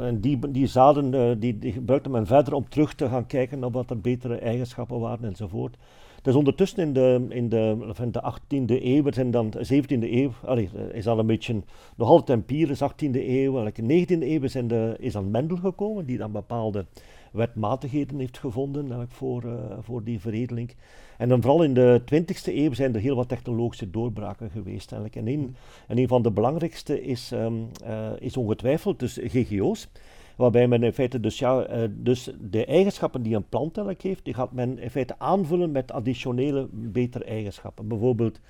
en 0.00 0.20
die, 0.20 0.50
die 0.50 0.66
zaden 0.66 1.40
die, 1.40 1.58
die 1.58 1.72
gebruikte 1.72 2.10
men 2.10 2.26
verder 2.26 2.54
om 2.54 2.68
terug 2.68 2.94
te 2.94 3.08
gaan 3.08 3.26
kijken 3.26 3.58
naar 3.58 3.70
wat 3.70 3.90
er 3.90 4.00
betere 4.00 4.36
eigenschappen 4.36 5.00
waren 5.00 5.24
enzovoort. 5.24 5.76
Dus 6.22 6.34
ondertussen 6.34 6.78
in 6.78 6.92
de, 6.92 7.26
in 7.28 7.48
de, 7.48 7.92
in 8.00 8.10
de 8.10 8.32
18e 8.32 8.82
eeuw, 8.82 9.12
zijn 9.12 9.30
dan 9.30 9.50
de 9.50 9.82
17e 9.82 10.12
eeuw, 10.12 10.30
allee, 10.44 10.70
is 10.92 11.06
al 11.06 11.18
een 11.18 11.26
beetje 11.26 11.62
nog 11.96 12.08
altijd 12.08 12.38
empirisch, 12.38 12.82
18e 12.82 13.14
eeuw, 13.14 13.70
de 13.72 14.06
19e 14.06 14.22
eeuw 14.22 14.46
zijn 14.46 14.68
de, 14.68 14.96
is 14.98 15.12
dan 15.12 15.30
Mendel 15.30 15.56
gekomen, 15.56 16.06
die 16.06 16.18
dan 16.18 16.32
bepaalde 16.32 16.86
wetmatigheden 17.32 18.18
heeft 18.18 18.38
gevonden 18.38 19.08
voor, 19.08 19.44
uh, 19.44 19.52
voor 19.80 20.04
die 20.04 20.20
veredeling. 20.20 20.74
En 21.18 21.28
dan 21.28 21.42
vooral 21.42 21.62
in 21.62 21.74
de 21.74 22.00
20e 22.14 22.54
eeuw 22.54 22.72
zijn 22.72 22.94
er 22.94 23.00
heel 23.00 23.16
wat 23.16 23.28
technologische 23.28 23.90
doorbraken 23.90 24.50
geweest. 24.50 24.92
Eigenlijk. 24.92 25.26
En, 25.26 25.32
een, 25.32 25.56
en 25.86 25.98
een 25.98 26.08
van 26.08 26.22
de 26.22 26.30
belangrijkste 26.30 27.02
is, 27.02 27.30
um, 27.30 27.68
uh, 27.84 28.10
is 28.18 28.36
ongetwijfeld 28.36 28.98
dus 28.98 29.18
GGO's. 29.22 29.88
Waarbij 30.36 30.68
men 30.68 30.82
in 30.82 30.92
feite 30.92 31.20
dus, 31.20 31.38
ja, 31.38 31.70
uh, 31.70 31.88
dus 31.90 32.30
de 32.40 32.64
eigenschappen 32.64 33.22
die 33.22 33.34
een 33.34 33.48
plant 33.48 33.76
eigenlijk 33.76 34.06
heeft, 34.06 34.24
die 34.24 34.34
gaat 34.34 34.52
men 34.52 34.78
in 34.78 34.90
feite 34.90 35.18
aanvullen 35.18 35.72
met 35.72 35.92
additionele 35.92 36.68
betere 36.72 37.24
eigenschappen. 37.24 37.88
Bijvoorbeeld 37.88 38.40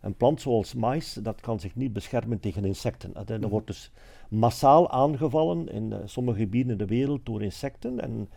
een 0.00 0.14
plant 0.14 0.40
zoals 0.40 0.74
mais, 0.74 1.12
dat 1.12 1.40
kan 1.40 1.60
zich 1.60 1.74
niet 1.74 1.92
beschermen 1.92 2.40
tegen 2.40 2.64
insecten. 2.64 3.12
Dat 3.12 3.40
mhm. 3.40 3.48
wordt 3.48 3.66
dus 3.66 3.90
massaal 4.28 4.90
aangevallen 4.90 5.68
in 5.68 5.90
uh, 5.90 5.96
sommige 6.04 6.38
gebieden 6.38 6.72
in 6.72 6.78
de 6.78 6.86
wereld 6.86 7.26
door 7.26 7.42
insecten. 7.42 8.00
En 8.00 8.28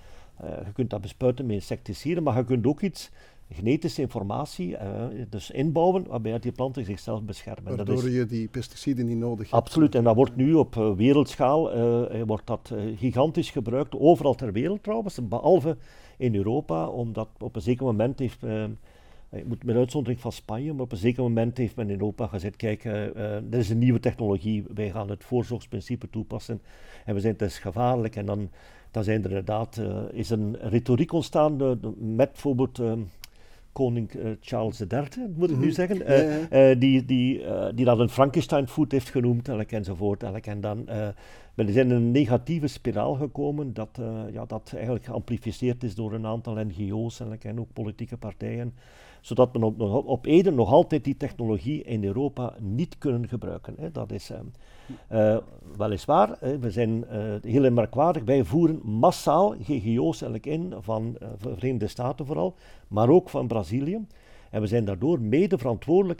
uh, 0.43 0.49
je 0.65 0.71
kunt 0.73 0.89
dat 0.89 1.01
bespuiten 1.01 1.45
met 1.45 1.55
insecticiden, 1.55 2.23
maar 2.23 2.37
je 2.37 2.45
kunt 2.45 2.67
ook 2.67 2.81
iets 2.81 3.11
genetische 3.49 4.01
informatie 4.01 4.71
uh, 4.71 5.05
dus 5.29 5.51
inbouwen 5.51 6.07
waarbij 6.07 6.39
die 6.39 6.51
planten 6.51 6.85
zichzelf 6.85 7.23
beschermen. 7.23 7.75
Waardoor 7.75 7.95
dat 7.95 8.05
is, 8.05 8.13
je 8.13 8.25
die 8.25 8.47
pesticiden 8.47 9.05
niet 9.05 9.17
nodig 9.17 9.51
hebt. 9.51 9.63
Absoluut, 9.63 9.95
en 9.95 10.03
dat 10.03 10.15
wordt 10.15 10.35
nu 10.35 10.53
op 10.53 10.75
uh, 10.75 10.93
wereldschaal 10.93 11.75
uh, 11.75 12.21
wordt 12.25 12.47
dat, 12.47 12.73
gigantisch 12.95 13.51
gebruikt, 13.51 13.95
overal 13.99 14.35
ter 14.35 14.51
wereld 14.51 14.83
trouwens, 14.83 15.27
behalve 15.27 15.77
in 16.17 16.35
Europa, 16.35 16.87
omdat 16.87 17.29
op 17.39 17.55
een 17.55 17.61
zeker 17.61 17.85
moment 17.85 18.19
heeft... 18.19 18.43
ik 19.31 19.47
moet 19.47 19.63
met 19.63 19.75
uitzondering 19.75 20.21
van 20.21 20.31
Spanje, 20.31 20.73
maar 20.73 20.83
op 20.83 20.91
een 20.91 20.97
zeker 20.97 21.23
moment 21.23 21.57
heeft 21.57 21.75
men 21.75 21.89
in 21.89 21.99
Europa 21.99 22.27
gezegd, 22.27 22.55
kijk, 22.55 22.83
er 22.83 23.43
is 23.49 23.69
een 23.69 23.77
nieuwe 23.77 23.99
technologie, 23.99 24.65
wij 24.73 24.91
gaan 24.91 25.09
het 25.09 25.23
voorzorgsprincipe 25.23 26.09
toepassen 26.09 26.61
en 27.05 27.13
we 27.13 27.19
zijn 27.19 27.33
het 27.33 27.41
is 27.41 27.59
gevaarlijk 27.59 28.15
en 28.15 28.25
dan, 28.25 28.49
dan 28.91 29.03
zijn 29.03 29.23
er 29.23 29.29
inderdaad, 29.29 29.81
is 30.11 30.29
een 30.29 30.57
retoriek 30.59 31.11
ontstaan 31.11 31.57
met 32.15 32.31
bijvoorbeeld 32.31 32.81
koning 33.75 34.13
uh, 34.13 34.31
Charles 34.39 34.79
III, 34.79 35.27
moet 35.35 35.49
ik 35.49 35.57
nu 35.57 35.65
mhm. 35.65 35.73
zeggen, 35.73 36.01
uh, 36.01 36.69
uh, 36.71 36.79
die, 36.79 37.05
die, 37.05 37.43
die 37.73 37.85
dat 37.85 37.99
een 37.99 38.09
Frankenstein 38.09 38.67
food 38.67 38.91
heeft 38.91 39.09
genoemd 39.09 39.49
enzovoort. 39.71 40.23
En 40.23 40.61
dan 40.61 40.87
ben 41.55 41.67
is 41.67 41.75
in 41.75 41.89
een 41.89 42.11
negatieve 42.11 42.67
spiraal 42.67 43.13
gekomen 43.13 43.73
dat, 43.73 43.99
ja, 44.31 44.45
dat 44.45 44.71
eigenlijk 44.73 45.05
geamplificeerd 45.05 45.83
is 45.83 45.95
door 45.95 46.13
een 46.13 46.25
aantal 46.25 46.53
NGO's 46.55 47.19
en 47.19 47.59
ook 47.59 47.73
politieke 47.73 48.17
partijen 48.17 48.73
zodat 49.25 49.49
we 49.51 49.65
op, 49.65 50.07
op, 50.07 50.25
Eden 50.25 50.55
nog 50.55 50.71
altijd 50.71 51.03
die 51.03 51.17
technologie 51.17 51.83
in 51.83 52.03
Europa 52.03 52.53
niet 52.59 52.97
kunnen 52.97 53.27
gebruiken. 53.27 53.75
Hè. 53.77 53.91
Dat 53.91 54.11
is 54.11 54.31
uh, 55.11 55.37
weliswaar, 55.77 56.37
hè, 56.39 56.59
we 56.59 56.71
zijn 56.71 57.05
uh, 57.11 57.33
heel 57.41 57.71
merkwaardig, 57.71 58.23
wij 58.23 58.43
voeren 58.43 58.79
massaal 58.83 59.55
GGO's 59.61 60.21
in, 60.41 60.73
van 60.79 61.15
uh, 61.21 61.27
Verenigde 61.37 61.87
Staten 61.87 62.25
vooral, 62.25 62.55
maar 62.87 63.09
ook 63.09 63.29
van 63.29 63.47
Brazilië. 63.47 64.05
En 64.55 64.61
we 64.61 64.67
zijn 64.67 64.85
daardoor 64.85 65.21
mede 65.21 65.57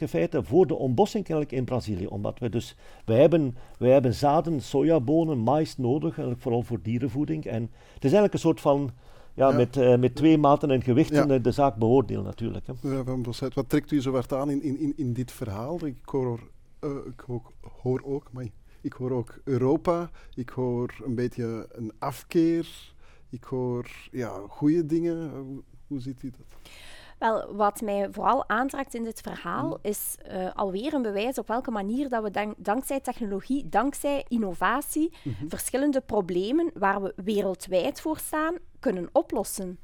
feiten 0.08 0.45
voor 0.45 0.67
de 0.67 0.76
ontbossing 0.76 1.28
in 1.28 1.63
Brazilië. 1.63 2.08
Omdat 2.08 2.39
we 2.39 2.50
dus, 2.50 2.76
wij 3.06 3.19
hebben, 3.19 3.56
wij 3.78 3.91
hebben 3.91 4.13
zaden, 4.13 4.62
sojabonen, 4.62 5.38
mais 5.38 5.78
nodig, 5.78 6.19
vooral 6.38 6.63
voor 6.63 6.82
dierenvoeding. 6.82 7.45
En 7.45 7.62
het 7.93 8.04
is 8.04 8.12
eigenlijk 8.12 8.34
een 8.34 8.39
soort 8.39 8.62
van 8.62 8.91
ja, 9.34 9.50
Ja. 9.50 9.56
Met, 9.56 9.78
eh, 9.78 9.98
met 9.98 10.15
twee 10.15 10.38
maten 10.38 10.71
en 10.71 10.82
gewichten 10.82 11.28
Ja. 11.28 11.36
eh, 11.36 11.43
de 11.43 11.52
zaak 11.52 11.76
beoordeelt 11.76 12.26
natuurlijk. 12.26 12.67
Hè. 12.67 12.89
Ja, 12.89 13.04
van 13.04 13.21
Bossuit. 13.21 13.54
Wat 13.54 13.69
trekt 13.69 13.91
u 13.91 14.02
zo 14.02 14.12
hard 14.12 14.34
aan 14.34 14.50
in, 14.50 14.63
in, 14.63 14.93
in, 14.98 15.13
dit 15.13 15.32
verhaal? 15.32 15.86
Ik 15.86 15.98
hoor, 16.06 16.39
eh, 16.80 16.89
ik 17.06 17.19
hoor, 17.26 17.41
hoor 17.82 18.02
ook, 18.04 18.28
amai, 18.32 18.52
ik 18.82 18.93
hoor 18.93 19.12
ook 19.12 19.39
Europa, 19.43 20.10
ik 20.34 20.50
hoor 20.50 21.02
een 21.06 21.15
beetje 21.15 21.67
een 21.71 21.91
afkeer, 22.00 22.94
ik 23.29 23.44
hoor 23.44 23.90
ja, 24.12 24.42
goede 24.48 24.86
dingen. 24.86 25.29
Hoe, 25.38 25.63
hoe 25.88 26.00
ziet 26.00 26.23
u 26.23 26.29
dat? 26.29 26.71
Wel, 27.17 27.53
wat 27.55 27.81
mij 27.81 28.07
vooral 28.11 28.49
aantrekt 28.49 28.93
in 28.93 29.03
dit 29.03 29.21
verhaal 29.21 29.77
is 29.81 30.15
eh, 30.27 30.55
alweer 30.55 30.93
een 30.93 31.01
bewijs 31.01 31.37
op 31.37 31.47
welke 31.47 31.71
manier 31.71 32.09
dat 32.09 32.23
we 32.23 32.31
dank- 32.31 32.55
dankzij 32.57 32.99
technologie, 32.99 33.69
dankzij 33.69 34.25
innovatie, 34.27 35.13
verschillende 35.47 36.01
problemen 36.01 36.71
waar 36.73 37.01
we 37.01 37.13
wereldwijd 37.15 38.01
voor 38.01 38.17
staan, 38.17 38.55
kunnen 38.79 39.09
oplossen. 39.11 39.79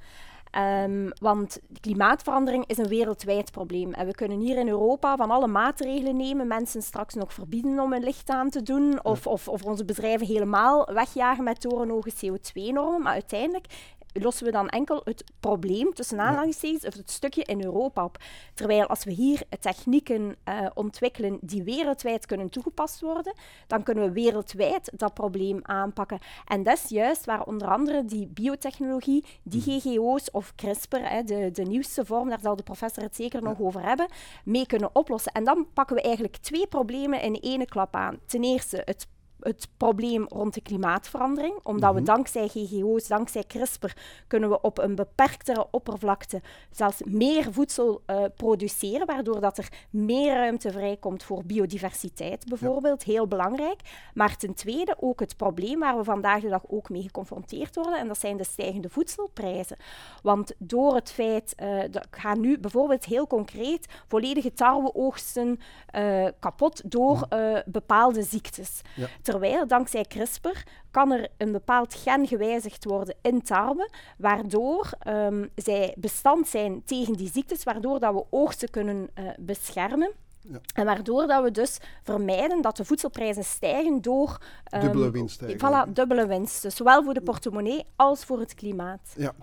Ehm, 0.51 1.09
want 1.19 1.59
klimaatverandering 1.79 2.65
is 2.67 2.77
een 2.77 2.88
wereldwijd 2.88 3.51
probleem. 3.51 3.93
En 3.93 4.05
we 4.05 4.15
kunnen 4.15 4.39
hier 4.39 4.57
in 4.57 4.67
Europa 4.67 5.15
van 5.15 5.32
alle 5.32 5.47
maatregelen 5.47 6.15
nemen, 6.15 6.47
mensen 6.47 6.82
straks 6.82 7.13
nog 7.13 7.34
verbieden 7.34 7.79
om 7.79 7.93
een 7.93 8.03
licht 8.03 8.29
aan 8.29 8.49
te 8.49 8.61
doen, 8.61 9.03
of, 9.03 9.27
of, 9.27 9.47
of 9.47 9.63
onze 9.63 9.86
bedrijven 9.86 10.27
helemaal 10.27 10.93
wegjagen 10.93 11.43
met 11.43 11.61
torenhoge 11.61 12.11
CO2-normen. 12.11 13.01
Maar 13.01 13.13
uiteindelijk 13.13 13.65
lossen 14.14 14.45
we 14.45 14.51
dan 14.51 14.70
enkel 14.70 15.01
het 15.03 15.24
probleem, 15.39 15.93
tussen 15.93 16.20
aanhalingstekens, 16.20 16.86
of 16.86 16.93
het 16.93 17.12
stukje 17.12 17.43
in 17.43 17.64
Europa 17.64 18.03
op. 18.03 18.18
Terwijl 18.53 18.88
als 18.88 19.03
we 19.03 19.12
hier 19.12 19.43
technieken 19.59 20.36
eh, 20.43 20.66
ontwikkelen 20.74 21.38
die 21.41 21.64
wereldwijd 21.64 22.26
kunnen 22.26 22.49
toegepast 22.49 23.01
worden, 23.01 23.34
dan 23.68 23.84
kunnen 23.84 24.03
we 24.03 24.12
wereldwijd 24.12 24.91
dat 24.95 25.14
probleem 25.14 25.59
aanpakken. 25.62 26.20
En 26.45 26.64
dat 26.64 26.78
is 26.78 26.89
juist 26.89 27.26
waar 27.26 27.45
onder 27.45 27.68
andere 27.68 28.05
die 28.05 28.28
biotechnologie, 28.28 29.26
die 29.43 29.62
GGO's 29.62 30.30
of 30.32 30.55
CRISPR, 30.55 30.97
hè, 30.97 31.24
de, 31.24 31.51
de 31.51 31.64
nieuwste 31.64 32.05
vorm, 32.05 32.30
daar 32.30 32.39
zal 32.39 32.55
de 32.55 32.64
professor 32.64 33.03
het 33.03 33.16
zeker 33.16 33.43
nog 33.43 33.59
over 33.59 33.82
hebben, 33.82 34.07
mee 34.43 34.66
kunnen 34.66 34.89
oplossen. 34.95 35.32
En 35.32 35.43
dan 35.43 35.68
pakken 35.74 35.95
we 35.95 36.01
eigenlijk 36.01 36.38
twee 36.38 36.68
problemen 36.68 37.22
in 37.22 37.39
één 37.39 37.66
klap 37.66 37.95
aan. 37.95 38.20
Ten 38.26 38.43
eerste 38.43 38.82
het 38.86 39.07
het 39.42 39.68
probleem 39.78 40.26
rond 40.28 40.54
de 40.54 40.62
klimaatverandering. 40.62 41.60
Omdat 41.64 41.94
we 41.94 42.02
dankzij 42.02 42.48
GGO's, 42.48 43.08
dankzij 43.08 43.44
CRISPR, 43.48 43.92
kunnen 44.28 44.50
we 44.50 44.62
op 44.62 44.78
een 44.78 44.96
beperktere 44.96 45.68
oppervlakte 45.72 46.42
zelfs 46.72 47.02
meer 47.06 47.54
voedsel 47.54 48.02
eh, 48.06 48.24
produceren, 48.36 49.08
waardoor 49.08 49.42
dat 49.42 49.58
er 49.58 49.68
meer 49.89 50.34
ruimte 50.34 50.72
vrijkomt 50.72 51.24
voor 51.24 51.46
biodiversiteit 51.46 52.46
bijvoorbeeld. 52.48 53.04
Heel 53.04 53.28
belangrijk. 53.28 53.80
Maar 54.14 54.38
ten 54.38 54.54
tweede 54.54 54.96
ook 55.00 55.20
het 55.20 55.38
probleem 55.38 55.80
waar 55.80 55.98
we 55.98 56.04
vandaag 56.04 56.42
de 56.42 56.50
dag 56.50 56.64
ook 56.68 56.89
mee 56.89 57.02
geconfronteerd 57.02 57.76
worden, 57.76 58.00
en 58.00 58.08
dat 58.08 58.20
zijn 58.20 58.38
de 58.38 58.44
stijgende 58.44 58.89
voedselprijzen. 58.89 59.78
Want 60.24 60.54
door 60.58 60.96
het 60.96 61.12
feit, 61.12 61.54
eh 61.56 61.80
dat 61.92 62.06
ik 62.06 62.16
ga 62.16 62.36
nu 62.36 62.60
bijvoorbeeld 62.60 63.06
heel 63.06 63.28
concreet 63.28 63.88
volledige 64.08 64.54
tarweoogsten 64.54 65.60
eh, 65.86 66.28
kapot 66.39 66.92
door 66.92 67.26
eh, 67.30 67.58
bepaalde 67.66 68.24
ziektes. 68.24 68.82
Ja. 68.96 69.08
Terwijl 69.32 69.67
dankzij 69.67 70.05
CRISPR 70.07 70.57
kan 70.91 71.11
er 71.11 71.27
een 71.38 71.51
bepaald 71.51 71.93
gen 71.93 72.27
gewijzigd 72.27 72.84
worden 72.86 73.15
in 73.21 73.41
tarwe, 73.41 73.89
waardoor 74.17 74.89
ehm, 74.99 75.47
zij 75.55 75.95
bestand 75.97 76.47
zijn 76.47 76.84
tegen 76.84 77.13
die 77.13 77.32
ziektes, 77.34 77.63
waardoor 77.63 77.99
dat 77.99 78.13
we 78.13 78.25
oogsten 78.29 78.69
kunnen 78.69 79.09
eh, 79.13 79.25
beschermen. 79.39 80.11
Ja. 80.41 80.59
En 80.73 80.86
waardoor 80.86 81.27
dat 81.27 81.43
we 81.43 81.51
dus 81.51 81.77
vermijden 82.03 82.61
dat 82.61 82.77
de 82.77 82.86
voedselprijzen 82.86 83.43
stijgen 83.43 84.01
door... 84.01 84.38
ehm, 84.63 84.82
Dubbele 84.82 85.11
winst 85.11 85.41
eigenlijk, 85.41 85.88
Voilà, 85.88 85.91
dubbele 85.93 86.27
winst. 86.27 86.61
Dus 86.61 86.75
zowel 86.75 87.03
voor 87.03 87.13
de 87.13 87.21
portemonnee 87.21 87.86
als 87.95 88.25
voor 88.25 88.39
het 88.39 88.53
klimaat. 88.53 89.13
Ja, 89.17 89.34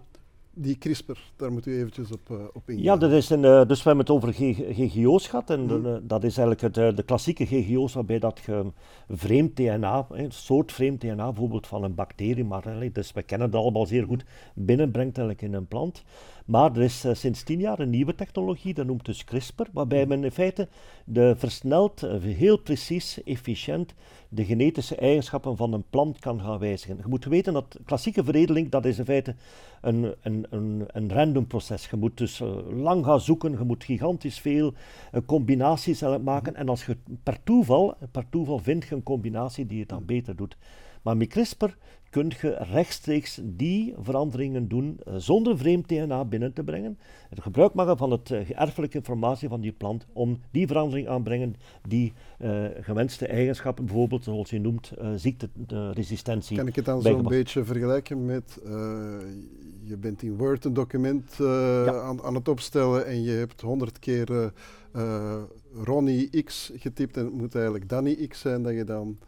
die 0.60 0.78
CRISPR, 0.78 1.18
daar 1.36 1.52
moet 1.52 1.66
u 1.66 1.78
eventjes 1.78 2.12
op, 2.12 2.30
eh, 2.30 2.36
op 2.52 2.70
ingaan. 2.70 2.84
Ja, 2.84 2.96
dat 2.96 3.10
is 3.10 3.30
een, 3.30 3.44
eh, 3.44 3.66
dus 3.66 3.82
we 3.82 3.88
hebben 3.88 4.06
het 4.06 4.14
over 4.14 4.32
GGO's 4.74 5.26
gehad. 5.26 5.50
En 5.50 5.84
eh, 5.84 5.96
dat 6.02 6.24
is 6.24 6.38
eigenlijk 6.38 6.74
het, 6.74 6.96
de 6.96 7.02
klassieke 7.02 7.46
GGO's 7.46 7.94
waarbij 7.94 8.18
dat 8.18 8.40
je 8.46 8.64
vreemd 9.08 9.56
DNA, 9.56 10.06
een 10.10 10.32
soort 10.32 10.72
vreemd 10.72 11.00
DNA, 11.00 11.26
bijvoorbeeld 11.26 11.66
van 11.66 11.84
een 11.84 11.94
bacterie, 11.94 12.44
maar 12.44 12.90
dus 12.92 13.12
we 13.12 13.22
kennen 13.22 13.50
dat 13.50 13.62
allemaal 13.62 13.86
zeer 13.86 14.04
goed, 14.04 14.24
binnenbrengt 14.54 15.18
eigenlijk 15.18 15.48
in 15.48 15.54
een 15.54 15.66
plant. 15.66 16.02
Maar 16.48 16.76
er 16.76 16.82
is 16.82 17.04
eh, 17.04 17.14
sinds 17.14 17.42
tien 17.42 17.60
jaar 17.60 17.78
een 17.78 17.90
nieuwe 17.90 18.14
technologie, 18.14 18.74
dat 18.74 18.86
noemt 18.86 19.04
dus 19.04 19.24
CRISPR, 19.24 19.66
waarbij 19.72 20.06
men 20.06 20.24
in 20.24 20.30
feite 20.30 20.68
de 21.04 21.34
versneld, 21.36 22.02
eh, 22.02 22.20
heel 22.20 22.58
precies, 22.58 23.22
efficiënt 23.24 23.94
de 24.28 24.44
genetische 24.44 24.96
eigenschappen 24.96 25.56
van 25.56 25.72
een 25.72 25.84
plant 25.90 26.18
kan 26.18 26.40
gaan 26.40 26.58
wijzigen. 26.58 26.96
Je 26.96 27.08
moet 27.08 27.24
weten 27.24 27.52
dat 27.52 27.78
klassieke 27.84 28.24
veredeling, 28.24 28.68
dat 28.70 28.84
is 28.84 28.98
in 28.98 29.04
feite 29.04 29.34
een, 29.80 30.14
een, 30.22 30.46
een, 30.50 30.84
een 30.86 31.12
random 31.12 31.46
proces. 31.46 31.90
Je 31.90 31.96
moet 31.96 32.16
dus 32.16 32.40
eh, 32.40 32.48
lang 32.70 33.04
gaan 33.04 33.20
zoeken, 33.20 33.52
je 33.52 33.64
moet 33.64 33.84
gigantisch 33.84 34.40
veel 34.40 34.74
combinaties 35.26 36.02
maken. 36.22 36.54
En 36.54 36.68
als 36.68 36.86
je 36.86 36.96
per 37.22 37.42
toeval, 37.42 37.96
per 38.10 38.24
toeval 38.30 38.58
vindt 38.58 38.88
je 38.88 38.94
een 38.94 39.02
combinatie 39.02 39.66
die 39.66 39.80
het 39.80 39.88
dan 39.88 40.04
beter 40.04 40.36
doet. 40.36 40.56
Maar 41.08 41.16
met 41.16 41.28
CRISPR 41.28 41.68
kun 42.10 42.32
je 42.40 42.56
rechtstreeks 42.72 43.40
die 43.42 43.94
veranderingen 44.00 44.68
doen 44.68 45.00
eh, 45.04 45.14
zonder 45.16 45.58
vreemd 45.58 45.88
DNA 45.88 46.24
binnen 46.24 46.52
te 46.52 46.64
brengen. 46.64 46.98
Het 47.28 47.42
gebruik 47.42 47.74
maken 47.74 47.96
van 47.96 48.10
het 48.10 48.30
eh, 48.30 48.60
erfelijke 48.60 48.96
informatie 48.96 49.48
van 49.48 49.60
die 49.60 49.72
plant 49.72 50.06
om 50.12 50.40
die 50.50 50.66
verandering 50.66 51.08
aan 51.08 51.16
te 51.16 51.22
brengen 51.22 51.54
die 51.88 52.12
eh, 52.38 52.64
gewenste 52.80 53.26
eigenschappen, 53.26 53.84
bijvoorbeeld 53.84 54.24
zoals 54.24 54.50
je 54.50 54.60
noemt, 54.60 54.90
eh 54.98 55.10
ziekteresistentie. 55.16 56.56
Kan 56.56 56.66
ik 56.66 56.76
het 56.76 56.84
dan 56.84 57.02
zo'n 57.02 57.22
beetje 57.22 57.64
vergelijken 57.64 58.24
met, 58.24 58.60
eh, 58.64 58.70
je 59.84 59.96
bent 59.96 60.22
in 60.22 60.36
Word 60.36 60.64
een 60.64 60.72
document 60.74 61.32
eh, 61.40 61.82
Ja. 61.84 62.00
aan, 62.00 62.22
aan 62.22 62.34
het 62.34 62.48
opstellen 62.48 63.06
en 63.06 63.22
je 63.22 63.30
hebt 63.30 63.60
honderd 63.60 63.98
keer 63.98 64.30
eh, 64.32 64.46
eh, 64.92 65.42
Ronnie 65.84 66.42
X 66.42 66.72
getypt 66.76 67.16
en 67.16 67.24
het 67.24 67.34
moet 67.34 67.54
eigenlijk 67.54 67.88
Danny 67.88 68.26
X 68.26 68.40
zijn, 68.40 68.62
dat 68.62 68.72
je 68.74 68.84
dan 68.84 69.18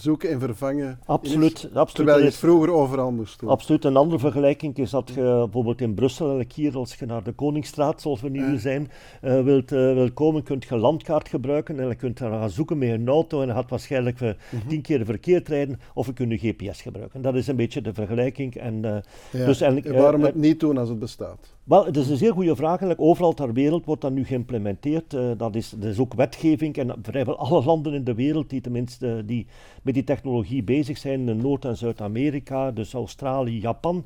zoeken 0.00 0.30
en 0.30 0.40
vervangen. 0.40 0.98
Absoluut, 1.04 1.52
is, 1.56 1.64
absoluut. 1.64 1.94
Terwijl 1.94 2.18
je 2.18 2.24
het 2.24 2.36
vroeger 2.36 2.72
overal 2.72 3.10
moest 3.10 3.40
doen. 3.40 3.48
Absoluut. 3.50 3.84
Een 3.84 3.96
andere 3.96 4.18
vergelijking 4.18 4.76
is 4.76 4.90
dat 4.90 5.08
je 5.14 5.20
bijvoorbeeld 5.22 5.80
in 5.80 5.94
Brussel, 5.94 6.44
als 6.72 6.94
je 6.94 7.06
naar 7.06 7.22
de 7.22 7.32
Koningsstraat, 7.32 8.00
zoals 8.00 8.20
we 8.20 8.28
nu 8.28 8.52
Ja. 8.52 8.58
zijn, 8.58 8.90
eh, 9.20 9.42
wilt, 9.42 9.72
eh, 9.72 9.78
wilt 9.78 10.14
komen, 10.14 10.42
kunt 10.42 10.64
je 10.64 10.74
een 10.74 10.80
landkaart 10.80 11.28
gebruiken 11.28 11.80
en 11.80 11.88
je 11.88 11.94
kunt 11.94 12.18
daar 12.18 12.30
gaan 12.30 12.50
zoeken 12.50 12.78
met 12.78 12.88
een 12.88 13.08
auto 13.08 13.40
en 13.40 13.46
je 13.46 13.52
gaat 13.52 13.70
waarschijnlijk 13.70 14.20
Mhm. 14.20 14.68
tien 14.68 14.82
keer 14.82 15.04
verkeerd 15.04 15.48
rijden 15.48 15.80
of 15.94 16.06
je 16.06 16.12
kunt 16.12 16.40
je 16.40 16.48
GPS 16.48 16.82
gebruiken. 16.82 17.22
Dat 17.22 17.34
is 17.34 17.46
een 17.46 17.56
beetje 17.56 17.80
de 17.80 17.94
vergelijking. 17.94 18.54
En, 18.54 18.84
eh, 18.84 18.96
Ja. 19.40 19.46
dus 19.46 19.60
en 19.60 19.92
waarom 19.96 20.22
het 20.22 20.34
niet 20.34 20.60
doen 20.60 20.78
als 20.78 20.88
het 20.88 20.98
bestaat? 20.98 21.56
Wel, 21.68 21.84
het 21.84 21.96
is 21.96 22.08
een 22.08 22.16
zeer 22.16 22.32
goede 22.32 22.56
vraag. 22.56 22.68
Eigenlijk 22.68 23.00
overal 23.00 23.34
ter 23.34 23.52
wereld 23.52 23.84
wordt 23.84 24.00
dat 24.00 24.12
nu 24.12 24.24
geïmplementeerd. 24.24 25.14
Eh, 25.14 25.30
dat, 25.36 25.54
is, 25.54 25.70
dat 25.70 25.90
is 25.90 25.98
ook 25.98 26.14
wetgeving 26.14 26.76
en 26.76 26.94
vrijwel 27.02 27.38
alle 27.38 27.64
landen 27.64 27.94
in 27.94 28.04
de 28.04 28.14
wereld 28.14 28.50
die 28.50 28.60
tenminste 28.60 29.16
eh, 29.16 29.22
die 29.26 29.46
met 29.82 29.94
die 29.94 30.04
technologie 30.04 30.62
bezig 30.62 30.98
zijn, 30.98 31.28
in 31.28 31.36
Noord- 31.36 31.64
en 31.64 31.76
Zuid-Amerika, 31.76 32.70
dus 32.70 32.92
Australië, 32.92 33.60
Japan, 33.60 34.04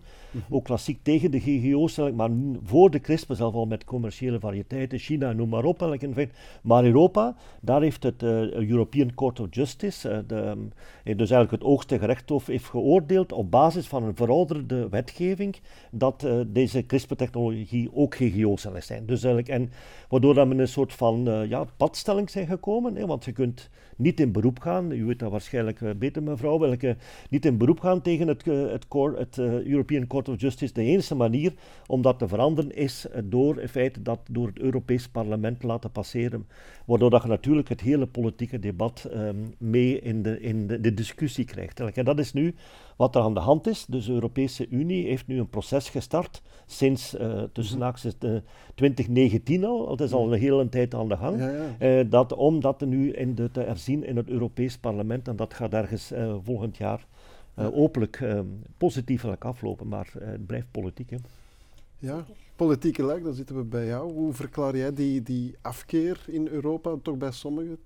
ook 0.51 0.65
klassiek 0.65 0.99
tegen 1.03 1.31
de 1.31 1.41
GGO's, 1.41 1.99
eigenlijk, 1.99 2.17
maar 2.17 2.31
voor 2.65 2.91
de 2.91 3.01
CRISPR 3.01 3.35
zelf 3.35 3.55
al 3.55 3.67
met 3.67 3.85
commerciële 3.85 4.41
variëteiten, 4.41 4.99
China, 4.99 5.33
noem 5.33 5.49
maar 5.49 5.65
op. 5.65 5.81
eigenlijk, 5.81 6.03
in 6.03 6.15
feite. 6.15 6.33
Maar 6.63 6.85
Europa, 6.85 7.37
daar 7.61 7.83
heeft 7.83 8.03
het 8.03 8.23
eh, 8.23 8.53
European 8.53 9.15
Court 9.15 9.41
of 9.41 9.47
Justice, 9.51 10.25
de, 10.27 10.57
eh, 11.05 11.17
dus 11.17 11.31
eigenlijk 11.31 11.51
het 11.51 11.63
hoogste 11.63 11.99
gerechtshof, 11.99 12.47
heeft 12.47 12.65
geoordeeld 12.65 13.33
op 13.33 13.51
basis 13.51 13.87
van 13.87 14.03
een 14.03 14.17
verouderde 14.17 14.89
wetgeving 14.89 15.57
dat 15.91 16.27
deze 16.47 16.87
CRISPR-technologie 16.87 17.52
ook 17.93 18.15
GGO's 18.15 18.61
zal 18.63 18.73
zijn. 18.79 19.07
Dus 19.07 19.25
eigenlijk, 19.25 19.49
en 19.49 19.71
waardoor 20.09 20.35
dat 20.35 20.49
we 20.49 20.55
een 20.55 20.69
soort 20.69 20.93
van 20.93 21.29
eh, 21.29 21.49
ja, 21.49 21.65
padstelling 21.77 22.31
zijn 22.31 22.47
gekomen, 22.47 22.97
hè, 22.97 23.07
want 23.07 23.25
je 23.25 23.33
kunt 23.33 23.71
niet 23.97 24.21
in 24.21 24.33
beroep 24.33 24.61
gaan, 24.61 24.93
u 24.93 25.05
weet 25.05 25.19
dat 25.19 25.31
waarschijnlijk 25.31 25.81
eh, 25.81 25.91
beter 25.97 26.23
mevrouw, 26.23 26.59
welke, 26.59 26.97
niet 27.29 27.45
in 27.45 27.57
beroep 27.57 27.81
gaan 27.81 28.03
tegen 28.03 28.29
het, 28.29 28.49
eh, 28.49 28.71
het, 28.71 28.89
court- 28.89 29.19
het 29.19 29.39
European 29.39 30.07
Court 30.07 30.29
of 30.29 30.41
Justice. 30.41 30.73
De 30.73 30.83
enige 30.83 31.15
manier 31.15 31.53
om 31.87 32.03
dat 32.03 32.19
te 32.19 32.29
veranderen 32.29 32.77
is 32.77 33.07
door 33.25 33.61
in 33.61 33.69
feite 33.69 34.03
dat 34.03 34.21
door 34.31 34.47
het 34.47 34.59
Europees 34.59 35.09
Parlement 35.09 35.61
te 35.61 35.67
laten 35.67 35.91
passeren, 35.91 36.47
waardoor 36.85 37.11
dat 37.11 37.23
je 37.23 37.29
natuurlijk 37.29 37.69
het 37.69 37.81
hele 37.81 38.07
politieke 38.07 38.59
debat 38.59 39.05
ehm, 39.05 39.37
mee 39.59 40.01
in, 40.01 40.23
de, 40.23 40.41
in 40.41 40.67
de, 40.67 40.81
de 40.81 40.95
discussie 40.95 41.45
krijgt. 41.45 41.81
En 41.81 42.05
dat 42.05 42.19
is 42.19 42.33
nu 42.33 42.55
wat 43.03 43.17
er 43.17 43.23
aan 43.23 43.35
de 43.35 43.41
hand 43.41 43.67
is. 43.67 43.87
Dus 43.87 44.07
de 44.07 44.13
Europese 44.13 44.69
Unie 44.69 45.07
heeft 45.07 45.27
nu 45.27 45.39
een 45.39 45.49
proces 45.49 45.89
gestart 45.89 46.43
sinds 46.67 47.17
eh 47.17 47.43
tussen 47.53 47.81
haakjes, 47.81 48.19
eh, 48.19 48.37
2019 48.75 49.65
al. 49.65 49.91
Het 49.91 50.01
is 50.01 50.13
al 50.13 50.33
een 50.33 50.39
hele 50.39 50.69
tijd 50.69 50.95
aan 50.95 51.09
de 51.09 51.17
gang. 51.17 51.39
Ja, 51.39 51.51
ja. 51.51 51.79
Eh, 51.79 52.11
dat, 52.11 52.33
om 52.33 52.61
dat 52.61 52.81
nu 52.81 53.13
in 53.13 53.35
de, 53.35 53.51
te 53.51 53.61
herzien 53.61 54.05
in 54.05 54.17
het 54.17 54.29
Europees 54.29 54.79
Parlement. 54.79 55.29
En 55.29 55.37
dat 55.37 55.55
gaat 55.55 55.73
ergens 55.73 56.13
volgend 56.43 56.77
jaar 56.77 57.07
hopelijk 57.55 58.21
eh, 58.21 58.41
positiefelijk 58.77 59.45
aflopen. 59.45 59.89
Maar 59.89 60.13
het 60.19 60.47
blijft 60.47 60.71
politiek. 60.71 61.11
Hè. 61.11 61.17
Ja, 61.99 62.25
politieke 62.57 63.05
lijk, 63.05 63.25
dan 63.25 63.35
zitten 63.35 63.57
we 63.57 63.65
bij 63.65 63.87
jou. 63.87 64.13
Hoe 64.13 64.33
verklaar 64.33 64.77
jij 64.77 64.95
die, 64.95 65.23
die 65.23 65.55
afkeer 65.63 66.25
in 66.27 66.49
Europa, 66.49 66.97
toch 67.03 67.17
bij 67.17 67.31
sommigen? 67.31 67.79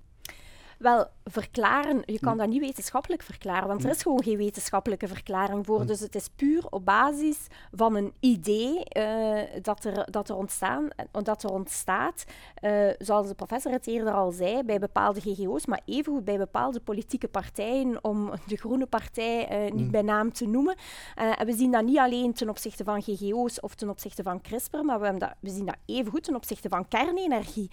Wel, 0.78 1.06
verklaren, 1.24 2.02
je 2.04 2.20
kan 2.20 2.32
Hm. 2.32 2.38
dat 2.38 2.48
niet 2.48 2.60
wetenschappelijk 2.60 3.22
verklaren, 3.22 3.68
want 3.68 3.84
er 3.84 3.90
is 3.90 4.02
gewoon 4.02 4.22
geen 4.22 4.36
wetenschappelijke 4.36 5.08
verklaring 5.08 5.66
voor. 5.66 5.86
Dus 5.86 6.00
het 6.00 6.14
is 6.14 6.28
puur 6.28 6.66
op 6.70 6.84
basis 6.84 7.46
van 7.72 7.96
een 7.96 8.12
idee 8.20 8.84
eh, 8.84 9.62
dat, 9.62 9.84
er, 9.84 10.10
dat, 10.10 10.28
er 10.28 10.36
ontstaan, 10.36 10.88
eh, 10.96 11.22
dat 11.22 11.42
er 11.42 11.50
ontstaat, 11.50 12.24
eh, 12.54 12.88
zoals 12.98 13.28
de 13.28 13.34
professor 13.34 13.72
het 13.72 13.86
eerder 13.86 14.12
al 14.12 14.30
zei, 14.30 14.62
bij 14.62 14.78
bepaalde 14.78 15.20
GGO's, 15.20 15.66
maar 15.66 15.80
evengoed 15.84 16.24
bij 16.24 16.38
bepaalde 16.38 16.80
politieke 16.80 17.28
partijen, 17.28 18.04
om 18.04 18.30
de 18.46 18.56
Groene 18.56 18.86
Partij 18.86 19.70
niet 19.74 19.90
bij 19.90 20.02
naam 20.02 20.32
te 20.32 20.46
noemen. 20.46 20.74
En 21.14 21.46
we 21.46 21.52
zien 21.52 21.70
dat 21.70 21.84
niet 21.84 21.98
alleen 21.98 22.32
ten 22.32 22.48
opzichte 22.48 22.84
van 22.84 23.02
GGO's 23.02 23.60
of 23.60 23.74
ten 23.74 23.88
opzichte 23.88 24.22
van 24.22 24.40
CRISPR, 24.40 24.78
maar 24.84 25.00
we, 25.00 25.18
dat, 25.18 25.30
we 25.40 25.50
zien 25.50 25.66
dat 25.66 25.76
evengoed 25.86 26.24
ten 26.24 26.34
opzichte 26.34 26.68
van 26.68 26.88
kernenergie. 26.88 27.70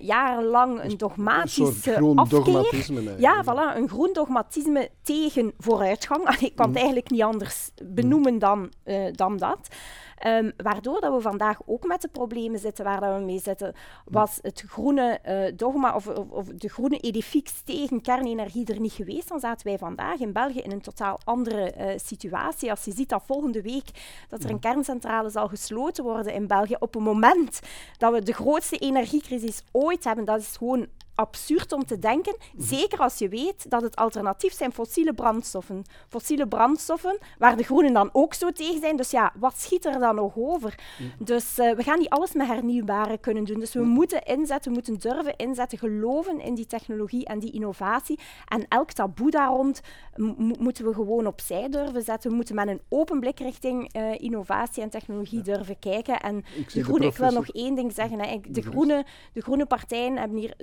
Jarenlang 0.00 0.78
een 0.82 0.90
Een 0.90 0.96
dogmatische 0.96 2.14
groen 2.24 2.38
afkeer. 2.38 2.52
dogmatisme. 2.52 2.96
eigenlijk. 2.96 3.20
Ja, 3.20 3.44
voilà, 3.44 3.76
een 3.76 3.88
groen 3.88 4.10
dogmatisme 4.12 4.90
tegen 5.02 5.52
vooruitgang. 5.58 6.28
Ik 6.40 6.54
kan 6.54 6.64
het 6.66 6.74
Mhm. 6.74 6.76
eigenlijk 6.76 7.10
niet 7.10 7.22
anders 7.22 7.70
benoemen 7.84 8.38
dan, 8.38 8.72
eh, 8.84 9.12
dan 9.12 9.36
dat. 9.36 9.68
Ehm, 10.16 10.50
waardoor 10.56 11.00
dat 11.00 11.14
we 11.14 11.20
vandaag 11.20 11.58
ook 11.66 11.86
met 11.86 12.00
de 12.02 12.08
problemen 12.08 12.58
zitten 12.58 12.84
waar 12.84 13.00
dat 13.00 13.18
we 13.18 13.24
mee 13.24 13.38
zitten, 13.40 13.74
was 14.04 14.38
het 14.42 14.64
groene 14.68 15.18
eh, 15.22 15.52
dogma 15.56 15.94
of, 15.94 16.06
of, 16.06 16.30
of 16.30 16.46
de 16.46 16.68
groene 16.68 16.98
edifice 16.98 17.54
tegen 17.64 18.00
kernenergie 18.00 18.66
er 18.66 18.80
niet 18.80 18.92
geweest, 18.92 19.28
dan 19.28 19.40
zaten 19.40 19.66
wij 19.66 19.78
vandaag 19.78 20.18
in 20.18 20.32
België 20.32 20.60
in 20.60 20.72
een 20.72 20.80
totaal 20.80 21.18
andere 21.24 21.70
eh, 21.70 21.98
situatie. 21.98 22.70
Als 22.70 22.84
je 22.84 22.92
ziet 22.92 23.08
dat 23.08 23.22
volgende 23.26 23.62
week 23.62 23.90
dat 24.28 24.44
er 24.44 24.50
een 24.50 24.58
kerncentrale 24.58 25.30
zal 25.30 25.48
gesloten 25.48 26.04
worden 26.04 26.32
in 26.34 26.46
België, 26.46 26.76
op 26.78 26.94
een 26.94 27.02
moment 27.02 27.60
dat 27.98 28.12
we 28.12 28.22
de 28.22 28.32
grootste 28.32 28.76
energiecrisis 28.78 29.62
ooit 29.72 30.04
hebben, 30.04 30.24
dat 30.24 30.40
is 30.40 30.56
gewoon 30.56 30.86
absurd 31.16 31.72
om 31.72 31.84
te 31.84 31.98
denken. 31.98 32.36
Zeker 32.56 32.98
als 32.98 33.18
je 33.18 33.28
weet 33.28 33.70
dat 33.70 33.82
het 33.82 33.96
alternatief 33.96 34.52
zijn 34.52 34.72
fossiele 34.72 35.12
brandstoffen. 35.14 35.82
Fossiele 36.08 36.46
brandstoffen, 36.48 37.18
waar 37.38 37.56
de 37.56 37.62
groenen 37.62 37.92
dan 37.92 38.10
ook 38.12 38.34
zo 38.34 38.50
tegen 38.52 38.80
zijn. 38.80 38.96
Dus 38.96 39.10
ja, 39.10 39.32
wat 39.38 39.58
schiet 39.58 39.84
er 39.84 39.98
dan 39.98 40.14
nog 40.14 40.32
over? 40.36 40.78
Dus 41.18 41.58
eh, 41.58 41.72
we 41.76 41.82
gaan 41.82 41.98
niet 41.98 42.08
alles 42.08 42.32
met 42.32 42.46
hernieuwbare 42.46 43.18
kunnen 43.18 43.44
doen. 43.44 43.60
Dus 43.60 43.72
we 43.74 43.82
moeten 43.82 44.22
inzetten, 44.22 44.70
we 44.72 44.76
moeten 44.76 44.98
durven 45.10 45.36
inzetten, 45.36 45.78
geloven 45.78 46.40
in 46.40 46.54
die 46.54 46.66
technologie 46.66 47.24
en 47.24 47.38
die 47.38 47.50
innovatie. 47.52 48.18
En 48.48 48.64
elk 48.68 48.92
taboe 48.92 49.30
daar 49.30 49.48
rond 49.48 49.80
mo- 50.16 50.34
moeten 50.58 50.84
we 50.84 50.94
gewoon 50.94 51.26
opzij 51.26 51.68
durven 51.68 52.02
zetten. 52.02 52.30
We 52.30 52.36
moeten 52.36 52.54
met 52.54 52.68
een 52.68 52.80
open 52.88 53.20
blik 53.20 53.38
richting 53.40 53.92
eh, 53.92 54.20
innovatie 54.20 54.82
en 54.82 54.90
technologie 54.90 55.40
durven 55.42 55.78
kijken. 55.78 56.20
En 56.20 56.36
Ik 56.38 56.44
de 56.72 56.78
de 56.78 56.84
groene, 56.84 57.06
ik 57.06 57.16
wil 57.16 57.30
nog 57.30 57.48
één 57.48 57.74
ding 57.74 57.92
zeggen. 57.92 58.18
Hè. 58.20 58.30
Ik- 58.30 58.42
De, 58.54 58.60
Gerust. 58.62 58.68
groene, 58.68 59.04
de 59.32 59.40
groene 59.40 59.66
partijen 59.66 60.16
hebben 60.16 60.38
hier 60.38 60.54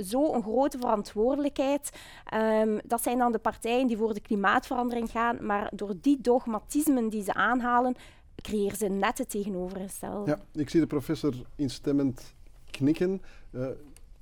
grote 0.43 0.77
verantwoordelijkheid. 0.77 1.89
Ehm, 2.25 2.79
dat 2.83 3.03
zijn 3.03 3.17
dan 3.17 3.31
de 3.31 3.39
partijen 3.39 3.87
die 3.87 3.97
voor 3.97 4.13
de 4.13 4.21
klimaatverandering 4.21 5.11
gaan, 5.11 5.45
maar 5.45 5.69
door 5.73 5.93
die 6.01 6.21
dogmatismen 6.21 7.09
die 7.09 7.23
ze 7.23 7.33
aanhalen, 7.33 7.95
creëren 8.35 8.77
ze 8.77 8.87
net 8.87 9.17
het 9.17 9.29
tegenovergestelde. 9.29 10.31
Ja, 10.31 10.39
ik 10.61 10.69
zie 10.69 10.79
de 10.79 10.87
professor 10.87 11.33
instemmend 11.55 12.33
knikken. 12.71 13.21
Eh, 13.51 13.65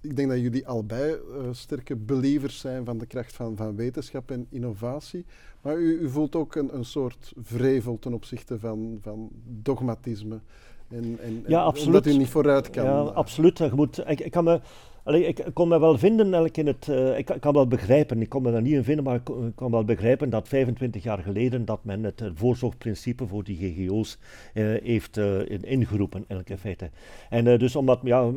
ik 0.02 0.16
denk 0.16 0.30
dat 0.30 0.40
jullie 0.40 0.68
allebei 0.68 1.12
eh, 1.14 1.48
sterke 1.52 1.96
believers 1.96 2.60
zijn 2.60 2.86
van 2.86 2.98
de 2.98 3.06
kracht 3.06 3.36
van, 3.36 3.56
van 3.56 3.76
wetenschap 3.76 4.32
en 4.32 4.48
innovatie. 4.50 5.26
Maar 5.62 5.78
u, 5.78 6.00
u 6.00 6.10
voelt 6.10 6.36
ook 6.36 6.56
een, 6.56 6.76
een 6.76 6.86
soort 6.86 7.34
vrevel 7.42 8.00
ten 8.00 8.14
opzichte 8.14 8.60
van, 8.60 8.98
van 9.02 9.30
dogmatisme. 9.46 10.40
En, 10.88 11.18
en, 11.22 11.44
Ja, 11.48 11.62
absoluut. 11.62 11.88
Omdat 11.88 12.06
u 12.14 12.18
niet 12.18 12.28
vooruit 12.28 12.70
kan. 12.70 12.84
Ja, 12.84 13.00
absoluut. 13.00 13.58
Je 13.58 13.72
moet, 13.74 13.98
ik, 14.08 14.20
ik, 14.20 14.32
kan 14.32 14.44
me, 14.44 14.62
allee, 15.04 15.26
ik, 15.28 15.40
ik 15.40 15.54
kon 15.54 15.68
me 15.68 15.80
wel 15.80 15.98
vinden, 15.98 16.26
eigenlijk 16.26 16.58
in 16.58 16.68
het, 16.68 16.88
eh, 16.90 17.18
ik, 17.18 17.30
ik 17.30 17.42
kan 17.42 17.54
wel 17.54 17.68
begrijpen, 17.68 18.22
ik 18.22 18.30
kon 18.30 18.42
me 18.42 18.52
daar 18.52 18.62
niet 18.62 18.74
in 18.74 18.84
vinden, 18.84 19.04
maar 19.04 19.16
ik, 19.16 19.24
kon- 19.24 19.48
ik 19.48 19.56
kan 19.56 19.72
wel 19.72 19.84
begrijpen 19.86 20.30
dat 20.30 20.48
25 20.48 21.04
jaar 21.04 21.18
geleden 21.20 21.66
dat 21.66 21.84
men 21.84 22.04
het 22.04 22.24
voorzorgprincipe 22.36 23.28
voor 23.28 23.44
die 23.44 23.58
GGO's 23.58 24.18
eh, 24.54 24.66
heeft 24.84 25.18
eh, 25.18 25.40
in- 25.50 25.64
ingeroepen, 25.64 26.18
eigenlijk 26.20 26.50
in 26.50 26.58
feite. 26.58 26.90
En 27.30 27.58
dus 27.58 27.76
omdat, 27.76 28.00
ja, 28.04 28.32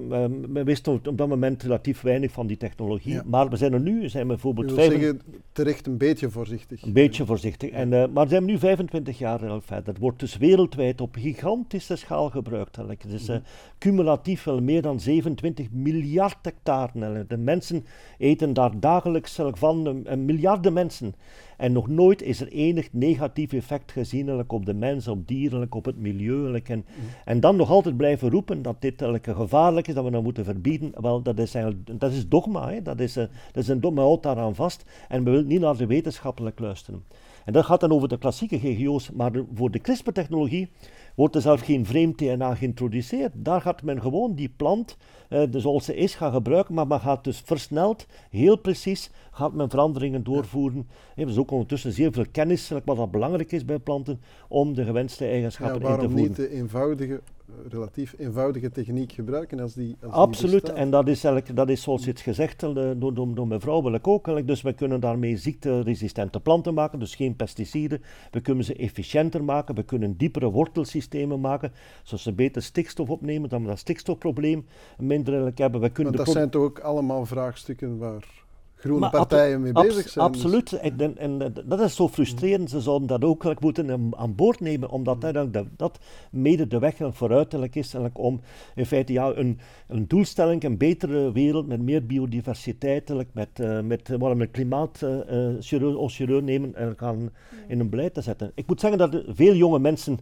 we 0.53 0.63
wisten 0.65 0.93
op, 0.93 1.07
op 1.07 1.19
dat 1.19 1.29
moment 1.29 1.63
relatief 1.63 2.01
weinig 2.01 2.33
van 2.33 2.47
die 2.47 2.57
technologie, 2.57 3.13
Ja. 3.13 3.23
maar 3.27 3.49
we 3.49 3.57
zijn 3.57 3.73
er 3.73 3.81
nu, 3.81 4.09
zijn 4.09 4.23
we 4.27 4.33
bijvoorbeeld 4.33 4.67
wil 4.67 4.77
vijf- 4.77 4.93
zeggen, 4.93 5.21
terecht 5.53 5.87
een 5.87 5.97
beetje 5.99 6.31
voorzichtig. 6.31 6.83
een 6.83 6.93
beetje 6.93 7.27
voorzichtig. 7.27 7.71
En, 7.71 8.13
maar 8.13 8.29
zijn 8.29 8.45
we 8.45 8.51
nu 8.51 8.59
25 8.59 9.19
jaar 9.19 9.39
verder. 9.63 9.87
Het 9.87 9.99
wordt 9.99 10.21
dus 10.21 10.37
wereldwijd 10.37 11.01
op 11.01 11.15
gigantische 11.15 11.97
schaal 11.97 12.31
gebruikt. 12.31 12.77
eigenlijk. 12.77 13.03
Het 13.03 13.21
is 13.21 13.29
eh, 13.29 13.37
cumulatief 13.79 14.45
wel 14.45 14.61
meer 14.61 14.83
dan 14.83 15.01
27 15.01 15.71
miljard 15.71 16.37
De 16.63 17.37
mensen 17.37 17.85
eten 18.19 18.53
daar 18.53 18.81
dagelijks 18.81 19.41
van, 19.53 20.05
miljarden 20.25 20.73
mensen. 20.73 21.15
En 21.57 21.73
nog 21.73 21.89
nooit 21.89 22.23
is 22.23 22.41
er 22.41 22.49
enig 22.49 22.89
negatief 22.93 23.53
effect 23.53 23.93
gezien 23.93 24.51
op 24.51 24.67
de 24.67 24.75
mens, 24.75 25.09
op 25.09 25.29
dieren, 25.29 25.67
op 25.71 25.85
het 25.85 25.97
milieu. 25.97 26.61
En, 26.65 26.85
en 27.25 27.41
dan 27.41 27.57
nog 27.57 27.71
altijd 27.71 27.97
blijven 27.97 28.31
roepen 28.31 28.63
dat 28.63 28.77
dit 28.79 29.05
gevaarlijk 29.23 29.89
is, 29.89 29.95
dat 29.95 30.05
we 30.05 30.11
dat 30.11 30.23
moeten 30.23 30.45
verbieden. 30.45 30.93
Wel, 31.01 31.23
dat 31.23 31.39
is, 31.39 31.55
eigenlijk, 31.55 32.01
dat 32.01 32.13
is 32.13 32.29
dogma. 32.29 32.71
Hè. 32.71 32.83
Dat, 32.83 33.01
is, 33.01 33.17
eh, 33.17 33.25
dat 33.53 33.63
is 33.63 33.69
een 33.69 33.81
dogma, 33.81 34.03
houdt 34.03 34.23
daaraan 34.23 34.55
vast. 34.55 34.85
En 35.09 35.25
we 35.25 35.31
willen 35.31 35.47
niet 35.47 35.61
naar 35.61 35.77
de 35.77 35.87
wetenschappelijk 35.87 36.59
luisteren. 36.59 37.05
En 37.45 37.53
dat 37.53 37.65
gaat 37.65 37.81
dan 37.81 37.93
over 37.93 38.09
de 38.09 38.19
klassieke 38.19 38.59
GGO's, 38.59 39.11
maar 39.11 39.31
voor 39.55 39.71
de 39.71 39.79
CRISPR-technologie 39.79 40.71
wordt 41.15 41.35
er 41.35 41.41
zelf 41.41 41.61
geen 41.61 41.87
vreemd 41.87 42.19
DNA 42.19 42.55
geïntroduceerd. 42.55 43.33
Daar 43.35 43.61
gaat 43.61 43.83
men 43.83 44.01
gewoon 44.01 44.35
die 44.35 44.53
plant, 44.57 44.97
eh, 45.29 45.43
dus 45.51 45.63
zoals 45.63 45.85
ze 45.85 45.95
is, 45.97 46.15
gaan 46.15 46.33
gebruiken, 46.33 46.75
maar 46.75 46.87
men 46.87 47.01
gaat 47.01 47.25
dus 47.25 47.43
versneld, 47.45 48.07
heel 48.31 48.57
precies, 48.57 49.11
gaat 49.31 49.53
men 49.53 49.71
veranderingen 49.71 50.23
doorvoeren. 50.25 50.89
Er 51.17 51.29
is 51.29 51.37
ook 51.39 51.51
ondertussen 51.51 51.93
zeer 51.93 52.13
veel 52.13 52.25
kennis, 52.33 52.69
wat 52.85 52.97
dat 52.97 53.11
belangrijk 53.11 53.53
is 53.53 53.65
bij 53.65 53.79
planten, 53.79 54.21
om 54.49 54.75
de 54.75 54.85
gewenste 54.85 55.25
Ja, 55.25 55.31
eigenschappen 55.31 55.75
in 55.77 55.81
te 55.81 55.87
waarom 55.89 56.11
voeren. 56.11 56.27
niet 56.29 56.37
de 56.37 56.51
eenvoudige, 56.51 57.21
relatief 57.69 58.15
eenvoudige 58.19 58.71
techniek 58.71 59.13
gebruiken 59.13 59.61
als 59.61 59.75
die, 59.75 59.97
als 60.03 60.13
Absoluut, 60.13 60.73
en 60.73 60.91
dat 60.91 61.09
is, 61.09 61.25
eigenlijk, 61.25 61.57
dat 61.57 61.69
is 61.69 61.83
zoals 61.83 62.07
het 62.07 62.21
gezegd 62.21 62.63
eh, 62.63 62.71
door, 62.97 63.15
door, 63.15 63.35
door 63.35 63.47
mevrouw 63.47 63.83
ook. 63.83 64.07
eigenlijk. 64.07 64.47
Dus 64.47 64.63
we 64.63 64.73
kunnen 64.73 65.01
daarmee 65.01 65.37
ziekteresistente 65.37 66.41
planten 66.41 66.75
maken, 66.75 66.99
dus 66.99 67.15
geen 67.15 67.37
pesticiden. 67.37 68.03
We 68.31 68.41
kunnen 68.41 68.65
ze 68.65 68.75
efficiënter 68.75 69.45
maken, 69.45 69.75
we 69.75 69.83
kunnen 69.83 70.17
diepere 70.17 70.51
wortelsystemen 70.51 71.41
maken, 71.41 71.73
zodat 72.03 72.21
ze 72.21 72.33
beter 72.33 72.63
stikstof 72.63 73.11
opnemen, 73.11 73.49
dan 73.49 73.63
we 73.63 73.69
dat 73.69 73.79
stikstofprobleem 73.79 74.67
minder 74.99 75.53
hebben. 75.55 75.81
We 75.81 75.91
kunnen 75.91 76.17
dat 76.17 76.29
zijn 76.29 76.51
toch 76.51 76.63
ook 76.63 76.79
allemaal 76.79 77.27
vraagstukken 77.27 77.99
waar 77.99 78.44
groene 78.85 79.01
Maar 79.01 79.11
partijen 79.11 79.61
mee 79.61 79.73
bezig 79.73 79.93
zijn. 79.93 80.03
dus- 80.33 80.43
Absoluut. 80.43 80.73
En, 80.73 80.99
en, 80.99 81.19
en, 81.19 81.55
dat 81.65 81.81
is 81.81 81.97
zo 81.97 82.09
frustrerend. 82.09 82.71
Ze 82.71 82.81
zouden 82.81 83.09
dat 83.09 83.25
ook 83.25 83.61
moeten 83.61 83.91
aan- 84.17 84.35
boord 84.35 84.61
nemen, 84.61 84.91
omdat 84.91 85.21
dat, 85.21 85.53
dat, 85.53 85.67
dat 85.77 85.99
mede 86.31 86.67
de 86.67 86.79
weg 86.79 86.95
vooruitelijk 87.01 87.75
is 87.75 87.95
om 88.13 88.41
in 88.75 88.87
feite 88.87 89.13
ja, 89.13 89.33
een, 89.35 89.59
een 89.89 90.09
doelstelling, 90.09 90.63
een 90.65 90.77
betere 90.79 91.33
wereld 91.33 91.67
met 91.67 91.83
meer 91.83 92.07
biodiversiteit, 92.07 93.09
met, 93.35 93.49
eh, 93.61 93.81
met 93.81 94.11
eh, 94.11 94.17
een 94.21 94.51
klimaat 94.51 95.03
eh, 95.03 95.49
eh, 95.49 95.55
serieus- 95.59 95.95
ons 95.97 96.15
serieus 96.15 96.43
nemen 96.43 96.75
en 96.75 96.95
gaan 96.97 97.31
in 97.69 97.81
een 97.81 97.91
beleid 97.91 98.15
te 98.15 98.21
zetten. 98.21 98.53
Ik 98.55 98.67
moet 98.67 98.81
zeggen 98.81 98.99
dat 98.99 99.23
veel 99.29 99.55
jonge 99.55 99.79
mensen 99.79 100.19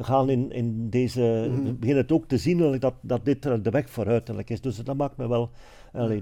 gaan 0.00 0.30
in, 0.30 0.52
in 0.52 0.90
deze, 0.90 1.48
Mhm. 1.50 1.74
beginnen 1.78 2.02
het 2.02 2.12
ook 2.12 2.26
te 2.26 2.38
zien 2.38 2.78
dat, 2.80 2.94
dat 3.00 3.24
dit 3.24 3.42
de 3.42 3.70
weg 3.70 3.90
vooruitelijk 3.90 4.50
is. 4.50 4.60
Dus 4.60 4.76
dat 4.76 4.96
maakt 4.96 5.16
me 5.16 5.28
wel 5.28 5.50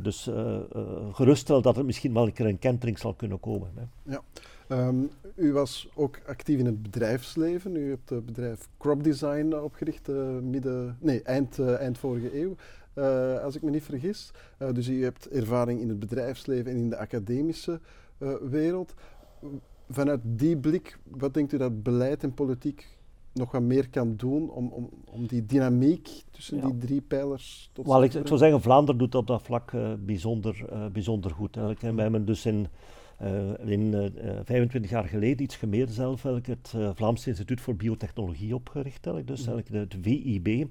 dus, 0.02 0.26
eh, 0.26 0.56
eh, 0.56 1.14
geruststellen 1.14 1.62
dat 1.62 1.76
er 1.76 1.84
misschien 1.84 2.14
wel 2.14 2.26
een 2.26 2.32
keer 2.32 2.46
een 2.46 2.58
kentering 2.58 2.98
zal 2.98 3.14
kunnen 3.14 3.40
komen. 3.40 3.70
Hè. 4.04 4.16
Ehm, 4.68 5.02
u 5.34 5.52
was 5.52 5.88
ook 5.94 6.20
actief 6.26 6.58
in 6.58 6.66
het 6.66 6.82
bedrijfsleven. 6.82 7.76
U 7.76 7.88
hebt 7.88 8.10
het 8.10 8.26
bedrijf 8.26 8.68
Crop 8.78 9.04
Design 9.04 9.54
opgericht 9.54 10.08
eh, 10.08 10.38
midden, 10.38 10.96
nee, 11.00 11.22
eind, 11.22 11.58
eind 11.58 11.98
vorige 11.98 12.40
eeuw, 12.40 12.56
als 13.42 13.56
ik 13.56 13.62
me 13.62 13.70
niet 13.70 13.82
vergis. 13.82 14.32
Dus 14.72 14.88
u 14.88 15.02
hebt 15.04 15.28
ervaring 15.28 15.80
in 15.80 15.88
het 15.88 15.98
bedrijfsleven 15.98 16.70
en 16.70 16.76
in 16.76 16.90
de 16.90 16.96
academische 16.96 17.80
wereld. 18.40 18.94
Vanuit 19.88 20.20
die 20.24 20.56
blik, 20.56 20.98
wat 21.10 21.34
denkt 21.34 21.52
u 21.52 21.56
dat 21.56 21.82
beleid 21.82 22.22
en 22.22 22.34
politiek 22.34 22.98
nog 23.32 23.52
wat 23.52 23.62
meer 23.62 23.88
kan 23.88 24.16
doen 24.16 24.50
om, 24.50 24.68
om, 24.68 24.88
om 25.04 25.26
die 25.26 25.46
dynamiek 25.46 26.08
tussen 26.30 26.56
Ja. 26.56 26.62
die 26.66 26.76
drie 26.78 27.00
pijlers 27.00 27.70
tot 27.72 27.86
Wel, 27.86 28.02
ik, 28.02 28.12
zou 28.12 28.36
zeggen, 28.38 28.60
Vlaanderen 28.60 28.98
doet 28.98 29.14
op 29.14 29.26
dat 29.26 29.42
vlak 29.42 29.72
eh, 29.72 29.92
bijzonder, 29.98 30.64
eh, 30.70 30.86
bijzonder 30.86 31.30
goed. 31.30 31.56
Eigenlijk. 31.56 31.84
En 31.84 31.94
we 31.94 32.02
hebben 32.02 32.24
dus 32.24 32.46
in, 32.46 32.66
eh, 33.20 33.70
in 33.70 33.94
eh, 33.94 34.06
eh, 34.06 34.40
25 34.44 34.90
jaar 34.90 35.04
geleden, 35.04 35.42
iets 35.42 35.60
meer 35.60 35.88
zelf, 35.88 36.24
eigenlijk, 36.24 36.46
het 36.46 36.72
eh, 36.76 36.90
Vlaams 36.94 37.26
Instituut 37.26 37.60
voor 37.60 37.76
Biotechnologie 37.76 38.54
opgericht. 38.54 39.06
Eigenlijk. 39.06 39.26
Dus 39.26 39.46
eigenlijk 39.46 39.92
het 39.92 40.02
VIB. 40.02 40.66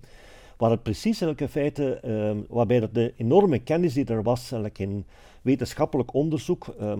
Waar 0.57 0.71
het 0.71 0.83
precies 0.83 1.21
eigenlijk 1.21 1.41
in 1.41 1.47
feite, 1.47 2.45
waarbij 2.49 2.79
dat 2.79 2.93
de 2.93 3.13
enorme 3.17 3.59
kennis 3.59 3.93
die 3.93 4.05
er 4.05 4.23
was 4.23 4.39
eigenlijk 4.39 4.79
in 4.79 5.05
wetenschappelijk 5.41 6.13
onderzoek, 6.13 6.67
ehm, 6.79 6.99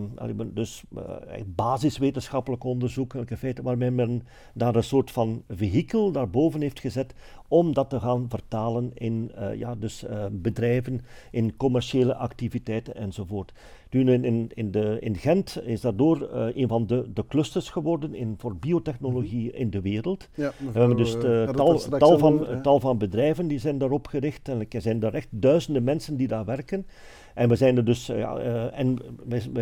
dus 0.54 0.82
eh, 0.96 1.02
echt 1.28 1.54
basiswetenschappelijk 1.54 2.64
onderzoek, 2.64 3.14
in 3.14 3.36
feite, 3.36 3.62
waarbij 3.62 3.90
men 3.90 4.22
daar 4.54 4.74
een 4.74 4.84
soort 4.84 5.10
van 5.10 5.42
vehikel 5.48 6.12
daarboven 6.12 6.60
heeft 6.60 6.80
gezet 6.80 7.14
om 7.48 7.74
dat 7.74 7.90
te 7.90 8.00
gaan 8.00 8.26
vertalen 8.28 8.90
in 8.94 9.32
ja, 9.56 9.74
dus, 9.74 10.04
bedrijven, 10.30 11.00
in 11.30 11.56
commerciële 11.56 12.14
activiteiten 12.14 12.94
enzovoort. 12.94 13.52
Nu 13.90 14.12
in, 14.12 14.24
in, 14.24 14.50
in, 14.54 14.70
de, 14.70 14.96
in 15.00 15.16
Gent 15.16 15.62
is 15.64 15.80
daardoor 15.80 16.28
een 16.32 16.68
van 16.68 16.86
de, 16.86 17.12
de 17.12 17.26
clusters 17.26 17.70
geworden 17.70 18.14
in, 18.14 18.34
voor 18.38 18.56
biotechnologie 18.56 19.48
mhm. 19.48 19.56
in 19.56 19.70
de 19.70 19.80
wereld. 19.80 20.28
Ja, 20.34 20.52
we 20.72 20.78
hebben 20.78 20.96
dus 20.96 21.12
de, 21.12 21.48
tal, 21.56 21.78
tal, 21.98 22.18
van, 22.18 22.62
tal 22.62 22.80
van 22.80 22.98
bedrijven 22.98 23.48
die 23.48 23.58
zijn 23.58 23.78
daarop 23.78 24.06
gericht 24.06 24.48
en 24.48 24.66
er 24.68 24.80
zijn 24.80 25.02
er 25.02 25.14
echt 25.14 25.28
duizenden 25.30 25.84
mensen 25.84 26.16
die 26.16 26.28
daar 26.28 26.44
werken. 26.44 26.86
En 27.34 27.48
we 27.48 27.56
zijn 27.56 27.76
er 27.76 27.84
dus, 27.84 28.06
ja, 28.06 28.38
uh, 28.38 28.78
en 28.78 28.98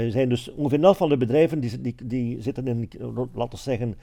zijn 0.08 0.28
dus 0.28 0.54
ongeveer 0.54 0.82
elf 0.82 0.96
van 0.96 1.08
de 1.08 1.16
bedrijven 1.16 1.60
die, 1.60 1.80
die, 1.80 1.94
die 2.04 2.42
zitten 2.42 2.66
in, 2.66 2.88
laten 3.34 3.50
we 3.50 3.56
zeggen, 3.56 3.96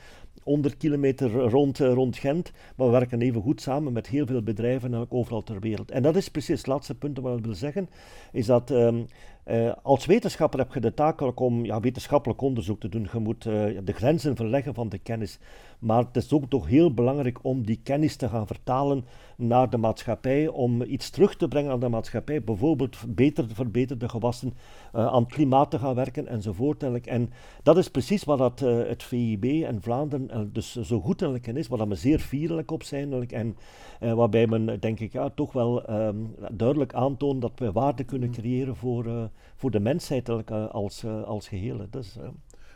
100 0.44 0.78
kilometer 0.78 1.32
rond, 1.32 1.78
rond 1.78 2.18
Gent. 2.18 2.52
Maar 2.76 2.86
we 2.88 2.92
werken 2.92 3.22
even 3.22 3.42
goed 3.42 3.62
samen 3.62 3.94
met 3.94 4.08
heel 4.08 4.26
veel 4.26 4.42
bedrijven 4.42 5.12
overal 5.12 5.44
ter 5.44 5.60
wereld. 5.60 5.92
En 5.92 6.02
dat 6.02 6.16
is 6.16 6.30
precies 6.30 6.58
het 6.58 6.68
laatste 6.68 6.96
punt 6.96 7.20
wat 7.20 7.38
ik 7.38 7.46
wil 7.46 7.54
zeggen, 7.54 7.90
is 8.32 8.46
dat 8.46 8.70
um, 8.70 9.06
uh, 9.46 9.72
als 9.84 10.06
wetenschapper 10.06 10.60
heb 10.60 10.74
je 10.74 10.80
de 10.80 10.94
taak 10.94 11.40
om 11.40 11.66
ja, 11.66 11.80
wetenschappelijk 11.80 12.42
onderzoek 12.42 12.80
te 12.80 12.90
doen. 12.90 13.08
Je 13.14 13.20
moet 13.20 13.46
uh, 13.46 13.54
de 13.84 13.94
grenzen 13.94 14.36
verleggen 14.36 14.74
van 14.74 14.90
de 14.90 14.98
kennis. 14.98 15.40
Maar 15.80 16.04
het 16.04 16.16
is 16.16 16.34
ook 16.34 16.50
toch 16.50 16.68
heel 16.68 16.94
belangrijk 16.94 17.40
om 17.42 17.66
die 17.66 17.80
kennis 17.84 18.16
te 18.16 18.30
gaan 18.30 18.48
vertalen 18.48 19.06
naar 19.38 19.70
de 19.70 19.78
maatschappij, 19.78 20.48
om 20.48 20.82
iets 20.82 21.10
terug 21.10 21.36
te 21.36 21.48
brengen 21.48 21.72
aan 21.72 21.80
de 21.80 21.90
maatschappij. 21.90 22.44
Bijvoorbeeld 22.44 22.98
beter 23.08 23.48
verbeterde 23.54 24.10
gewassen, 24.10 24.54
uh, 24.96 25.06
aan 25.06 25.24
het 25.24 25.34
klimaat 25.34 25.72
te 25.72 25.80
gaan 25.80 25.96
werken 25.96 26.28
enzovoort. 26.28 26.84
En 27.08 27.30
dat 27.64 27.78
is 27.78 27.90
precies 27.90 28.24
wat 28.24 28.38
dat, 28.38 28.60
het 28.60 29.04
VIB 29.04 29.44
en 29.44 29.82
Vlaanderen 29.82 30.54
dus 30.54 30.76
zo 30.76 31.00
goed 31.00 31.22
is, 31.44 31.68
waar 31.68 31.88
we 31.88 31.96
zeer 31.96 32.20
vierlijk 32.20 32.72
op 32.72 32.84
zijn. 32.84 33.30
En 33.30 33.56
waarbij 34.00 34.48
men, 34.48 34.80
denk 34.80 35.00
ik, 35.00 35.12
ja, 35.12 35.30
toch 35.30 35.54
wel 35.54 35.90
um, 35.90 36.36
duidelijk 36.52 36.94
aantoont 36.94 37.42
dat 37.42 37.52
we 37.56 37.72
waarde 37.72 38.04
kunnen 38.04 38.28
mm. 38.28 38.34
creëren 38.34 38.76
voor 38.76 39.30
voor 39.56 39.72
de 39.72 39.80
mensheid 39.80 40.30
als, 40.50 41.04
eh, 41.04 41.24
als 41.24 41.48
geheel. 41.48 41.88
Dus, 41.90 42.18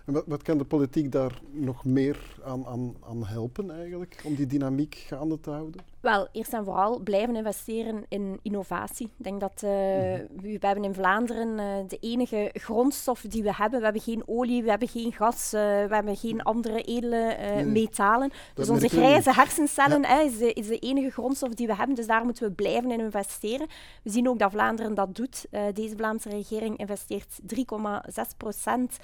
wat, 0.06 0.24
wat, 0.28 0.42
kan 0.42 0.58
de 0.58 0.66
politiek 0.66 1.12
daar 1.12 1.42
nog 1.52 1.86
meer 1.86 2.36
aan, 2.44 2.66
aan, 2.66 2.96
aan 3.00 3.26
helpen 3.26 3.72
eigenlijk, 3.72 4.22
om 4.26 4.36
die 4.36 4.48
dynamiek 4.48 4.96
gaande 4.96 5.40
te 5.40 5.50
houden? 5.50 5.82
Wel, 6.02 6.28
eerst 6.32 6.54
en 6.54 6.64
vooral 6.64 7.00
blijven 7.00 7.36
investeren 7.36 8.06
in 8.08 8.40
innovatie. 8.42 9.06
Ik 9.18 9.24
denk 9.24 9.40
dat 9.40 9.54
uh, 9.54 9.70
we, 10.42 10.58
hebben 10.60 10.84
in 10.84 10.94
Vlaanderen 10.94 11.48
uh, 11.48 11.88
de 11.88 11.98
enige 12.00 12.50
grondstof 12.54 13.22
die 13.22 13.44
we 13.44 13.54
hebben. 13.54 13.80
We 13.80 13.84
hebben 13.84 14.02
geen 14.02 14.24
olie, 14.26 14.64
we 14.64 14.70
hebben 14.70 14.88
geen 14.88 15.14
gas, 15.14 15.54
uh, 15.54 15.62
we 15.62 15.96
hebben 15.96 16.16
geen 16.16 16.44
andere 16.44 16.82
edele 16.82 17.36
nee. 17.40 17.66
metalen. 17.66 18.32
dus 18.54 18.70
onze 18.70 18.88
grijze 18.88 19.34
hersencellen 19.34 20.02
ja. 20.02 20.22
is, 20.22 20.38
de, 20.38 20.54
is, 20.54 20.68
de, 20.68 20.80
enige 20.80 21.10
grondstof 21.10 21.54
die 21.54 21.68
we 21.68 21.76
hebben. 21.76 21.96
Dus 21.96 22.08
daar 22.08 22.26
moeten 22.26 22.48
we 22.48 22.54
blijven 22.54 22.92
in 22.92 23.00
investeren. 23.00 23.68
We 24.04 24.10
zien 24.10 24.30
ook 24.30 24.40
dat 24.40 24.52
Vlaanderen 24.52 24.94
dat 24.94 25.16
doet. 25.16 25.46
deze 25.74 25.96
Vlaamse 25.96 26.30
regering 26.30 26.78
investeert 26.78 27.40
3,6 27.56 28.38
procent. 28.38 28.98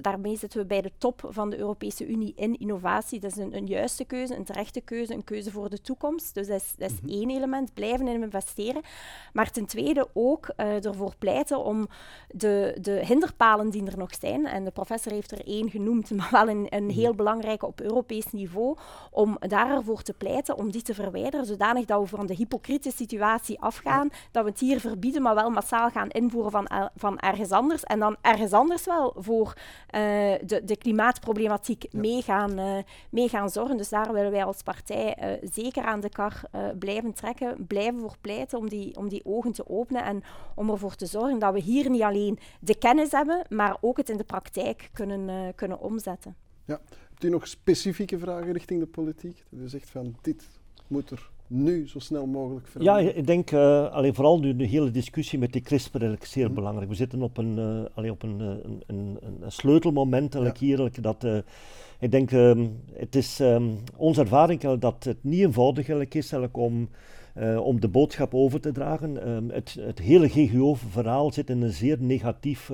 daarmee 0.00 0.36
zitten 0.36 0.60
we 0.60 0.66
bij 0.66 0.80
de 0.80 0.92
top 0.98 1.22
van 1.28 1.50
de 1.50 1.58
Europese 1.58 2.06
Unie 2.06 2.32
in 2.36 2.58
innovatie. 2.58 3.20
Dat 3.20 3.30
is 3.30 3.36
een, 3.36 3.56
een 3.56 3.66
juiste 3.66 4.04
keuze, 4.04 4.36
een 4.36 4.44
terechte 4.44 4.80
keuze, 4.80 5.14
een 5.14 5.24
keuze 5.24 5.50
voor 5.50 5.70
de 5.70 5.80
toekomst. 5.80 6.13
Dus 6.16 6.32
dat 6.32 6.60
is, 6.60 6.74
dat 6.78 6.90
is 6.90 7.00
mhm. 7.00 7.12
één 7.12 7.30
element, 7.30 7.74
blijven 7.74 8.08
in 8.08 8.22
investeren. 8.22 8.82
Maar 9.32 9.50
ten 9.50 9.66
tweede 9.66 10.08
ook 10.12 10.52
uh, 10.56 10.84
ervoor 10.84 11.14
pleiten 11.18 11.64
om 11.64 11.88
de, 12.28 12.78
de 12.80 13.06
hinderpalen 13.06 13.70
die 13.70 13.86
er 13.86 13.98
nog 13.98 14.14
zijn, 14.20 14.46
en 14.46 14.64
de 14.64 14.70
professor 14.70 15.12
heeft 15.12 15.30
er 15.30 15.46
één 15.46 15.70
genoemd, 15.70 16.10
maar 16.16 16.28
wel 16.30 16.48
een, 16.48 16.66
een 16.68 16.84
mhm. 16.84 16.94
heel 16.94 17.14
belangrijke 17.14 17.66
op 17.66 17.80
Europees 17.80 18.32
niveau, 18.32 18.76
om 19.10 19.36
daarvoor 19.40 20.02
te 20.02 20.12
pleiten 20.12 20.56
om 20.56 20.70
die 20.70 20.82
te 20.82 20.94
verwijderen, 20.94 21.46
zodanig 21.46 21.84
dat 21.84 22.00
we 22.00 22.16
van 22.16 22.26
de 22.26 22.34
hypocriete 22.34 22.90
situatie 22.90 23.60
afgaan, 23.60 24.08
dat 24.30 24.44
we 24.44 24.50
het 24.50 24.60
hier 24.60 24.80
verbieden, 24.80 25.22
maar 25.22 25.34
wel 25.34 25.50
massaal 25.50 25.90
gaan 25.90 26.08
invoeren 26.08 26.50
van, 26.50 26.90
van 26.96 27.18
ergens 27.18 27.50
anders. 27.50 27.82
En 27.82 27.98
dan 27.98 28.16
ergens 28.20 28.52
anders 28.52 28.84
wel 28.84 29.14
voor 29.16 29.46
uh, 29.46 30.00
de, 30.46 30.60
de 30.64 30.76
klimaatproblematiek 30.76 31.82
ja. 31.82 32.00
mee, 32.00 32.22
gaan, 32.22 32.58
uh, 32.58 32.76
mee 33.10 33.28
gaan 33.28 33.50
zorgen. 33.50 33.76
Dus 33.76 33.88
daar 33.88 34.12
willen 34.12 34.30
wij 34.30 34.44
als 34.44 34.62
partij 34.62 35.16
uh, 35.20 35.50
zeker 35.50 35.84
aan 35.84 36.00
de 36.04 36.10
kar 36.10 36.42
uh, 36.54 36.60
blijven 36.78 37.12
trekken, 37.12 37.66
blijven 37.66 38.00
voor 38.00 38.16
pleiten 38.20 38.58
om 38.58 38.68
die, 38.68 38.96
om 38.96 39.08
die 39.08 39.24
ogen 39.24 39.52
te 39.52 39.68
openen 39.68 40.04
en 40.04 40.22
om 40.54 40.70
ervoor 40.70 40.94
te 40.94 41.06
zorgen 41.06 41.38
dat 41.38 41.52
we 41.52 41.60
hier 41.60 41.90
niet 41.90 42.02
alleen 42.02 42.38
de 42.60 42.78
kennis 42.78 43.10
hebben, 43.12 43.46
maar 43.48 43.76
ook 43.80 43.96
het 43.96 44.08
in 44.08 44.16
de 44.16 44.24
praktijk 44.24 44.90
kunnen, 44.92 45.28
uh, 45.28 45.48
kunnen 45.54 45.80
omzetten. 45.80 46.36
Ja. 46.64 46.80
Hebt 47.08 47.24
u 47.24 47.28
nog 47.28 47.48
specifieke 47.48 48.18
vragen 48.18 48.52
richting 48.52 48.80
de 48.80 48.86
politiek? 48.86 49.44
U 49.50 49.68
zegt 49.68 49.90
van 49.90 50.16
dit 50.22 50.44
moet 50.86 51.10
er 51.10 51.30
nu 51.46 51.88
zo 51.88 51.98
snel 51.98 52.26
mogelijk 52.26 52.66
veranderen? 52.66 53.04
Ja, 53.04 53.12
ik 53.14 53.26
denk 53.26 53.50
uh, 53.50 53.92
alleen 53.92 54.14
vooral 54.14 54.38
nu 54.38 54.56
de 54.56 54.66
hele 54.66 54.90
discussie 54.90 55.38
met 55.38 55.52
die 55.52 55.62
CRISPR 55.62 55.96
eigenlijk 55.96 56.26
zeer 56.26 56.48
mm. 56.48 56.54
belangrijk. 56.54 56.88
We 56.88 56.94
zitten 56.94 57.22
op 57.22 57.36
een, 57.36 57.58
uh, 57.58 57.84
allee, 57.94 58.10
op 58.10 58.22
een, 58.22 58.40
een, 58.40 58.82
een, 58.86 59.18
een 59.40 59.52
sleutelmoment 59.52 60.32
ja. 60.32 60.52
hier 60.58 60.90
dat 61.00 61.24
uh, 61.24 61.38
ik 62.04 62.10
denk, 62.10 62.30
um, 62.30 62.80
het 62.92 63.14
is 63.14 63.38
um, 63.38 63.78
onze 63.96 64.20
ervaring 64.20 64.60
dat 64.78 65.04
het 65.04 65.16
niet 65.20 65.40
eenvoudig 65.40 65.88
is 66.14 66.32
om, 66.56 66.88
uh, 67.34 67.60
om 67.60 67.80
de 67.80 67.88
boodschap 67.88 68.34
over 68.34 68.60
te 68.60 68.72
dragen. 68.72 69.28
Um, 69.28 69.50
het, 69.50 69.76
het, 69.80 69.98
hele 69.98 70.28
GGO-verhaal 70.28 71.32
zit 71.32 71.50
in 71.50 71.62
een 71.62 71.72
zeer 71.72 71.96
negatief 72.00 72.70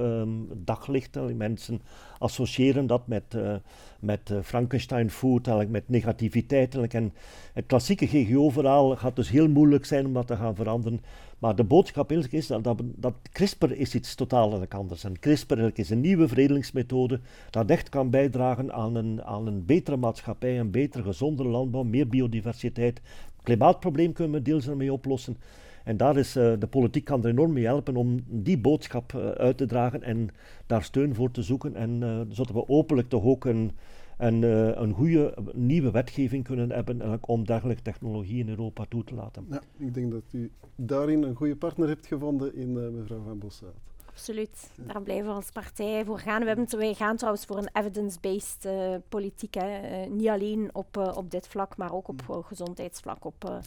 daglicht. 0.55 1.19
Mensen 1.35 1.81
associëren 2.19 2.87
dat 2.87 3.07
met, 3.07 3.35
uh, 3.37 3.55
met 4.01 4.33
Frankenstein 4.43 5.11
food, 5.11 5.69
met 5.69 5.89
negativiteit. 5.89 6.93
En 6.95 7.13
het 7.53 7.67
klassieke 7.67 8.07
GGO-verhaal 8.07 8.97
gaat 8.97 9.17
dus 9.17 9.31
heel 9.31 9.49
moeilijk 9.49 9.85
zijn 9.85 10.07
om 10.07 10.13
dat 10.13 10.27
te 10.27 10.37
gaan 10.37 10.55
veranderen. 10.55 11.01
Maar 11.41 11.57
de 11.57 11.65
boodschap 11.65 12.13
is 12.13 12.47
dat, 12.47 12.65
dat, 12.65 12.83
dat 12.97 13.15
CRISPR 13.33 13.71
is 13.73 13.95
iets 13.95 14.15
totaal 14.15 14.67
anders. 14.69 15.05
En 15.05 15.19
CRISPR 15.19 15.71
is 15.75 15.91
een 15.91 16.01
nieuwe 16.01 16.29
veredelingsmethode 16.29 17.21
dat 17.51 17.71
echt 17.71 17.89
kan 17.89 18.11
bijdragen 18.11 18.73
aan 18.73 18.95
een, 18.95 19.23
aan 19.23 19.47
een 19.47 19.65
betere 19.65 19.97
maatschappij, 19.97 20.59
een 20.61 20.71
betere, 20.71 21.03
gezondere 21.03 21.49
landbouw, 21.49 21.83
meer 21.83 22.09
biodiversiteit. 22.09 23.01
Klimaatprobleem 23.43 24.13
kunnen 24.13 24.33
we 24.33 24.43
deels 24.43 24.69
ermee 24.69 24.93
oplossen. 24.93 25.37
En 25.85 25.97
daar 25.97 26.17
is 26.17 26.37
uh, 26.37 26.53
de 26.59 26.67
politiek 26.67 27.05
kan 27.05 27.23
er 27.23 27.31
enorm 27.31 27.53
mee 27.53 27.65
helpen 27.65 27.97
om 27.97 28.21
die 28.27 28.59
boodschap 28.59 29.13
uh, 29.13 29.29
uit 29.29 29.57
te 29.57 29.67
dragen 29.67 30.03
en 30.03 30.29
daar 30.67 30.83
steun 30.83 31.15
voor 31.15 31.31
te 31.31 31.43
zoeken. 31.43 31.75
En 31.75 32.03
uh, 32.03 32.21
zodat 32.29 32.55
we 32.55 32.69
openlijk 32.69 33.09
toch 33.09 33.25
ook 33.25 33.45
een, 33.45 33.73
een, 34.19 34.43
een 34.83 34.93
goede 34.93 35.35
nieuwe 35.55 35.91
wetgeving 35.91 36.45
kunnen 36.45 36.71
hebben 36.71 37.19
om 37.27 37.45
dergelijke 37.45 37.83
technologie 37.83 38.39
in 38.39 38.49
Europa 38.49 38.85
toe 38.89 39.05
te 39.05 39.15
laten. 39.15 39.47
Ja, 39.51 39.61
ik 39.79 39.95
denk 39.95 40.11
dat 40.11 40.23
u 40.33 40.51
daarin 40.77 41.23
een 41.23 41.35
goede 41.35 41.57
partner 41.57 41.89
hebt 41.89 42.07
gevonden 42.07 42.55
in 42.55 42.73
mevrouw 42.73 43.23
Van 43.23 43.39
Bossaat. 43.39 43.90
Absoluut, 44.11 44.71
daar 44.75 45.03
blijven 45.03 45.27
we 45.27 45.33
als 45.33 45.51
partij 45.51 46.05
voor 46.05 46.19
gaan. 46.19 46.41
We 46.41 46.47
hebben, 46.47 46.79
wij 46.79 46.95
gaan 46.95 47.17
trouwens 47.17 47.45
voor 47.45 47.59
een 47.59 47.71
evidence-based 47.73 48.65
uh, 48.65 48.95
politiek. 49.09 49.55
Hè. 49.55 50.03
Uh, 50.05 50.11
niet 50.11 50.29
alleen 50.29 50.71
op, 50.73 50.97
uh, 50.97 51.17
op 51.17 51.31
dit 51.31 51.49
vlak, 51.49 51.77
maar 51.77 51.93
ook 51.93 52.09
op 52.09 52.23
gezondheidsvlak, 52.47 53.25
op, 53.25 53.61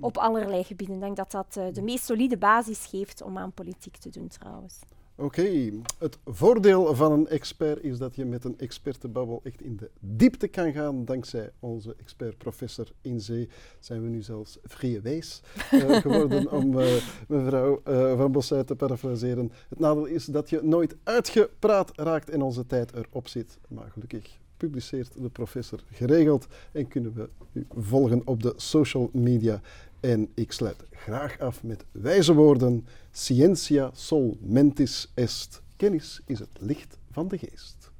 op 0.00 0.18
allerlei 0.18 0.64
gebieden. 0.64 0.96
Ik 0.96 1.02
denk 1.02 1.16
dat 1.16 1.30
dat 1.30 1.74
de 1.74 1.82
meest 1.82 2.04
solide 2.04 2.36
basis 2.36 2.86
geeft 2.86 3.22
om 3.22 3.38
aan 3.38 3.52
politiek 3.52 3.96
te 3.96 4.10
doen 4.10 4.28
trouwens. 4.28 4.78
Oké, 5.20 5.70
het 5.98 6.18
voordeel 6.26 6.94
van 6.94 7.12
een 7.12 7.28
expert 7.28 7.82
is 7.82 7.98
dat 7.98 8.16
je 8.16 8.24
met 8.24 8.44
een 8.44 8.58
expertenbabbel 8.58 9.40
echt 9.44 9.62
in 9.62 9.76
de 9.76 9.90
diepte 10.00 10.48
kan 10.48 10.72
gaan. 10.72 11.04
Dankzij 11.04 11.50
onze 11.58 11.94
expert 11.98 12.38
professor 12.38 12.92
in 13.00 13.20
zee 13.20 13.48
zijn 13.80 14.02
we 14.02 14.08
nu 14.08 14.22
zelfs 14.22 14.58
vrije 14.64 15.00
wijs 15.00 15.42
uh, 15.72 15.96
geworden 16.02 16.50
om 16.50 16.78
uh, 16.78 17.02
mevrouw 17.28 17.82
uh, 17.88 18.16
Van 18.16 18.32
Bossuit 18.32 18.66
te 18.66 18.76
parafraseren. 18.76 19.52
Het 19.68 19.78
nadeel 19.78 20.06
is 20.06 20.24
dat 20.24 20.50
je 20.50 20.60
nooit 20.62 20.96
uitgepraat 21.02 21.92
raakt 21.94 22.30
en 22.30 22.42
onze 22.42 22.66
tijd 22.66 22.92
erop 22.92 23.28
zit. 23.28 23.58
Maar 23.68 23.90
gelukkig 23.90 24.38
publiceert 24.56 25.12
de 25.22 25.28
professor 25.28 25.80
geregeld 25.92 26.46
en 26.72 26.88
kunnen 26.88 27.14
we 27.14 27.28
u 27.52 27.66
volgen 27.76 28.22
op 28.24 28.42
de 28.42 28.52
social 28.56 29.10
media. 29.12 29.60
En 30.00 30.28
ik 30.34 30.52
sluit 30.52 30.82
graag 30.90 31.38
af 31.38 31.62
met 31.62 31.84
wijze 31.92 32.34
woorden. 32.34 32.86
Scientia 33.12 33.90
sol 33.94 34.36
mentis 34.40 35.10
est. 35.14 35.62
Kennis 35.76 36.20
is 36.26 36.38
het 36.38 36.48
licht 36.58 36.98
van 37.12 37.28
de 37.28 37.38
geest. 37.38 37.90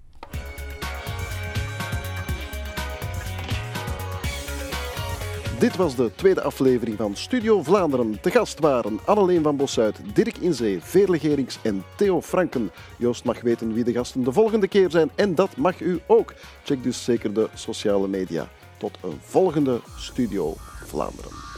Dit 5.59 5.77
was 5.77 5.97
de 5.97 6.11
tweede 6.15 6.43
aflevering 6.43 6.97
van 6.97 7.17
Studio 7.17 7.63
Vlaanderen. 7.63 8.21
Te 8.21 8.31
gast 8.31 8.59
waren 8.59 8.99
Anneleen 9.05 9.43
van 9.43 9.57
Bosuit, 9.57 9.97
Dirk 10.15 10.39
Inzee, 10.39 10.81
Veerle 10.81 11.19
Gerings 11.19 11.59
en 11.63 11.85
Theo 11.97 12.23
Franken. 12.23 12.71
Joost 12.99 13.25
mag 13.25 13.41
weten 13.41 13.73
wie 13.73 13.85
de 13.85 13.93
gasten 13.93 14.25
de 14.25 14.33
volgende 14.33 14.69
keer 14.69 14.91
zijn 14.91 15.11
en 15.15 15.35
dat 15.35 15.57
mag 15.57 15.81
u 15.81 16.01
ook. 16.07 16.35
Check 16.65 16.83
dus 16.83 17.05
zeker 17.05 17.35
de 17.35 17.49
sociale 17.55 18.09
media. 18.09 18.49
Tot 18.79 18.99
een 19.03 19.19
volgende 19.21 19.81
Studio 19.97 20.55
Vlaanderen. 20.85 21.50